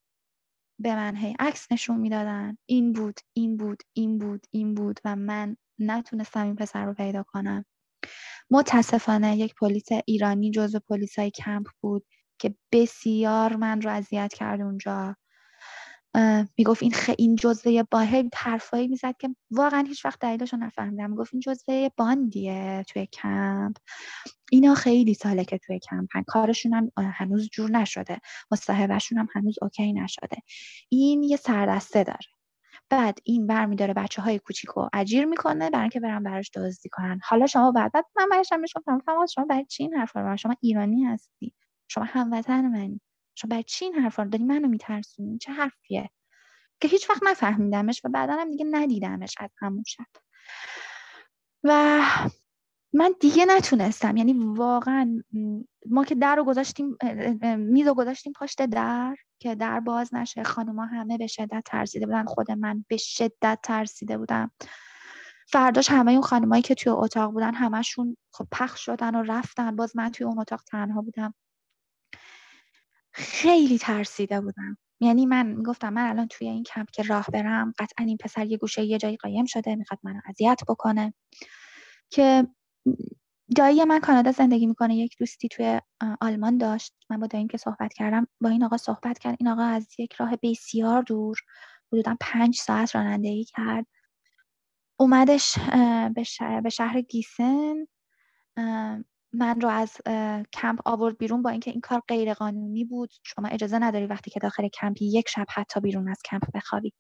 به 0.79 0.95
من 0.95 1.17
هی 1.17 1.37
عکس 1.39 1.73
نشون 1.73 2.01
می‌دادن. 2.01 2.59
این 2.67 2.93
بود 2.93 3.21
این 3.33 3.57
بود 3.57 3.83
این 3.93 4.19
بود 4.19 4.47
این 4.51 4.75
بود 4.75 5.01
و 5.05 5.17
من 5.17 5.57
نتونستم 5.79 6.45
این 6.45 6.57
پسر 6.57 6.85
رو 6.85 6.95
پیدا 6.95 7.23
کنم. 7.23 7.65
متاسفانه 8.51 9.37
یک 9.37 9.55
پلیس 9.55 9.87
ایرانی 10.07 10.51
جزو 10.51 10.79
پلیسای 10.79 11.31
کمپ 11.31 11.67
بود 11.81 12.07
که 12.39 12.55
بسیار 12.73 13.57
من 13.57 13.83
رو 13.83 13.91
اذیت 13.91 14.35
کرد 14.35 14.61
اونجا. 14.61 15.17
می‌گفت 16.59 16.83
این 16.83 16.93
خ... 16.93 17.11
این 17.19 17.37
جزوه 17.37 17.83
باهی 17.91 18.31
حرفایی 18.37 18.89
می‌زد 18.89 19.17
که 19.19 19.37
واقعا 19.51 19.85
هیچ 19.89 20.05
وقت 20.05 20.21
دلیلش 20.21 20.53
رو 20.53 20.59
نفهمیدم. 20.59 21.11
می‌گفت 21.11 21.35
این 21.35 21.41
جزوه 21.41 21.89
باندیه 21.97 22.85
توی 22.89 23.07
کمپ. 23.07 23.77
اینا 24.53 24.75
خیلی 24.75 25.15
ساله 25.15 25.45
که 25.45 25.59
توی 25.59 25.79
کمپ 25.79 26.09
کارشون 26.27 26.75
هم 26.75 26.91
هنوز 26.99 27.49
جور 27.53 27.71
نشده. 27.71 28.21
مصاحبهشون 28.51 29.19
هم 29.19 29.29
هنوز 29.35 29.55
اوکی 29.63 29.93
نشده. 29.93 30.37
این 30.89 31.23
یه 31.23 31.37
سردسته 31.37 32.05
داره. 32.05 32.19
بعد 32.91 33.19
این 33.25 33.47
برمیداره 33.47 33.95
بچه 33.95 34.23
های 34.23 34.39
کوچیک 34.39 34.71
رو 34.71 34.89
اجیر 34.93 35.25
می‌کنه 35.25 35.71
برای 35.71 35.83
اینکه 35.83 36.01
برن 36.01 36.23
براش 36.23 36.51
دزدی 36.55 36.89
کنن. 36.89 37.21
حالا 37.25 37.47
شما 37.47 37.73
بعد 37.73 37.93
بعد 37.93 38.05
من 38.17 38.29
برشم 38.31 38.63
گفتم 38.77 39.27
شما 39.35 39.45
برای 39.45 39.65
چی 39.65 39.83
این 39.83 39.95
حرفا 39.95 40.37
شما 40.37 40.55
ایرانی 40.61 41.05
هستی. 41.05 41.55
شما 41.89 42.05
هموطن 42.05 42.67
منی. 42.67 43.01
شما 43.37 43.49
برای 43.49 43.63
چی 43.63 43.85
این 43.85 43.95
حرفا 43.95 44.23
رو 44.23 44.29
داری 44.29 44.45
منو 44.45 44.69
میترسونی؟ 44.69 45.39
چه 45.39 45.53
حرفیه؟ 45.53 46.11
که 46.81 46.89
هیچ 46.89 47.11
وقت 47.11 47.23
نفهمیدمش 47.23 48.01
و 48.05 48.09
بعدا 48.09 48.33
هم 48.33 48.51
دیگه 48.51 48.65
ندیدمش 48.71 49.35
از 49.41 49.51
همون 49.59 49.85
شب. 49.87 50.07
و 51.65 52.01
من 52.93 53.15
دیگه 53.21 53.45
نتونستم. 53.45 54.17
یعنی 54.17 54.33
واقعا 54.33 55.23
ما 55.87 56.05
که 56.05 56.15
در 56.15 56.37
رو 56.37 56.45
گذاشتیم 56.45 56.97
میز 57.59 57.87
رو 57.87 57.95
گذاشتیم 57.95 58.33
پشت 58.33 58.67
در 58.67 59.17
که 59.39 59.55
در 59.55 59.81
باز 59.81 60.15
نشه. 60.15 60.43
خانوما 60.43 60.85
همه 60.85 61.19
به 61.19 61.27
شدت 61.27 61.63
ترسیده 61.67 62.07
بودن. 62.07 62.25
خود 62.25 62.51
من 62.51 62.85
به 62.89 62.97
شدت 62.97 63.59
ترسیده 63.63 64.19
بودم. 64.19 64.51
فرداش 65.49 65.91
همه 65.91 66.13
اون 66.13 66.23
خانمایی 66.23 66.63
که 66.63 66.75
توی 66.75 66.93
اتاق 66.93 67.33
بودن 67.33 67.55
همشون 67.55 68.17
خب 68.33 68.47
پخش 68.53 68.85
شدن 68.85 69.15
و 69.15 69.23
رفتن. 69.23 69.77
باز 69.77 69.97
من 69.97 70.11
توی 70.11 70.27
اون 70.27 70.39
اتاق 70.39 70.63
تنها 70.63 71.03
بودم. 71.03 71.35
خیلی 73.19 73.79
ترسیده 73.79 74.41
بودم. 74.41 74.79
یعنی 75.01 75.27
من 75.27 75.63
گفتم 75.63 75.93
من 75.93 76.11
الان 76.11 76.29
توی 76.29 76.49
این 76.49 76.63
کمپ 76.63 76.91
که 76.91 77.03
راه 77.03 77.27
برم 77.33 77.73
قطعا 77.79 78.07
این 78.07 78.17
پسر 78.17 78.47
یه 78.47 78.57
گوشه 78.57 78.83
یه 78.85 78.99
جایی 78.99 79.17
قایم 79.17 79.45
شده 79.45 79.77
می‌خواد 79.77 80.01
منو 80.03 80.21
اذیت 80.27 80.61
بکنه. 80.69 81.15
که 82.11 82.47
دایی 83.57 83.85
من 83.85 84.01
کانادا 84.01 84.33
زندگی 84.33 84.67
می‌کنه 84.67 84.97
یک 84.97 85.17
دوستی 85.19 85.49
توی 85.49 85.81
آلمان 86.21 86.59
داشت. 86.59 86.95
من 87.11 87.21
با 87.21 87.27
داییم 87.27 87.49
که 87.49 87.59
صحبت 87.59 87.93
کردم 87.93 88.27
با 88.41 88.49
این 88.49 88.65
آقا 88.65 88.77
صحبت 88.77 89.19
کرد. 89.19 89.37
این 89.41 89.49
آقا 89.49 89.63
از 89.63 89.89
یک 89.99 90.13
راه 90.13 90.33
بسیار 90.43 91.03
دور 91.03 91.37
حدودا 91.93 92.17
پنج 92.21 92.57
ساعت 92.57 92.95
رانندگی 92.95 93.45
کرد. 93.45 93.87
اومدش 94.97 95.59
به 96.65 96.71
شهر 96.71 97.01
گیسن. 97.01 97.75
من 99.39 99.61
رو 99.61 99.69
از 99.69 99.97
کمپ 100.53 100.81
آورد 100.85 101.19
بیرون 101.19 101.43
با 101.43 101.51
اینکه 101.51 101.71
این 101.71 101.81
کار 101.81 102.03
غیر 102.09 102.35
قانونی 102.35 102.85
بود. 102.85 103.11
شما 103.25 103.49
اجازه 103.49 103.79
نداری 103.79 104.07
وقتی 104.07 104.31
که 104.31 104.41
داخل 104.41 104.69
کمپی 104.69 105.05
یک 105.05 105.29
شب 105.29 105.47
حتی 105.55 105.81
بیرون 105.81 106.09
از 106.09 106.23
کمپ 106.25 106.43
بخوابی. 106.55 106.93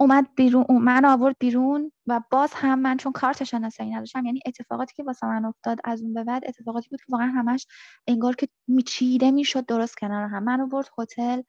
اومد 0.00 0.34
بیرون 0.36 0.64
من 0.70 1.04
آورد 1.04 1.36
بیرون 1.40 1.92
و 2.06 2.20
باز 2.30 2.52
هم 2.54 2.78
من 2.78 2.96
چون 2.96 3.12
کارت 3.12 3.44
شناسایی 3.44 3.90
نداشتم 3.90 4.26
یعنی 4.26 4.40
اتفاقاتی 4.46 4.94
که 4.94 5.02
واسه 5.02 5.26
من 5.26 5.44
افتاد 5.44 5.78
از 5.84 6.02
اون 6.02 6.14
به 6.14 6.24
بعد 6.24 6.42
اتفاقاتی 6.48 6.88
بود 6.88 7.00
که 7.00 7.06
واقعا 7.08 7.26
همش 7.26 7.66
انگار 8.06 8.34
که 8.36 8.48
می 8.68 8.86
چیده 8.86 9.30
می‌شد 9.30 9.66
درست 9.66 9.96
کنار 9.96 10.28
هم. 10.28 10.44
من 10.44 10.60
آورد 10.60 10.88
هتل 10.98 11.42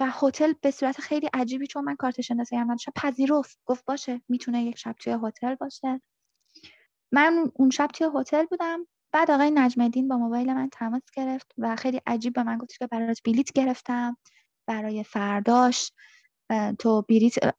و 0.00 0.12
هتل 0.22 0.52
به 0.62 0.70
صورت 0.70 1.00
خیلی 1.00 1.28
عجیبی 1.34 1.66
چون 1.66 1.84
من 1.84 1.96
کارت 1.96 2.20
شناسایی 2.20 2.60
هم 2.60 2.70
نداشتم 2.70 2.92
پذیرفت. 2.96 3.58
گفت 3.66 3.84
باشه 3.84 4.22
می‌تونه 4.28 4.64
یک 4.64 4.78
شب 4.78 4.94
توی 5.00 5.16
هتل 5.24 5.54
باشه. 5.54 6.00
من 7.16 7.50
اون 7.54 7.70
شب 7.70 7.86
توی 7.86 8.08
هتل 8.14 8.44
بودم 8.44 8.86
بعد 9.12 9.30
آقای 9.30 9.50
نجم 9.54 10.08
با 10.08 10.16
موبایل 10.16 10.54
من 10.54 10.68
تماس 10.72 11.02
گرفت 11.14 11.52
و 11.58 11.76
خیلی 11.76 12.00
عجیب 12.06 12.32
به 12.32 12.42
من 12.42 12.58
گفت 12.58 12.78
که 12.78 12.86
برای 12.86 13.14
بلیت 13.24 13.52
گرفتم 13.52 14.16
برای 14.66 15.04
فرداش 15.04 15.92
تو 16.78 17.02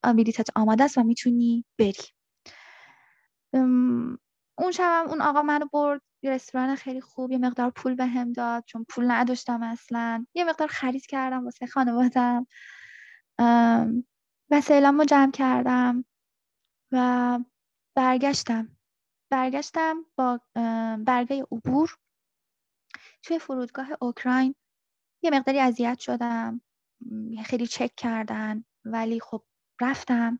بلیتت 0.04 0.46
آماده 0.54 0.84
است 0.84 0.98
و 0.98 1.02
می‌تونی 1.02 1.64
بری. 1.78 1.92
اون 4.58 4.72
شبم 4.72 5.04
اون 5.08 5.20
آقا 5.20 5.42
منو 5.42 5.66
برد 5.72 6.02
یه 6.22 6.30
رستوران 6.30 6.76
خیلی 6.76 7.00
خوب 7.00 7.32
یه 7.32 7.38
مقدار 7.38 7.70
پول 7.70 7.94
به 7.94 8.06
هم 8.06 8.32
داد 8.32 8.64
چون 8.66 8.86
پول 8.88 9.10
نداشتم 9.10 9.62
اصلا. 9.62 10.26
یه 10.34 10.44
مقدار 10.44 10.68
خرید 10.68 11.06
کردم 11.06 11.44
واسه 11.44 11.66
خانوادم. 11.66 12.46
وسایلمو 14.50 15.04
جمع 15.04 15.30
کردم 15.30 16.04
و 16.92 17.38
برگشتم. 17.96 18.77
برگشتم 19.30 20.06
با 20.16 20.40
برگه 21.04 21.46
عبور 21.52 21.98
توی 23.22 23.38
فرودگاه 23.38 23.88
اوکراین. 24.00 24.54
یه 25.22 25.30
مقداری 25.30 25.60
اذیت 25.60 25.98
شدم 25.98 26.60
خیلی 27.44 27.66
چک 27.66 27.94
کردن 27.96 28.64
ولی 28.84 29.20
خب 29.20 29.44
رفتم. 29.80 30.38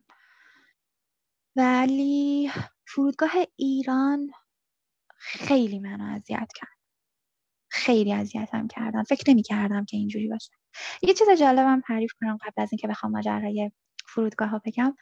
ولی 1.55 2.51
فرودگاه 2.87 3.31
ایران 3.55 4.31
خیلی 5.17 5.79
منو 5.79 6.15
اذیت 6.15 6.51
کرد. 6.55 6.77
خیلی 7.71 8.13
اذیتم 8.13 8.67
کردن. 8.67 9.03
فکر 9.03 9.31
نمی 9.31 9.43
کردم 9.43 9.85
که 9.85 9.97
اینجوری 9.97 10.27
باشه. 10.27 10.51
یه 11.01 11.13
چیز 11.13 11.29
جالبم 11.39 11.81
تعریف 11.87 12.11
کنم 12.21 12.37
قبل 12.37 12.61
از 12.61 12.69
اینکه 12.71 12.87
بخوام 12.87 13.11
ماجرای 13.11 13.71
فرودگاه 14.13 14.49
ها 14.49 14.61
بگم. 14.65 14.95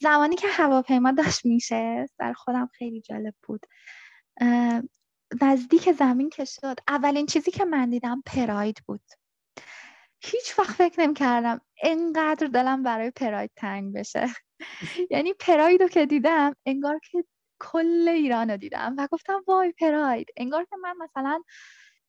زمانی 0.00 0.36
که 0.36 0.48
هواپیما 0.48 1.12
داشت 1.12 1.46
میشه 1.46 2.08
در 2.18 2.32
خودم 2.32 2.70
خیلی 2.78 3.00
جالب 3.00 3.34
بود. 3.42 3.66
نزدیک 5.40 5.92
زمین 5.92 6.30
که 6.30 6.44
شد 6.44 6.78
اولین 6.88 7.26
چیزی 7.26 7.50
که 7.50 7.64
من 7.64 7.90
دیدم 7.90 8.22
پراید 8.26 8.78
بود. 8.86 9.02
هیچ 10.24 10.58
وقت 10.58 10.70
فکر 10.70 11.00
نمی 11.00 11.14
کردم 11.14 11.60
انقدر 11.82 12.46
دلم 12.46 12.82
برای 12.82 13.10
پراید 13.10 13.50
تنگ 13.56 13.94
بشه. 13.94 14.26
یعنی 15.10 15.32
پراید 15.32 15.82
رو 15.82 15.88
که 15.88 16.06
دیدم 16.06 16.56
انگار 16.66 16.98
که 17.10 17.24
کل 17.60 18.08
ایران 18.08 18.50
رو 18.50 18.56
دیدم. 18.56 18.94
و 18.98 19.08
گفتم 19.10 19.44
وای 19.46 19.72
پراید. 19.72 20.28
انگار 20.36 20.64
که 20.64 20.76
من 20.76 20.94
مثلا 21.00 21.42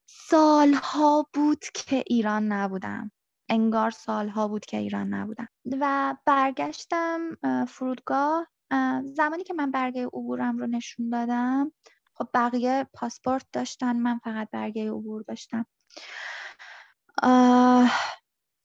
سالها 0.05 1.27
بود 1.33 1.65
که 1.73 2.03
ایران 2.07 2.51
نبودم. 2.51 3.11
انگار 3.53 3.91
سالها 3.91 4.47
بود 4.47 4.65
که 4.65 4.77
ایران 4.77 5.13
نبودم. 5.13 5.47
و 5.79 6.15
برگشتم 6.25 7.19
فرودگاه. 7.67 8.47
زمانی 9.03 9.43
که 9.43 9.53
من 9.53 9.71
برگه 9.71 10.05
عبورم 10.05 10.57
رو 10.57 10.67
نشون 10.67 11.09
دادم 11.09 11.71
خب 12.13 12.27
بقیه 12.33 12.87
پاسپورت 12.93 13.45
داشتن 13.53 13.95
من 13.95 14.19
فقط 14.23 14.49
برگه 14.51 14.91
عبور 14.91 15.23
داشتم. 15.27 15.65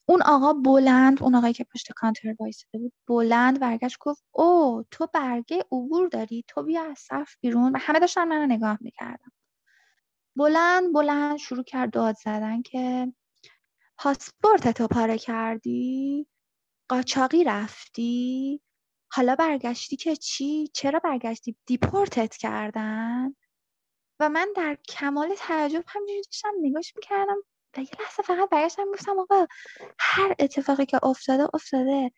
اون 0.09 0.23
آقا 0.23 0.53
بلند 0.53 1.23
اون 1.23 1.35
آقایی 1.35 1.55
که 1.55 1.65
پشت 1.65 1.93
کانتر 1.93 2.35
وایساده 2.41 2.79
بود 2.79 2.93
بلند 3.09 3.61
برگشت 3.61 3.97
گفت 4.01 4.25
او 4.33 4.85
تو 4.91 5.09
برگه 5.15 5.65
عبور 5.73 6.09
داری؟ 6.09 6.45
تو 6.49 6.63
بیا 6.63 6.83
از 6.91 6.99
صف 6.99 7.35
بیرون. 7.41 7.73
و 7.73 7.79
همه 7.81 7.99
داشتن 8.01 8.29
منو 8.29 8.47
نگاه 8.47 8.79
می‌کردم 8.81 9.33
بلند 10.37 10.93
بلند 10.93 11.37
شروع 11.37 11.65
کرد 11.65 11.91
داد 11.91 12.17
زدن 12.25 12.63
که 12.63 13.13
پاسپورت 13.99 14.69
تو 14.69 14.89
پاره 14.89 15.19
کردی؟ 15.19 16.27
قاچاقی 16.89 17.45
رفتی؟ 17.45 18.61
حالا 19.13 19.35
برگشتی 19.35 19.97
که 19.97 20.17
چی؟ 20.17 20.71
چرا 20.75 20.99
برگشتی؟ 20.99 21.57
دیپورتت 21.67 22.37
کردن؟ 22.37 23.35
و 24.21 24.29
من 24.29 24.49
در 24.57 24.79
کمال 24.89 25.35
تعجب 25.37 25.85
همینجوری 25.89 26.23
داشتم 26.23 26.53
نگاش 26.61 26.97
می‌کردم. 26.97 27.37
و 27.77 27.81
یه 27.81 27.89
لحظه 28.01 28.23
فقط 28.23 28.49
برگشتم 28.49 28.93
گفتم 28.93 29.19
آقا 29.19 29.47
هر 29.99 30.35
اتفاقی 30.39 30.87
که 30.87 31.05
افتاده 31.05 31.49
افتاده. 31.55 32.13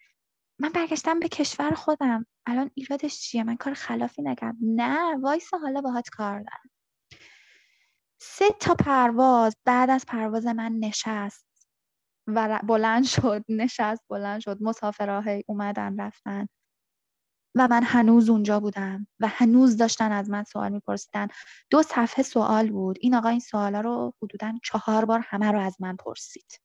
من 0.59 0.69
برگشتم 0.69 1.21
به 1.21 1.29
کشور 1.29 1.71
خودم. 1.71 2.27
الان 2.47 2.71
ایرادش 2.75 3.21
چیه؟ 3.21 3.45
من 3.45 3.57
کار 3.57 3.75
خلافی 3.75 4.23
نکردم. 4.23 4.59
نه 4.63 5.17
وایسا 5.17 5.59
حالا 5.59 5.81
باهات 5.81 6.09
کار 6.09 6.39
دارم. 6.39 6.71
سه 8.21 8.51
تا 8.61 8.75
پرواز 8.75 9.57
بعد 9.65 9.91
از 9.91 10.07
پرواز 10.07 10.47
من 10.47 10.73
نشست. 10.73 11.50
و 12.27 12.61
بلند 12.65 13.05
شد 13.05 13.45
نشست 13.49 14.03
بلند 14.09 14.41
شد 14.41 14.59
مسافراه 14.61 15.25
اومدن 15.47 16.01
رفتن. 16.01 16.49
و 17.55 17.69
من 17.69 17.83
هنوز 17.83 18.31
اونجا 18.31 18.61
بودم 18.61 19.07
و 19.21 19.29
هنوز 19.29 19.77
داشتن 19.77 20.13
از 20.13 20.31
من 20.31 20.45
سوال 20.45 20.73
میپرسیدن. 20.73 21.29
دو 21.71 21.83
صفحه 21.83 22.23
سوال 22.23 22.71
بود. 22.71 22.99
این 23.01 23.15
آقا 23.15 23.29
این 23.29 23.41
سوالا 23.41 23.81
رو 23.81 24.15
حدودا 24.23 24.53
چهار 24.65 25.05
بار 25.05 25.21
همه 25.25 25.53
رو 25.53 25.61
از 25.61 25.77
من 25.81 25.97
پرسید. 25.97 26.61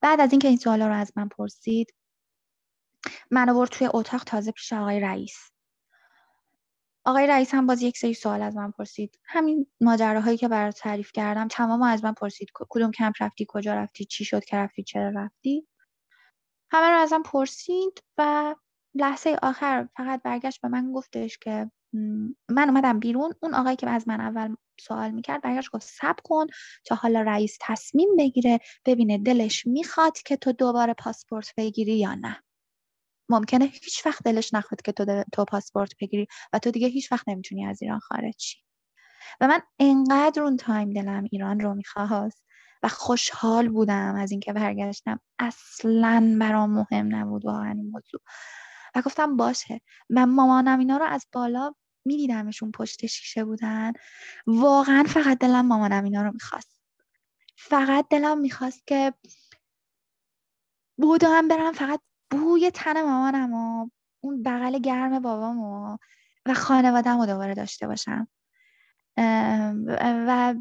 بعد 0.00 0.20
از 0.20 0.32
اینکه 0.32 0.48
این 0.48 0.56
سوالا 0.56 0.88
رو 0.88 0.94
از 0.94 1.12
من 1.16 1.28
پرسید 1.28 1.94
من 3.30 3.54
برد 3.54 3.70
توی 3.70 3.88
اتاق 3.94 4.24
تازه 4.24 4.52
پیش 4.52 4.72
آقای 4.72 5.00
رئیس. 5.00 5.50
آقای 7.08 7.26
رئیس 7.26 7.54
هم 7.54 7.66
باز 7.66 7.82
یک 7.82 7.98
سری 7.98 8.14
سوال 8.14 8.42
از 8.42 8.56
من 8.56 8.70
پرسید. 8.70 9.18
همین 9.24 9.66
ماجراهایی 9.80 10.36
که 10.36 10.48
برای 10.48 10.72
تعریف 10.72 11.12
کردم 11.12 11.48
تمام 11.48 11.82
از 11.82 12.04
من 12.04 12.12
پرسید. 12.12 12.48
کدوم 12.54 12.90
کمپ 12.90 13.14
رفتی؟ 13.20 13.46
کجا 13.48 13.74
رفتی؟ 13.74 14.04
چی 14.04 14.24
شد 14.24 14.44
که 14.44 14.56
رفتی؟ 14.56 14.82
چرا 14.82 15.08
رفتی؟ 15.08 15.68
همه 16.70 16.90
رو 16.90 16.98
ازم 16.98 17.22
پرسید 17.22 18.02
و 18.18 18.54
لحظه 18.94 19.38
آخر 19.42 19.88
فقط 19.96 20.22
برگشت 20.22 20.60
به 20.60 20.68
من 20.68 20.92
گفتش 20.92 21.38
که 21.38 21.70
من 22.48 22.68
اومدم 22.68 22.98
بیرون. 22.98 23.34
اون 23.42 23.54
آقایی 23.54 23.76
که 23.76 23.90
از 23.90 24.08
من 24.08 24.20
اول 24.20 24.56
سوال 24.80 25.10
می‌کرد 25.10 25.42
برگشت 25.42 25.70
گفت 25.70 25.86
سب 25.86 26.16
کن 26.24 26.46
تا 26.84 26.94
حالا 26.94 27.22
رئیس 27.22 27.58
تصمیم 27.60 28.08
بگیره 28.18 28.60
ببینه 28.84 29.18
دلش 29.18 29.66
می‌خواد 29.66 30.18
که 30.18 30.36
تو 30.36 30.52
دوباره 30.52 30.94
پاسپورت 30.94 31.52
بگیری 31.56 31.98
یا 31.98 32.14
نه. 32.14 32.42
ممکنه 33.28 33.64
هیچ 33.64 34.06
وقت 34.06 34.22
دلش 34.22 34.54
نخواد 34.54 34.82
که 34.82 34.92
تو, 34.92 35.24
تو 35.32 35.44
پاسپورت 35.44 35.92
بگیری 36.00 36.26
و 36.52 36.58
تو 36.58 36.70
دیگه 36.70 36.88
هیچ 36.88 37.12
وقت 37.12 37.28
نمی‌تونی 37.28 37.66
از 37.66 37.82
ایران 37.82 37.98
خارج 37.98 38.34
شی. 38.38 38.58
و 39.40 39.48
من 39.48 39.60
انقدر 39.78 40.42
اون 40.42 40.56
تایم 40.56 40.90
دلم 40.90 41.24
ایران 41.32 41.60
رو 41.60 41.74
می‌خواست 41.74 42.44
و 42.82 42.88
خوشحال 42.88 43.68
بودم 43.68 44.14
از 44.14 44.30
اینکه 44.30 44.52
برگشتم. 44.52 45.20
اصلا 45.38 46.36
برام 46.40 46.70
مهم 46.70 47.16
نبود 47.16 47.44
واقعا 47.44 47.70
این 47.70 47.90
موضوع. 47.90 48.20
و 48.94 49.02
گفتم 49.02 49.36
باشه. 49.36 49.80
من 50.10 50.24
مامانم 50.24 50.78
اینا 50.78 50.96
رو 50.96 51.04
از 51.04 51.26
بالا 51.32 51.74
میدیدمشون 52.04 52.72
پشت 52.72 53.06
شیشه 53.06 53.44
بودن. 53.44 53.92
واقعا 54.46 55.04
فقط 55.08 55.38
دلم 55.38 55.66
مامانم 55.66 56.04
اینا 56.04 56.22
رو 56.22 56.32
می‌خواست. 56.32 56.80
فقط 57.56 58.06
دلم 58.10 58.38
می‌خواست 58.38 58.86
که 58.86 59.14
بودم 60.98 61.48
برم 61.48 61.72
فقط 61.72 62.00
بوی 62.30 62.70
تن 62.70 63.02
مامانم 63.02 63.52
و 63.54 63.88
اون 64.20 64.42
بغل 64.42 64.78
گرم 64.78 65.18
بابام 65.18 65.58
و, 65.58 65.98
و 66.46 66.54
خانوادم 66.54 67.18
رو 67.18 67.26
دوباره 67.26 67.54
داشته 67.54 67.86
باشم. 67.86 68.28
و 69.98 70.54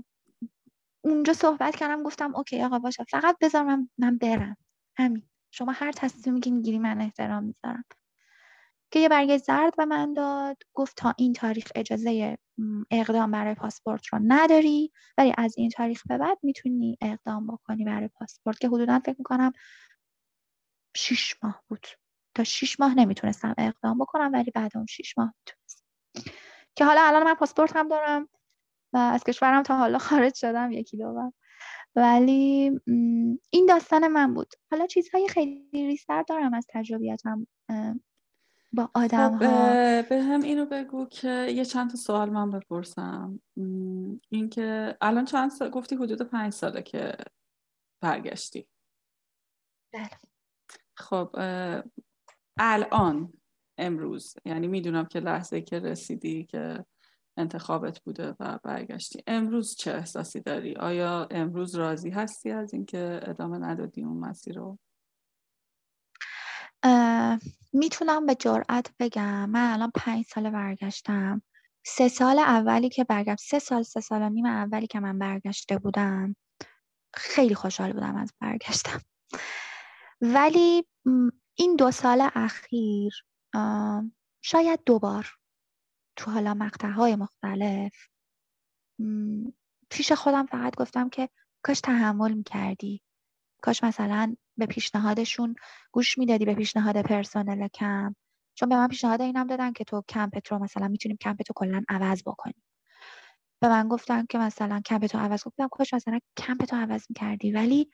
اونجا 1.01 1.33
صحبت 1.33 1.75
کردم 1.75 2.03
گفتم 2.03 2.35
اوکی 2.35 2.63
آقا 2.63 2.79
باشه 2.79 3.03
فقط 3.09 3.37
بذار 3.41 3.63
من, 3.63 3.89
من 3.97 4.17
برم. 4.17 4.57
همین. 4.97 5.23
شما 5.51 5.71
هر 5.71 5.91
تصمیمی 5.91 6.39
که 6.39 6.51
می‌گیری 6.51 6.79
من 6.79 7.01
احترام 7.01 7.43
می‌ذارم. 7.43 7.83
که 8.91 8.99
یه 8.99 9.09
برگه 9.09 9.37
زرد 9.37 9.75
به 9.75 9.85
من 9.85 10.13
داد 10.13 10.57
گفت 10.73 10.97
تا 10.97 11.13
این 11.17 11.33
تاریخ 11.33 11.71
اجازه 11.75 12.37
اقدام 12.91 13.31
برای 13.31 13.55
پاسپورت 13.55 14.07
رو 14.07 14.19
نداری 14.23 14.91
ولی 15.17 15.33
از 15.37 15.53
این 15.57 15.69
تاریخ 15.69 16.03
به 16.07 16.17
بعد 16.17 16.37
می‌تونی 16.43 16.97
اقدام 17.01 17.47
بکنی 17.47 17.85
برای 17.85 18.07
پاسپورت 18.07 18.59
که 18.59 18.67
حدودا 18.67 18.99
فکر 18.99 19.15
می‌کنم 19.17 19.51
شیش 20.97 21.35
ماه 21.43 21.63
بود. 21.67 21.87
تا 22.35 22.43
شیش 22.43 22.79
ماه 22.79 22.95
نمی‌تونستم 22.95 23.55
اقدام 23.57 23.97
بکنم 23.97 24.31
ولی 24.33 24.51
بعد 24.51 24.71
اون 24.77 24.85
شیش 24.85 25.17
ماه 25.17 25.33
می‌تونستم. 25.37 25.83
که 26.75 26.85
حالا 26.85 27.01
الان 27.03 27.23
من 27.23 27.33
پاسپورت 27.33 27.75
هم 27.75 27.87
دارم 27.87 28.29
و 28.93 28.97
از 28.97 29.23
کشورم 29.23 29.63
تا 29.63 29.77
حالا 29.77 29.97
خارج 29.97 30.35
شدم 30.35 30.71
یکی 30.71 30.97
دو 30.97 31.13
بار 31.13 31.33
ولی 31.95 32.71
این 33.49 33.65
داستان 33.69 34.07
من 34.07 34.33
بود. 34.33 34.53
حالا 34.71 34.87
چیزهای 34.87 35.27
خیلی 35.27 35.87
ریستر 35.87 36.23
دارم 36.23 36.53
از 36.53 36.65
تجربیاتم 36.69 37.47
با 38.73 38.89
آدم 38.93 39.37
خب 39.37 39.43
ها 39.43 40.01
به 40.01 40.23
هم 40.23 40.41
اینو 40.41 40.65
بگو 40.65 41.05
که 41.05 41.29
یه 41.29 41.65
چند 41.65 41.89
تا 41.89 41.97
سوال 41.97 42.29
من 42.29 42.51
بپرسم. 42.51 43.39
اینکه 44.29 44.97
الان 45.01 45.25
چند 45.25 45.51
سال 45.51 45.69
گفتی 45.69 45.95
حدود 45.95 46.21
پنج 46.21 46.53
ساله 46.53 46.81
که 46.81 47.13
برگشتی. 48.01 48.67
بله. 49.93 50.26
خب 50.97 51.35
الان 52.57 53.33
امروز 53.77 54.35
یعنی 54.45 54.67
می‌دونم 54.67 55.05
که 55.05 55.19
لحظه 55.19 55.61
که 55.61 55.79
رسیدی 55.79 56.43
که 56.43 56.85
انتخابت 57.37 57.99
بوده 57.99 58.35
و 58.39 58.59
برگشتی 58.63 59.23
امروز 59.27 59.75
چه 59.75 59.91
احساسی 59.91 60.41
داری؟ 60.41 60.75
آیا 60.75 61.27
امروز 61.31 61.75
راضی 61.75 62.09
هستی 62.09 62.51
از 62.51 62.73
اینکه 62.73 63.19
ادامه 63.23 63.57
ندادی 63.57 64.03
اون 64.03 64.17
مسیر 64.17 64.55
رو؟ 64.55 64.79
می‌تونم 67.73 68.25
به 68.25 68.35
جرئت 68.35 68.91
بگم 68.99 69.49
من 69.49 69.73
الان 69.73 69.91
پنج 69.95 70.25
سال 70.25 70.49
برگشتم 70.49 71.41
سه 71.85 72.07
سال 72.07 72.39
اولی 72.39 72.89
که 72.89 73.03
برگشت 73.03 73.39
سه 73.39 73.59
سال 73.59 73.83
سه 73.83 74.01
سال 74.01 74.21
و 74.21 74.29
نیم 74.29 74.45
اولی 74.45 74.87
که 74.87 74.99
من 74.99 75.19
برگشته 75.19 75.77
بودم 75.77 76.35
خیلی 77.13 77.55
خوشحال 77.55 77.93
بودم 77.93 78.15
از 78.15 78.33
برگشتم 78.39 79.01
ولی 80.21 80.85
این 81.55 81.75
دو 81.75 81.91
سال 81.91 82.29
اخیر 82.35 83.13
شاید 84.41 84.79
دوبار 84.85 85.27
تو 86.15 86.31
حالا 86.31 86.53
مقطع 86.53 87.15
مختلف. 87.15 87.93
پیش 89.89 90.11
خودم 90.11 90.45
فقط 90.45 90.75
گفتم 90.75 91.09
که 91.09 91.29
کاش 91.61 91.81
تحمل 91.81 92.33
می‌کردی. 92.33 93.01
کاش 93.61 93.83
مثلا 93.83 94.35
به 94.57 94.65
پیشنهادشون 94.65 95.55
گوش 95.91 96.17
می‌دادی 96.17 96.45
به 96.45 96.55
پیشنهاد 96.55 97.01
پرسنل 97.01 97.67
کم 97.67 98.15
چون 98.55 98.69
به 98.69 98.75
من 98.75 98.87
پیشنهاد 98.87 99.21
اینم 99.21 99.47
دادن 99.47 99.73
که 99.73 99.83
تو 99.83 100.03
کمپت 100.09 100.47
رو 100.47 100.59
مثلا 100.59 100.87
می‌تونیم 100.87 101.17
کمپت 101.21 101.49
رو 101.49 101.53
کلا 101.55 101.83
عوض 101.89 102.23
بکنیم. 102.25 102.63
به 103.61 103.67
من 103.69 103.87
گفتن 103.87 104.25
که 104.25 104.37
مثلا 104.37 104.81
کمپت 104.85 105.15
رو 105.15 105.21
عوض 105.21 105.43
گفتم 105.43 105.67
کاش 105.67 105.93
مثلا 105.93 106.19
کمپت 106.37 106.73
رو 106.73 106.79
عوض 106.79 107.05
می‌کردی. 107.09 107.51
ولی 107.51 107.91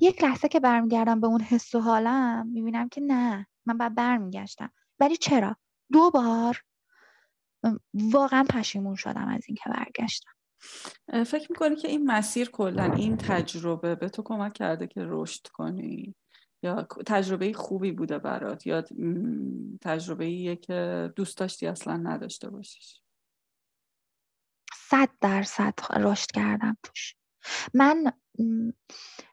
یک 0.00 0.24
لحظه 0.24 0.48
که 0.48 0.60
برمیگردم 0.60 1.20
به 1.20 1.26
اون 1.26 1.40
حس 1.40 1.74
و 1.74 1.80
حالم 1.80 2.46
می‌بینم 2.46 2.88
که 2.88 3.00
نه 3.00 3.46
من 3.66 3.78
بعد 3.78 3.94
برمیگشتم. 3.94 4.72
ولی 5.00 5.16
چرا؟ 5.16 5.56
دو 5.92 6.10
بار 6.10 6.62
واقعا 7.94 8.44
پشیمون 8.50 8.94
شدم 8.94 9.28
از 9.28 9.42
اینکه 9.48 9.70
برگشتم. 9.70 10.30
فکر 11.24 11.52
می‌کنی 11.52 11.76
که 11.76 11.88
این 11.88 12.10
مسیر 12.10 12.50
کلا 12.50 12.92
این 12.92 13.16
تجربه 13.16 13.94
به 13.94 14.08
تو 14.08 14.22
کمک 14.22 14.52
کرده 14.52 14.86
که 14.86 15.00
رشد 15.04 15.46
کنی؟ 15.46 16.14
یا 16.62 16.82
تجربه 17.06 17.52
خوبی 17.52 17.92
بوده 17.92 18.18
برات؟ 18.18 18.66
یا 18.66 18.84
تجربه 19.80 20.24
ایه 20.24 20.56
که 20.56 21.12
دوست 21.16 21.38
داشتی 21.38 21.66
اصلا 21.66 21.96
نداشته 21.96 22.50
باشیش؟ 22.50 23.00
صد 24.74 25.08
درصد 25.20 25.74
رشد 25.96 26.30
کردم 26.30 26.76
توش. 26.82 27.14
من 27.74 28.12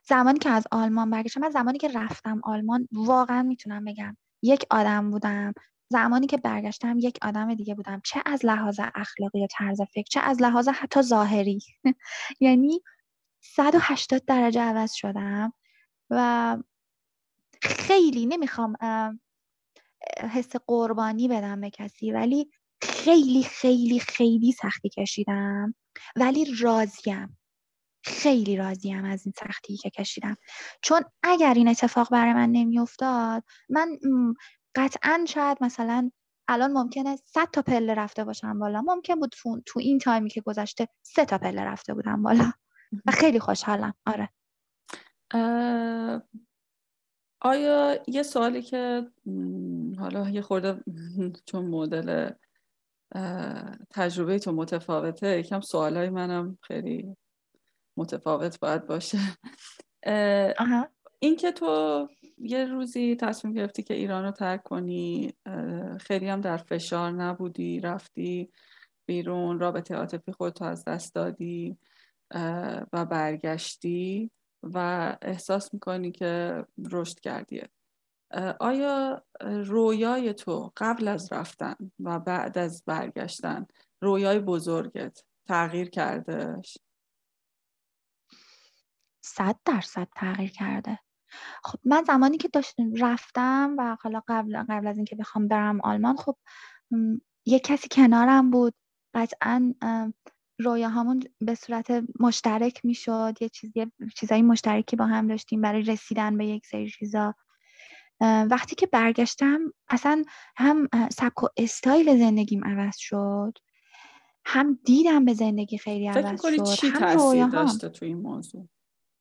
زمانی 0.08 0.38
که 0.38 0.50
از 0.50 0.64
آلمان 0.72 1.10
برگشتم 1.10 1.40
من 1.40 1.50
زمانی 1.50 1.78
که 1.78 1.88
رفتم 1.88 2.40
آلمان 2.44 2.88
واقعا 2.92 3.42
می‌تونم 3.42 3.84
بگم 3.84 4.16
یک 4.42 4.66
آدم 4.70 5.10
بودم. 5.10 5.52
زمانی 5.90 6.26
که 6.26 6.36
برگشتم 6.36 6.98
یک 6.98 7.18
آدم 7.22 7.54
دیگه 7.54 7.74
بودم. 7.74 8.00
چه 8.04 8.22
از 8.26 8.44
لحاظ 8.46 8.80
اخلاقی 8.94 9.44
و 9.44 9.46
طرز 9.50 9.80
فکر 9.94 10.08
چه 10.10 10.20
از 10.20 10.42
لحاظ 10.42 10.68
حتی 10.68 11.02
ظاهری. 11.02 11.58
یعنی 12.40 12.80
180 13.42 14.24
درجه 14.26 14.60
عوض 14.60 14.92
شدم 14.92 15.52
و 16.10 16.56
خیلی 17.62 18.26
نمی‌خوام 18.26 18.76
حس 20.32 20.56
قربانی 20.66 21.28
بدم 21.28 21.60
به 21.60 21.70
کسی 21.70 22.12
ولی 22.12 22.50
خیلی 22.82 23.42
خیلی 23.42 24.00
خیلی 24.00 24.52
سختی 24.52 24.88
کشیدم. 24.88 25.74
ولی 26.16 26.46
راضیم. 26.60 27.38
خیلی 28.08 28.56
راضیم 28.56 29.04
از 29.04 29.26
این 29.26 29.32
سختی 29.36 29.76
که 29.76 29.90
کشیدم. 29.90 30.36
چون 30.82 31.02
اگر 31.22 31.54
این 31.54 31.68
اتفاق 31.68 32.10
برای 32.10 32.32
من 32.32 32.50
نمیافتاد 32.50 33.44
من 33.68 33.98
قطعا 34.74 35.24
شاید 35.28 35.58
مثلا 35.60 36.10
الان 36.48 36.72
ممکنه 36.72 37.16
100 37.16 37.48
تا 37.52 37.62
پله 37.62 37.94
رفته 37.94 38.24
باشم 38.24 38.58
بالا. 38.58 38.82
ممکن 38.82 39.14
بود 39.20 39.34
تو, 39.66 39.80
این 39.80 39.98
تایمی 39.98 40.30
که 40.30 40.40
گذشته 40.40 40.88
سه 41.02 41.24
تا 41.24 41.38
پله 41.38 41.64
رفته 41.64 41.94
بودم 41.94 42.22
بالا. 42.22 42.52
و 43.06 43.10
خیلی 43.10 43.40
خوشحالم. 43.40 43.94
آره. 44.06 44.28
آیا 47.40 47.98
یه 48.06 48.22
سوالی 48.22 48.62
که 48.62 49.10
حالا 49.98 50.28
یه 50.28 50.42
خورده 50.42 50.84
چون 51.46 51.66
مدل 51.66 52.30
تجربه 53.90 54.38
تو 54.38 54.52
متفاوته 54.52 55.38
یکم 55.38 55.60
سوالای 55.60 56.10
منم 56.10 56.58
خیلی 56.62 57.16
متفاوت 57.98 58.60
باید 58.60 58.86
باشه. 58.86 59.18
این 61.18 61.36
که 61.36 61.52
تو 61.52 62.08
یه 62.38 62.64
روزی 62.64 63.16
تصمیم 63.16 63.54
گرفتی 63.54 63.82
که 63.82 63.94
ایران 63.94 64.24
رو 64.24 64.30
ترک 64.30 64.62
کنی 64.62 65.34
خیلی 66.00 66.28
هم 66.28 66.40
در 66.40 66.56
فشار 66.56 67.10
نبودی 67.10 67.80
رفتی 67.80 68.50
بیرون 69.06 69.60
رابطه 69.60 69.94
عاطفی 69.94 70.32
خودتو 70.32 70.64
از 70.64 70.84
دست 70.84 71.14
دادی 71.14 71.78
و 72.92 73.06
برگشتی 73.10 74.30
و 74.62 75.16
احساس 75.22 75.74
می‌کنی 75.74 76.12
که 76.12 76.64
رشد 76.92 77.20
کردیه. 77.20 77.68
آیا 78.60 79.22
رویای 79.40 80.34
تو 80.34 80.72
قبل 80.76 81.08
از 81.08 81.32
رفتن 81.32 81.74
و 82.00 82.18
بعد 82.18 82.58
از 82.58 82.82
برگشتن 82.86 83.66
رویای 84.02 84.38
بزرگت 84.38 85.22
تغییر 85.48 85.90
کردهش؟ 85.90 86.78
صد 89.20 89.56
درصد 89.64 90.08
تغییر 90.16 90.50
کرده. 90.50 90.98
خب 91.64 91.78
من 91.84 92.04
زمانی 92.04 92.36
که 92.36 92.48
داشتم 92.48 92.94
رفتم 92.94 93.74
و 93.78 93.96
حالا 94.00 94.22
قبل 94.28 94.62
قبل 94.68 94.86
از 94.86 94.96
اینکه 94.96 95.16
بخوام 95.16 95.48
برم 95.48 95.80
آلمان 95.80 96.16
خب 96.16 96.36
یه 97.46 97.58
کسی 97.58 97.88
کنارم 97.90 98.50
بود. 98.50 98.74
قطعا 99.14 99.74
رویاهامون 100.60 101.22
به 101.40 101.54
صورت 101.54 102.04
مشترک 102.20 102.84
می‌شد. 102.84 103.34
یه 103.40 103.48
چیزی 103.48 103.92
چیزایی 104.16 104.42
مشترکی 104.42 104.96
با 104.96 105.06
هم 105.06 105.28
داشتیم 105.28 105.60
برای 105.60 105.82
رسیدن 105.82 106.36
به 106.38 106.46
یک 106.46 106.66
سری 106.66 106.90
چیزا. 106.90 107.34
وقتی 108.20 108.74
که 108.74 108.86
برگشتم 108.86 109.60
اصلا 109.88 110.24
هم 110.56 110.88
سبک 111.12 111.42
و 111.42 111.48
استایل 111.56 112.18
زندگیم 112.18 112.64
عوض 112.64 112.96
شد. 112.98 113.58
هم 114.44 114.78
دیدم 114.84 115.24
به 115.24 115.34
زندگی 115.34 115.78
خیلی 115.78 116.08
عوض 116.08 116.40
شد. 116.40 116.62
چی 116.62 116.92
تاثیر 116.92 117.46
داشته 117.46 117.88
تو 117.88 118.06
این 118.06 118.18
موضوع؟ 118.18 118.68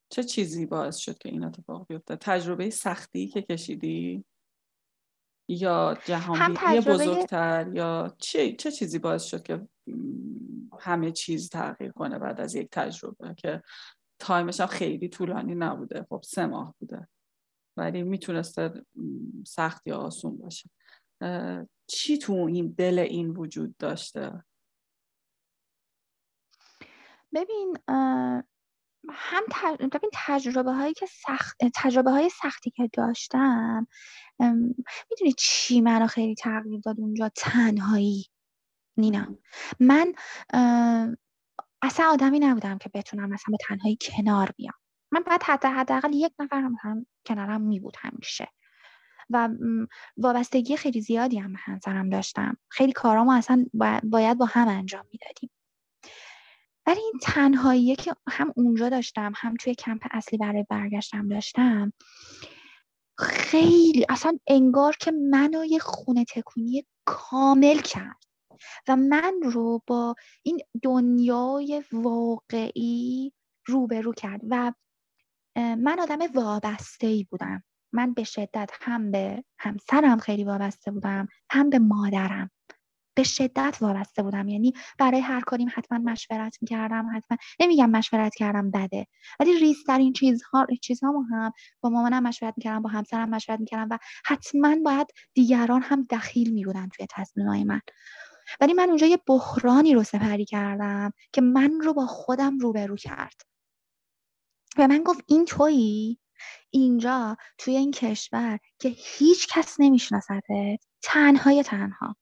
چه 0.10 0.24
چیزی 0.24 0.66
باعث 0.66 0.98
شد 0.98 1.18
که 1.18 1.30
این 1.30 1.44
اتفاق 1.44 1.88
بیفته 1.88 2.16
تجربه 2.16 2.70
سختی 2.70 3.28
که 3.28 3.42
کشیدی؟ 3.42 4.26
یا 5.50 5.98
جهان 6.06 6.54
تجربه... 6.58 6.94
بزرگتر؟ 6.94 7.72
یا 7.74 8.16
چه 8.18 8.54
چه 8.54 8.72
چیزی 8.72 9.00
باعث 9.00 9.24
شد 9.24 9.44
که 9.44 9.68
همه 10.80 11.12
چیز 11.12 11.50
تغییر 11.50 11.92
کنه 11.92 12.20
بعد 12.20 12.42
از 12.42 12.56
یک 12.56 12.70
تجربه 12.72 13.34
که 13.34 13.64
تایمش 14.20 14.60
هم 14.60 14.68
خیلی 14.68 15.10
طولانی 15.10 15.56
نبوده؟ 15.56 16.06
خب 16.10 16.22
سه 16.24 16.46
ماه 16.46 16.76
بوده. 16.80 17.08
ولی 17.78 18.04
می‌تونسته 18.04 18.86
سخت 19.48 19.88
یا 19.88 19.98
آسون 19.98 20.38
باشه. 20.38 20.70
چی 21.88 22.18
تو 22.18 22.34
این 22.34 22.76
دل 22.78 23.00
این 23.00 23.30
وجود 23.30 23.78
داشته؟ 23.78 24.44
ببین 27.34 27.78
هم 29.12 29.44
ببین 29.78 30.10
تجربه 30.14 30.72
هایی 30.72 30.94
که 30.94 31.06
سخت 31.06 31.58
تجربه 31.76 32.12
های 32.12 32.30
سختی 32.30 32.70
که 32.70 32.90
داشتم 32.94 33.88
می‌دونی 35.10 35.34
چی 35.38 35.82
منو 35.82 36.08
خیلی 36.08 36.36
تغییر 36.36 36.82
داد 36.86 37.00
اونجا؟ 37.00 37.32
تنهایی. 37.36 38.26
نینا 38.98 39.28
من 39.80 40.14
اصلا 41.82 42.06
آدمی 42.12 42.40
نبودم 42.40 42.78
که 42.78 42.90
بتونم 42.94 43.30
مثلا 43.30 43.52
به 43.52 43.58
تنهایی 43.68 43.98
کنار 44.02 44.52
بیام. 44.58 44.74
من 45.12 45.24
باید 45.28 45.42
حتی 45.44 45.68
حداقل 45.68 46.14
یک 46.14 46.34
نفر 46.40 46.62
هم, 46.62 46.76
هم 46.82 47.06
کنارم 47.26 47.62
می 47.62 47.80
بود 47.80 47.98
همیشه. 48.00 48.48
و 49.30 49.50
وابستگی 50.18 50.78
خیلی 50.78 51.02
زیادی 51.02 51.38
هم 51.38 51.54
به 51.54 51.60
همسرم 51.60 52.10
داشتم. 52.10 52.58
خیلی 52.70 52.92
کارامو 52.92 53.32
اصلا 53.32 53.66
باید 54.04 54.38
با 54.38 54.46
هم 54.46 54.68
انجام 54.68 55.06
می‌دادیم. 55.12 55.50
ولی 56.88 57.00
این 57.00 57.14
تنهایی 57.22 57.96
که 57.96 58.16
هم 58.28 58.54
اونجا 58.56 58.90
داشتم 58.90 59.34
هم 59.36 59.56
توی 59.60 59.76
کمپ 59.76 60.08
اصلی 60.12 60.38
برای 60.38 60.66
برگشتم 60.70 61.28
داشتم. 61.28 61.94
خیلی 63.18 64.06
اصلا 64.10 64.38
انگار 64.48 64.96
که 65.00 65.12
منو 65.12 65.66
یه 65.66 65.80
خونه 65.80 66.26
تکونی 66.26 66.86
کامل 67.06 67.78
کرد. 67.78 68.18
و 68.88 68.96
من 68.96 69.34
رو 69.44 69.82
با 69.88 70.16
این 70.44 70.60
دنیای 70.84 71.84
واقعی 71.92 73.34
روبرو 73.66 74.14
کرد. 74.14 74.42
و 74.50 74.74
من 75.56 76.00
آدم 76.00 76.20
وابسته 76.36 77.08
ای 77.08 77.24
بودم. 77.32 77.64
من 77.94 78.14
به 78.14 78.24
شدت 78.24 78.70
هم 78.82 79.12
به 79.12 79.44
همسرم 79.60 80.18
خیلی 80.18 80.44
وابسته 80.44 80.92
بودم 80.92 81.28
هم 81.50 81.70
به 81.70 81.80
مادرم. 81.80 82.52
به 83.18 83.24
شدت 83.24 83.78
وابسته 83.82 84.24
بودم. 84.24 84.48
یعنی 84.48 84.74
برای 84.98 85.20
هر 85.20 85.42
کاریم 85.42 85.68
حتما 85.74 85.98
مشورت 85.98 86.58
می‌کردم 86.62 87.10
حتما 87.16 87.38
نمیگم 87.60 87.90
مشورت 87.90 88.36
کردم 88.36 88.72
بده. 88.72 89.08
ولی 89.40 89.60
ریزترین 89.60 90.14
چیزها 90.14 90.68
چیزها 90.82 91.14
هم 91.32 91.52
با 91.82 91.90
مامانم 91.90 92.24
مشورت 92.24 92.54
می‌کردم 92.58 92.82
با 92.82 92.90
همسرم 92.90 93.30
مشورت 93.30 93.60
می‌کردم 93.60 93.88
و 93.92 93.98
حتما 94.26 94.76
باید 94.86 95.08
دیگران 95.34 95.82
هم 95.82 96.08
دخیل 96.10 96.54
میبودن 96.54 96.90
توی 96.90 97.08
تصمیمهای 97.10 97.64
من. 97.64 97.82
ولی 98.62 98.74
من 98.74 98.88
اونجا 98.88 99.08
یه 99.08 99.20
بحرانی 99.28 99.94
رو 99.94 100.04
سپری 100.04 100.46
کردم 100.46 101.12
که 101.34 101.42
من 101.42 101.82
رو 101.82 101.94
با 101.94 102.06
خودم 102.06 102.60
روبرو 102.60 102.96
کرد. 102.96 103.42
و 104.78 104.88
من 104.88 105.04
گفت 105.04 105.22
این 105.28 105.46
تویی؟ 105.46 106.20
اینجا 106.70 107.38
توی 107.58 107.76
این 107.78 107.92
کشور 107.92 108.60
که 108.80 108.90
هیچ 108.90 109.48
کس 109.48 109.76
نمیشناستت 109.80 110.44
تنهای 111.04 111.64
تنها. 111.64 112.16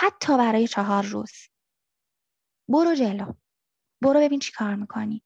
حتی 0.00 0.38
برای 0.38 0.68
چهار 0.68 1.04
روز. 1.04 1.32
برو 2.68 2.94
جلو. 2.94 3.32
برو 4.02 4.20
ببین 4.20 4.38
چی 4.38 4.52
کار 4.52 4.74
می‌کنی. 4.74 5.22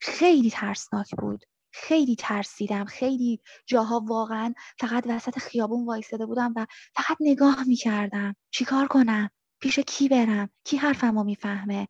خیلی 0.00 0.50
ترسناک 0.50 1.10
بود. 1.18 1.44
خیلی 1.72 2.16
ترسیدم. 2.16 2.84
خیلی 2.84 3.40
جاها 3.66 4.04
واقعا 4.06 4.54
فقط 4.80 5.04
وسط 5.08 5.38
خیابون 5.38 5.86
وایستاده 5.86 6.26
بودم 6.26 6.52
و 6.56 6.66
فقط 6.94 7.16
نگاه 7.20 7.64
می‌کردم. 7.64 8.36
چیکار 8.50 8.88
کنم؟ 8.88 9.30
پیش 9.60 9.78
کی 9.78 10.08
برم؟ 10.08 10.50
کی 10.64 10.76
حرفمو 10.76 11.24
می‌فهمه؟ 11.24 11.88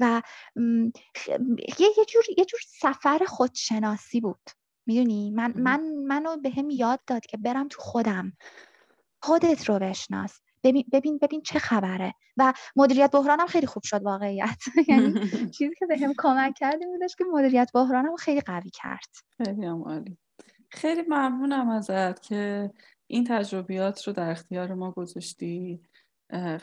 و 0.00 0.22
یه 1.78 2.04
جور 2.08 2.24
یه 2.38 2.44
جور 2.44 2.60
سفر 2.80 3.18
خودشناسی 3.26 4.20
بود. 4.20 4.50
می‌دونی؟ 4.86 5.30
من 5.30 5.52
من 5.56 5.80
منو 6.06 6.36
به 6.36 6.50
هم 6.50 6.70
یاد 6.70 7.00
داد 7.06 7.26
که 7.26 7.36
برم 7.36 7.68
تو 7.68 7.80
خودم. 7.80 8.32
خودت 9.22 9.68
رو 9.68 9.78
بشناس. 9.78 10.40
ببین 10.64 10.84
ببین 10.92 11.18
ببین 11.22 11.42
چه 11.42 11.58
خبره. 11.58 12.14
و 12.36 12.52
مدیریت 12.76 13.10
بحرانم 13.10 13.46
خیلی 13.46 13.66
خوب 13.66 13.82
شد 13.82 14.02
واقعیت. 14.02 14.58
یعنی 14.88 15.12
چیزی 15.58 15.74
که 15.78 15.86
بهم 15.86 16.14
کمک 16.18 16.54
کرد 16.56 16.76
این 16.80 16.98
بودش 16.98 17.16
که 17.16 17.24
مدیریت 17.32 17.70
بحرانم 17.74 18.16
خیلی 18.16 18.40
قوی 18.40 18.70
کرد. 18.70 19.08
خیلی 19.44 19.66
عالی. 19.66 20.18
خیلی 20.70 21.02
ممنونم 21.08 21.68
ازت 21.68 22.22
که 22.22 22.70
این 23.06 23.24
تجربیات 23.24 24.06
رو 24.06 24.12
در 24.12 24.30
اختیار 24.30 24.74
ما 24.74 24.90
گذاشتی. 24.90 25.80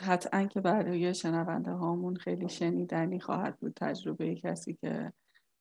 قطعا 0.08 0.44
که 0.44 0.60
برای 0.60 1.14
شنونده 1.14 1.70
هامون 1.70 2.16
خیلی 2.16 2.48
شنیدنی 2.48 3.20
خواهد 3.20 3.56
بود 3.56 3.72
تجربه 3.76 4.34
کسی 4.34 4.74
که 4.74 5.12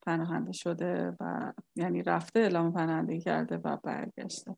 پناهنده 0.01 0.51
شده 0.51 1.13
و 1.19 1.53
یعنی 1.75 2.03
رفته 2.03 2.39
اعلام 2.39 2.73
پناهندگی 2.73 3.21
کرده 3.21 3.57
و 3.57 3.77
برگشته. 3.83 4.55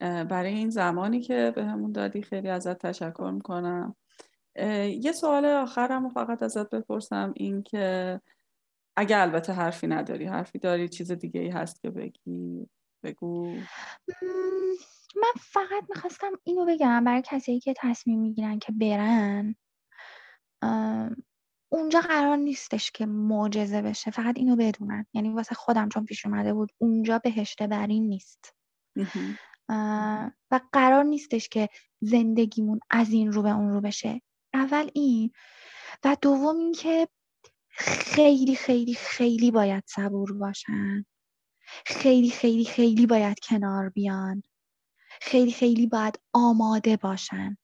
برای 0.00 0.54
این 0.54 0.70
زمانی 0.70 1.20
که 1.20 1.52
به 1.56 1.64
همون 1.64 1.92
دادی 1.92 2.22
خیلی 2.22 2.48
ازت 2.48 2.78
تشکر 2.78 3.30
می‌کنم. 3.34 3.96
یه 5.00 5.12
سوال 5.12 5.44
آخرم 5.44 6.08
فقط 6.08 6.42
ازت 6.42 6.70
بپرسم 6.70 7.32
این 7.36 7.62
که 7.62 8.20
اگه 8.96 9.18
البته 9.18 9.52
حرفی 9.52 9.86
نداری 9.86 10.24
حرفی 10.26 10.58
داری 10.58 10.88
چیز 10.88 11.12
دیگه 11.12 11.40
ای 11.40 11.48
هست 11.48 11.82
که 11.82 11.90
بگی؟ 11.90 12.68
بگو. 13.02 13.54
من 15.16 15.32
فقط 15.40 15.84
می‌خواستم 15.88 16.32
اینو 16.44 16.66
بگم 16.66 17.04
برای 17.04 17.22
کسی 17.24 17.60
که 17.60 17.74
تصمیم 17.76 18.20
می‌گیرن 18.20 18.58
که 18.58 18.72
برن. 18.72 19.54
اونجا 21.72 22.00
قرار 22.00 22.36
نیستش 22.36 22.90
که 22.90 23.06
معجزه 23.06 23.82
بشه 23.82 24.10
فقط 24.10 24.36
اینو 24.38 24.56
بدونن. 24.56 25.06
یعنی 25.12 25.28
واسه 25.32 25.54
خودم 25.54 25.88
چون 25.88 26.04
پیش 26.04 26.26
اومده 26.26 26.54
بود 26.54 26.72
اونجا 26.78 27.18
بهشته 27.18 27.66
برین 27.66 28.08
نیست. 28.08 28.54
و 30.50 30.60
قرار 30.72 31.04
نیستش 31.04 31.48
که 31.48 31.68
زندگیمون 32.00 32.80
از 32.90 33.10
این 33.10 33.32
رو 33.32 33.42
به 33.42 33.50
اون 33.50 33.72
رو 33.72 33.80
بشه. 33.80 34.22
اول 34.54 34.90
این. 34.94 35.30
و 36.04 36.16
دوم 36.22 36.56
این 36.56 36.72
که 36.72 37.08
خیلی 37.70 38.56
خیلی 38.56 38.94
خیلی 38.94 39.50
باید 39.50 39.84
صبور 39.86 40.32
باشن. 40.38 41.04
خیلی 41.86 42.30
خیلی 42.30 42.64
خیلی 42.64 43.06
باید 43.06 43.38
کنار 43.38 43.88
بیان. 43.88 44.42
خیلی 45.20 45.52
خیلی 45.52 45.86
باید 45.86 46.20
آماده 46.32 46.96
باشن. 46.96 47.56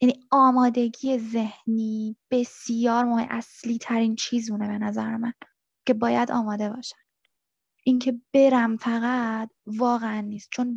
یعنی 0.00 0.20
آمادگی 0.30 1.18
ذهنی 1.18 2.16
بسیار 2.30 3.04
مهم 3.04 3.26
اصلی 3.30 3.78
ترین 3.78 4.16
چیزونه 4.16 4.68
به 4.68 4.78
نظر 4.78 5.16
من 5.16 5.32
که 5.86 5.94
باید 5.94 6.32
آماده 6.32 6.70
باشن. 6.70 7.03
اینکه 7.86 8.20
برم 8.32 8.76
فقط 8.76 9.50
واقعا 9.66 10.20
نیست. 10.20 10.48
چون 10.52 10.76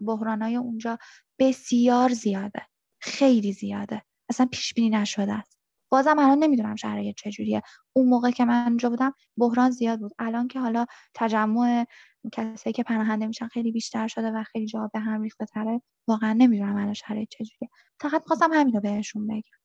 بحران 0.00 0.42
های 0.42 0.56
اونجا 0.56 0.98
بسیار 1.38 2.12
زیاده. 2.12 2.62
خیلی 3.00 3.52
زیاده. 3.52 4.02
اصلا 4.28 4.46
پیش 4.46 4.74
بینی 4.74 4.90
نشده 4.90 5.32
است. 5.32 5.58
بازم 5.92 6.18
الان 6.18 6.38
نمی‌دونم 6.38 6.76
شرایط 6.76 7.16
چجوریه. 7.16 7.62
اون 7.92 8.08
موقع 8.08 8.30
که 8.30 8.44
من 8.44 8.66
اونجا 8.66 8.90
بودم 8.90 9.14
بحران 9.38 9.70
زیاد 9.70 10.00
بود. 10.00 10.12
الان 10.18 10.48
که 10.48 10.60
حالا 10.60 10.86
تجمع 11.14 11.86
کسایی 12.32 12.74
که 12.74 12.82
پناهنده 12.82 13.26
میشن 13.26 13.48
خیلی 13.48 13.72
بیشتر 13.72 14.08
شده 14.08 14.30
و 14.30 14.42
خیلی 14.42 14.66
جا 14.66 14.90
به 14.92 15.00
هم 15.00 15.22
ریخته 15.22 15.46
تره 15.46 15.82
واقعا 16.08 16.32
نمی‌دونم 16.32 16.76
الان 16.76 16.94
شرایط 16.94 17.28
چجوریه. 17.28 17.70
فقط 18.00 18.24
خواستم 18.26 18.50
همینو 18.52 18.80
بهشون 18.80 19.26
بگم. 19.26 19.61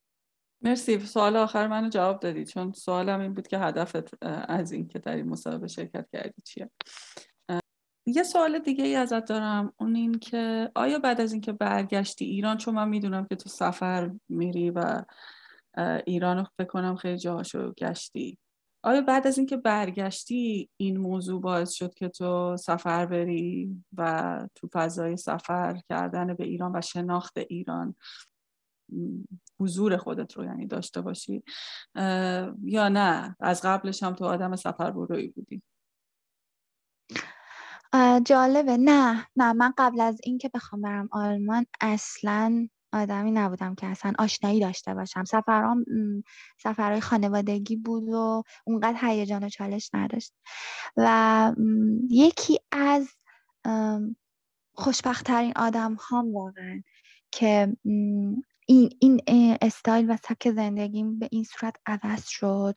مرسی. 0.61 0.99
سوال 0.99 1.35
آخر 1.35 1.67
منو 1.67 1.89
جواب 1.89 2.19
دادی 2.19 2.45
چون 2.45 2.71
سوالم 2.71 3.19
این 3.19 3.33
بود 3.33 3.47
که 3.47 3.59
هدفت 3.59 4.23
از 4.23 4.71
این 4.71 4.87
که 4.87 4.99
در 4.99 5.15
این 5.15 5.29
مصاحبه 5.29 5.67
شرکت 5.67 6.07
کردی 6.13 6.41
چیه؟ 6.41 6.69
یه 8.07 8.23
سوال 8.23 8.59
دیگه 8.59 8.85
ای 8.85 8.95
ازت 8.95 9.25
دارم 9.25 9.73
اون 9.77 9.95
این 9.95 10.19
که 10.19 10.71
آیا 10.75 10.99
بعد 10.99 11.21
از 11.21 11.33
اینکه 11.33 11.51
برگشتی 11.51 12.25
ایران 12.25 12.57
چون 12.57 12.75
من 12.75 12.89
می‌دونم 12.89 13.25
که 13.25 13.35
تو 13.35 13.49
سفر 13.49 14.11
میری 14.29 14.69
و 14.69 15.03
ایران 16.05 16.37
رو 16.37 16.45
فکر 16.57 16.67
کنم 16.67 16.95
خیلی 16.95 17.17
جاهاشو 17.17 17.73
گشتی 17.73 18.37
آیا 18.83 19.01
بعد 19.01 19.27
از 19.27 19.37
اینکه 19.37 19.57
برگشتی 19.57 20.69
این 20.77 20.97
موضوع 20.97 21.41
باعث 21.41 21.71
شد 21.71 21.93
که 21.93 22.09
تو 22.09 22.57
سفر 22.57 23.05
بری 23.05 23.69
و 23.97 24.47
تو 24.55 24.69
فضای 24.73 25.17
سفر 25.17 25.81
کردن 25.89 26.33
به 26.33 26.43
ایران 26.43 26.75
و 26.75 26.81
شناخت 26.81 27.37
ایران؟ 27.37 27.95
حضور 29.59 29.97
خودت 29.97 30.33
رو 30.33 30.45
یعنی 30.45 30.67
داشته 30.67 31.01
باشی. 31.01 31.43
یا 32.63 32.89
نه؟ 32.89 33.35
از 33.39 33.61
قبلش 33.61 34.03
هم 34.03 34.13
تو 34.13 34.25
آدم 34.25 34.55
سفر 34.55 34.91
بروی 34.91 35.27
بودی. 35.27 35.61
جالبه. 38.25 38.77
نه 38.77 39.27
نه. 39.35 39.53
من 39.53 39.73
قبل 39.77 40.01
از 40.01 40.19
اینکه 40.23 40.49
بخوام 40.53 40.81
برم 40.81 41.09
آلمان 41.11 41.65
اصلا 41.81 42.67
آدمی 42.93 43.31
نبودم 43.31 43.75
که 43.75 43.87
اصلا 43.87 44.13
آشنایی 44.19 44.59
داشته 44.59 44.93
باشم. 44.93 45.23
سفرام 45.23 45.85
سفرهای 46.63 47.01
خانوادگی 47.01 47.75
بود 47.75 48.03
و 48.09 48.43
اونقدر 48.65 48.97
هیجان 49.01 49.43
و 49.43 49.49
چالش 49.49 49.89
نداشت. 49.93 50.33
و 50.97 51.53
یکی 52.09 52.59
از 52.71 53.09
خوشبختترین 54.73 55.53
آدم 55.55 55.97
هم 56.09 56.33
واقعا 56.33 56.81
که 57.31 57.77
این, 58.69 58.89
این 58.99 59.21
استایل 59.61 60.11
و 60.11 60.17
سبک 60.17 60.51
زندگیم 60.51 61.19
به 61.19 61.29
این 61.31 61.43
صورت 61.43 61.75
عوض 61.85 62.27
شد 62.27 62.75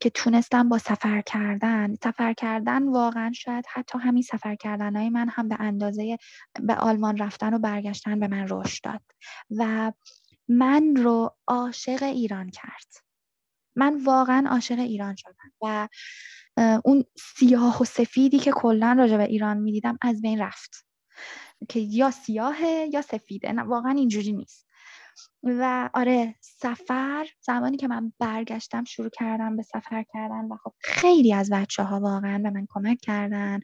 که 0.00 0.10
تونستم 0.10 0.68
با 0.68 0.78
سفر 0.78 1.20
کردن 1.20 1.94
سفر 2.04 2.32
کردن 2.32 2.88
واقعا 2.88 3.32
شاید 3.32 3.64
حتی 3.72 3.98
همین 3.98 4.22
سفر 4.22 4.54
کردن 4.54 4.96
های 4.96 5.10
من 5.10 5.28
هم 5.28 5.48
به 5.48 5.56
اندازه 5.60 6.18
به 6.60 6.74
آلمان 6.74 7.16
رفتن 7.16 7.54
و 7.54 7.58
برگشتن 7.58 8.20
به 8.20 8.28
من 8.28 8.46
رشد 8.50 8.84
داد 8.84 9.02
و 9.50 9.92
من 10.48 10.96
رو 10.96 11.36
عاشق 11.46 12.02
ایران 12.02 12.50
کرد. 12.50 12.94
من 13.76 14.04
واقعا 14.04 14.50
عاشق 14.50 14.78
ایران 14.78 15.16
شدم 15.16 15.52
و 15.60 15.88
اون 16.84 17.04
سیاه 17.36 17.82
و 17.82 17.84
سفیدی 17.84 18.38
که 18.38 18.52
کلا 18.52 18.96
راجع 18.98 19.16
به 19.16 19.24
ایران 19.24 19.56
می‌دیدم 19.56 19.98
از 20.02 20.22
بین 20.22 20.40
رفت. 20.40 20.86
که 21.68 21.80
یا 21.80 22.10
سیاهه 22.10 22.88
یا 22.92 23.02
سفیده 23.02 23.52
نه 23.52 23.62
واقعا 23.62 23.92
اینجوری 23.92 24.32
نیست. 24.32 24.69
و 25.42 25.90
آره 25.94 26.34
سفر 26.40 27.26
زمانی 27.40 27.76
که 27.76 27.88
من 27.88 28.12
برگشتم 28.18 28.84
شروع 28.84 29.08
کردم 29.08 29.56
به 29.56 29.62
سفر 29.62 30.04
کردن 30.12 30.44
و 30.44 30.56
خب 30.64 30.72
خیلی 30.78 31.34
از 31.34 31.50
بچه 31.50 31.82
ها 31.82 32.00
واقعا 32.00 32.38
به 32.38 32.50
من 32.50 32.66
کمک 32.70 32.98
کردن 33.00 33.60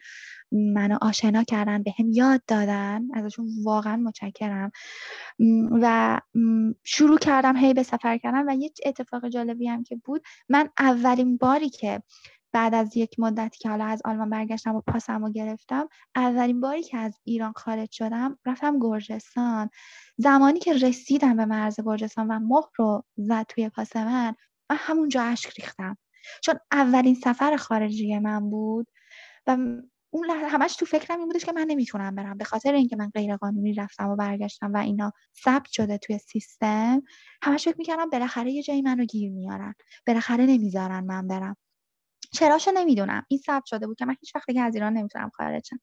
منو 0.53 0.99
آشنا 1.03 1.45
کردن 1.45 1.83
به 1.83 1.95
هم 1.99 2.11
یاد 2.11 2.43
دادن 2.47 3.03
ازشون 3.15 3.47
واقعا 3.65 3.97
متشکرم. 3.97 4.71
و 5.71 6.21
شروع 6.85 7.19
کردم 7.19 7.57
هی 7.57 7.75
به 7.75 7.83
سفر 7.83 8.19
کردن 8.19 8.49
و 8.49 8.55
یه 8.55 8.71
اتفاق 8.87 9.29
جالبی 9.29 9.69
هم 9.69 9.83
که 9.83 9.97
بود 9.97 10.23
من 10.49 10.69
اولین 10.79 11.37
باری 11.37 11.69
که 11.69 12.03
بعد 12.57 12.75
از 12.75 12.97
یک 12.97 13.21
مدتی 13.21 13.59
که 13.59 13.69
حالا 13.69 13.85
از 13.85 14.03
آلمان 14.05 14.31
برگشتم 14.31 14.75
و 14.75 14.81
پاسم 14.81 15.25
رو 15.25 15.33
گرفتم 15.33 15.89
اولین 16.17 16.61
باری 16.61 16.83
که 16.83 16.99
از 16.99 17.21
ایران 17.25 17.53
خارج 17.57 17.93
شدم 17.93 18.39
رفتم 18.47 18.79
گرجستان. 18.79 19.71
زمانی 20.17 20.59
که 20.59 20.73
رسیدم 20.73 21.37
به 21.37 21.45
مرز 21.45 21.81
گرجستان 21.81 22.27
و 22.27 22.39
مهر 22.39 22.69
رو 22.77 23.05
زد 23.17 23.47
توی 23.49 23.69
پاس 23.69 23.97
من 23.97 24.35
من 24.71 24.77
همونجا 24.79 25.23
اشک 25.23 25.61
ریختم. 25.61 25.97
چون 26.43 26.55
اولین 26.73 27.15
سفر 27.15 27.57
خارجی 27.57 28.19
من 28.19 28.51
بود 28.51 28.87
و 29.47 29.59
اون 30.11 30.31
همش 30.31 30.77
تو 30.77 30.87
فکرم 30.87 31.19
این 31.19 31.29
بودش 31.29 31.45
که 31.45 31.53
من 31.53 31.67
نمی‌تونم 31.69 32.15
برم. 32.15 32.39
به 32.39 32.45
خاطر 32.45 32.73
اینکه 32.73 32.97
من 32.97 33.11
غیر 33.15 33.37
قانونی 33.37 33.75
رفتم 33.75 34.09
و 34.09 34.17
برگشتم 34.17 34.73
و 34.73 34.77
اینا 34.77 35.13
ثبت 35.45 35.69
شده 35.71 35.99
توی 35.99 36.19
سیستم 36.19 37.03
همش 37.43 37.65
فکر 37.65 37.79
می‌کردم 37.79 38.11
بالاخره 38.11 38.53
یه 38.53 38.63
جایی 38.63 38.83
منو 38.83 39.05
گیر 39.05 39.33
میارن. 39.33 39.75
بالاخره 40.07 40.47
نمی‌ذارن 40.47 41.05
من 41.05 41.29
برم. 41.29 41.57
چراشو 42.37 42.71
نمی‌دونم. 42.75 43.27
این 43.29 43.41
ثبت 43.47 43.65
شده 43.65 43.87
بود 43.87 43.99
که 43.99 44.05
من 44.05 44.17
هیچ 44.21 44.35
وقت 44.35 44.47
دیگه 44.47 44.63
از 44.63 44.75
ایران 44.75 44.93
نمی‌تونم 44.93 45.31
خارج 45.31 45.67
شم. 45.71 45.81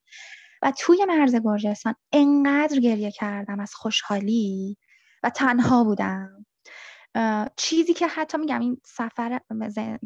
و 0.62 0.74
توی 0.78 1.06
مرز 1.08 1.36
گرجستان 1.36 1.96
انقدر 2.12 2.80
گریه 2.80 3.12
کردم 3.12 3.60
از 3.60 3.76
خوشحالی 3.76 4.78
و 5.24 5.30
تنها 5.30 5.84
بودم. 5.84 6.46
چیزی 7.56 7.94
که 7.94 8.08
حتی 8.08 8.38
میگم 8.38 8.60
این 8.60 8.82
سفر 8.86 9.42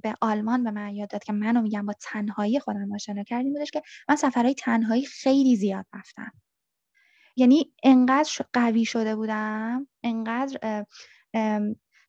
به 0.03 0.15
آلمان 0.21 0.63
به 0.63 0.71
من 0.71 0.95
یاد 0.95 1.09
داد 1.09 1.23
که 1.23 1.33
منو 1.33 1.61
میگم 1.61 1.85
با 1.85 1.93
تنهایی 2.01 2.59
خودم 2.59 2.93
آشنا 2.93 3.23
کردیم 3.23 3.53
بودش 3.53 3.71
که 3.71 3.81
من 4.09 4.15
سفرهای 4.15 4.53
تنهایی 4.53 5.05
خیلی 5.05 5.55
زیاد 5.55 5.85
رفتم. 5.93 6.31
یعنی 7.35 7.73
انقدر 7.83 8.31
قوی 8.53 8.85
شده 8.85 9.15
بودم 9.15 9.87
انقدر 10.03 10.85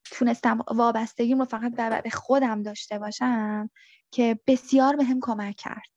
تونستم 0.05 0.59
وابستگیم 0.71 1.39
رو 1.39 1.45
فقط 1.45 2.03
به 2.03 2.11
خودم 2.11 2.63
داشته 2.63 2.99
باشم 2.99 3.71
که 4.11 4.41
بسیار 4.47 4.97
به 4.97 5.05
هم 5.05 5.19
کمک 5.21 5.57
کرد 5.57 5.89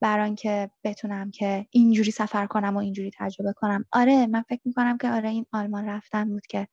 برای 0.00 0.34
که 0.34 0.70
بتونم 0.84 1.30
که 1.30 1.66
اینجوری 1.70 2.10
سفر 2.10 2.46
کنم 2.46 2.76
و 2.76 2.78
اینجوری 2.78 3.10
تجربه 3.18 3.52
کنم. 3.52 3.84
آره 3.92 4.26
من 4.26 4.42
فکر 4.42 4.60
می‌کنم 4.64 4.98
که 4.98 5.10
آره 5.10 5.28
این 5.28 5.46
آلمان 5.52 5.88
رفتن 5.88 6.28
بود 6.28 6.46
که 6.46 6.68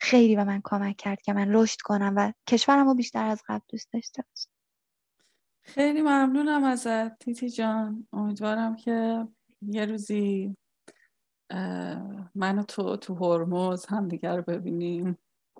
خیلی 0.00 0.36
به 0.36 0.44
من 0.44 0.60
کمک 0.64 0.96
کرد 0.96 1.22
که 1.22 1.32
من 1.32 1.52
رشد 1.52 1.80
کنم 1.80 2.14
و 2.16 2.32
کشورم 2.48 2.86
رو 2.86 2.94
بیشتر 2.94 3.26
از 3.26 3.42
قبل 3.48 3.64
دوست 3.68 3.92
داشته 3.92 4.22
باشم. 4.22 4.50
خیلی 5.62 6.02
ممنونم 6.02 6.64
ازت 6.64 7.18
تیتی 7.18 7.50
جان. 7.50 8.08
امیدوارم 8.12 8.76
که 8.76 9.28
یه 9.62 9.84
روزی 9.84 10.56
من 12.34 12.58
و 12.58 12.62
تو 12.62 12.96
تو 12.96 13.14
هرمز 13.14 13.86
همدیگر 13.86 14.36
رو 14.36 14.42
ببینیم. 14.42 15.18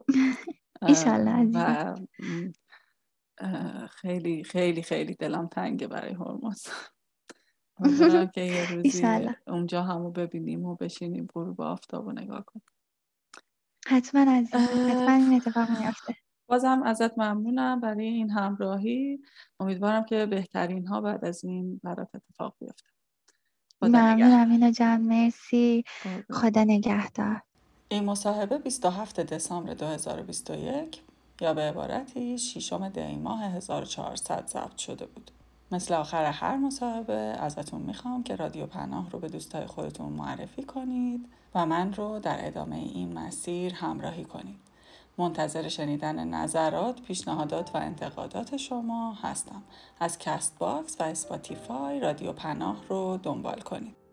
ایشالله 0.89 1.51
و 1.55 1.95
خیلی 3.91 4.45
خیلی 4.45 4.83
خیلی 4.83 5.15
دلم 5.15 5.47
تنگه 5.47 5.87
برای 5.87 6.13
هرمز 6.13 6.67
امیدوارم 7.79 8.27
که 8.27 8.41
یه 8.41 8.71
روزی 8.71 9.29
اونجا 9.47 9.83
همو 9.83 10.11
ببینیم 10.11 10.65
و 10.65 10.77
بشینیم 10.77 11.29
غروب 11.35 11.61
آفتاب 11.61 12.07
و 12.07 12.13
نگاه 12.13 12.45
کنیم. 12.45 12.65
حتما 13.87 14.21
از 14.33 14.55
حتما 14.55 15.13
این 15.13 15.35
اتفاق 15.35 15.71
میافته. 15.81 16.17
بازم 16.47 16.83
ازت 16.83 17.19
ممنونم 17.19 17.81
برای 17.81 18.07
این 18.07 18.31
همراهی. 18.31 19.23
امیدوارم 19.61 20.05
که 20.05 20.27
بهترین 20.27 20.87
ها 20.87 21.01
بعد 21.01 21.25
از 21.25 21.45
این 21.45 21.81
برات 21.85 22.09
اتفاق 22.15 22.57
بیفته. 22.61 22.89
ممنونم 23.83 24.51
اینا 24.51 24.71
جان 24.71 25.01
مرسی. 25.01 25.85
خدا 26.31 26.65
نگهدار. 26.65 27.43
این 27.89 28.05
مصاحبه 28.05 28.59
27 28.59 29.21
دسامبر 29.21 29.75
2021 29.75 31.03
یا 31.41 31.55
به 31.55 31.61
عبارتی 31.61 32.39
ششم 32.39 32.89
دی 32.89 33.17
ماه 33.17 33.43
1400 33.43 34.47
ضبط 34.47 34.77
شده 34.77 35.07
بود. 35.07 35.31
مثل 35.73 35.95
آخر 35.95 36.25
هر 36.25 36.57
مصاحبه 36.57 37.15
ازتون 37.15 37.83
می‌خوام 37.83 38.23
که 38.23 38.37
رادیو 38.37 38.67
پناه 38.67 39.11
رو 39.11 39.19
به 39.19 39.29
دوستای 39.29 39.67
خودتون 39.67 40.13
معرفی 40.13 40.63
کنید 40.63 41.29
و 41.55 41.67
من 41.67 41.93
رو 41.93 42.19
در 42.19 42.47
ادامه 42.47 42.77
این 42.77 43.19
مسیر 43.19 43.75
همراهی 43.75 44.25
کنید. 44.25 44.61
منتظر 45.19 45.69
شنیدن 45.69 46.29
نظرات، 46.29 47.03
پیشنهادات 47.03 47.75
و 47.75 47.79
انتقادات 47.79 48.57
شما 48.57 49.13
هستم. 49.13 49.63
از 50.01 50.19
Castbox 50.19 50.97
و 51.01 51.03
Spotify 51.03 52.01
رادیو 52.01 52.33
پناه 52.33 52.77
رو 52.89 53.19
دنبال 53.23 53.61
کنید. 53.61 54.04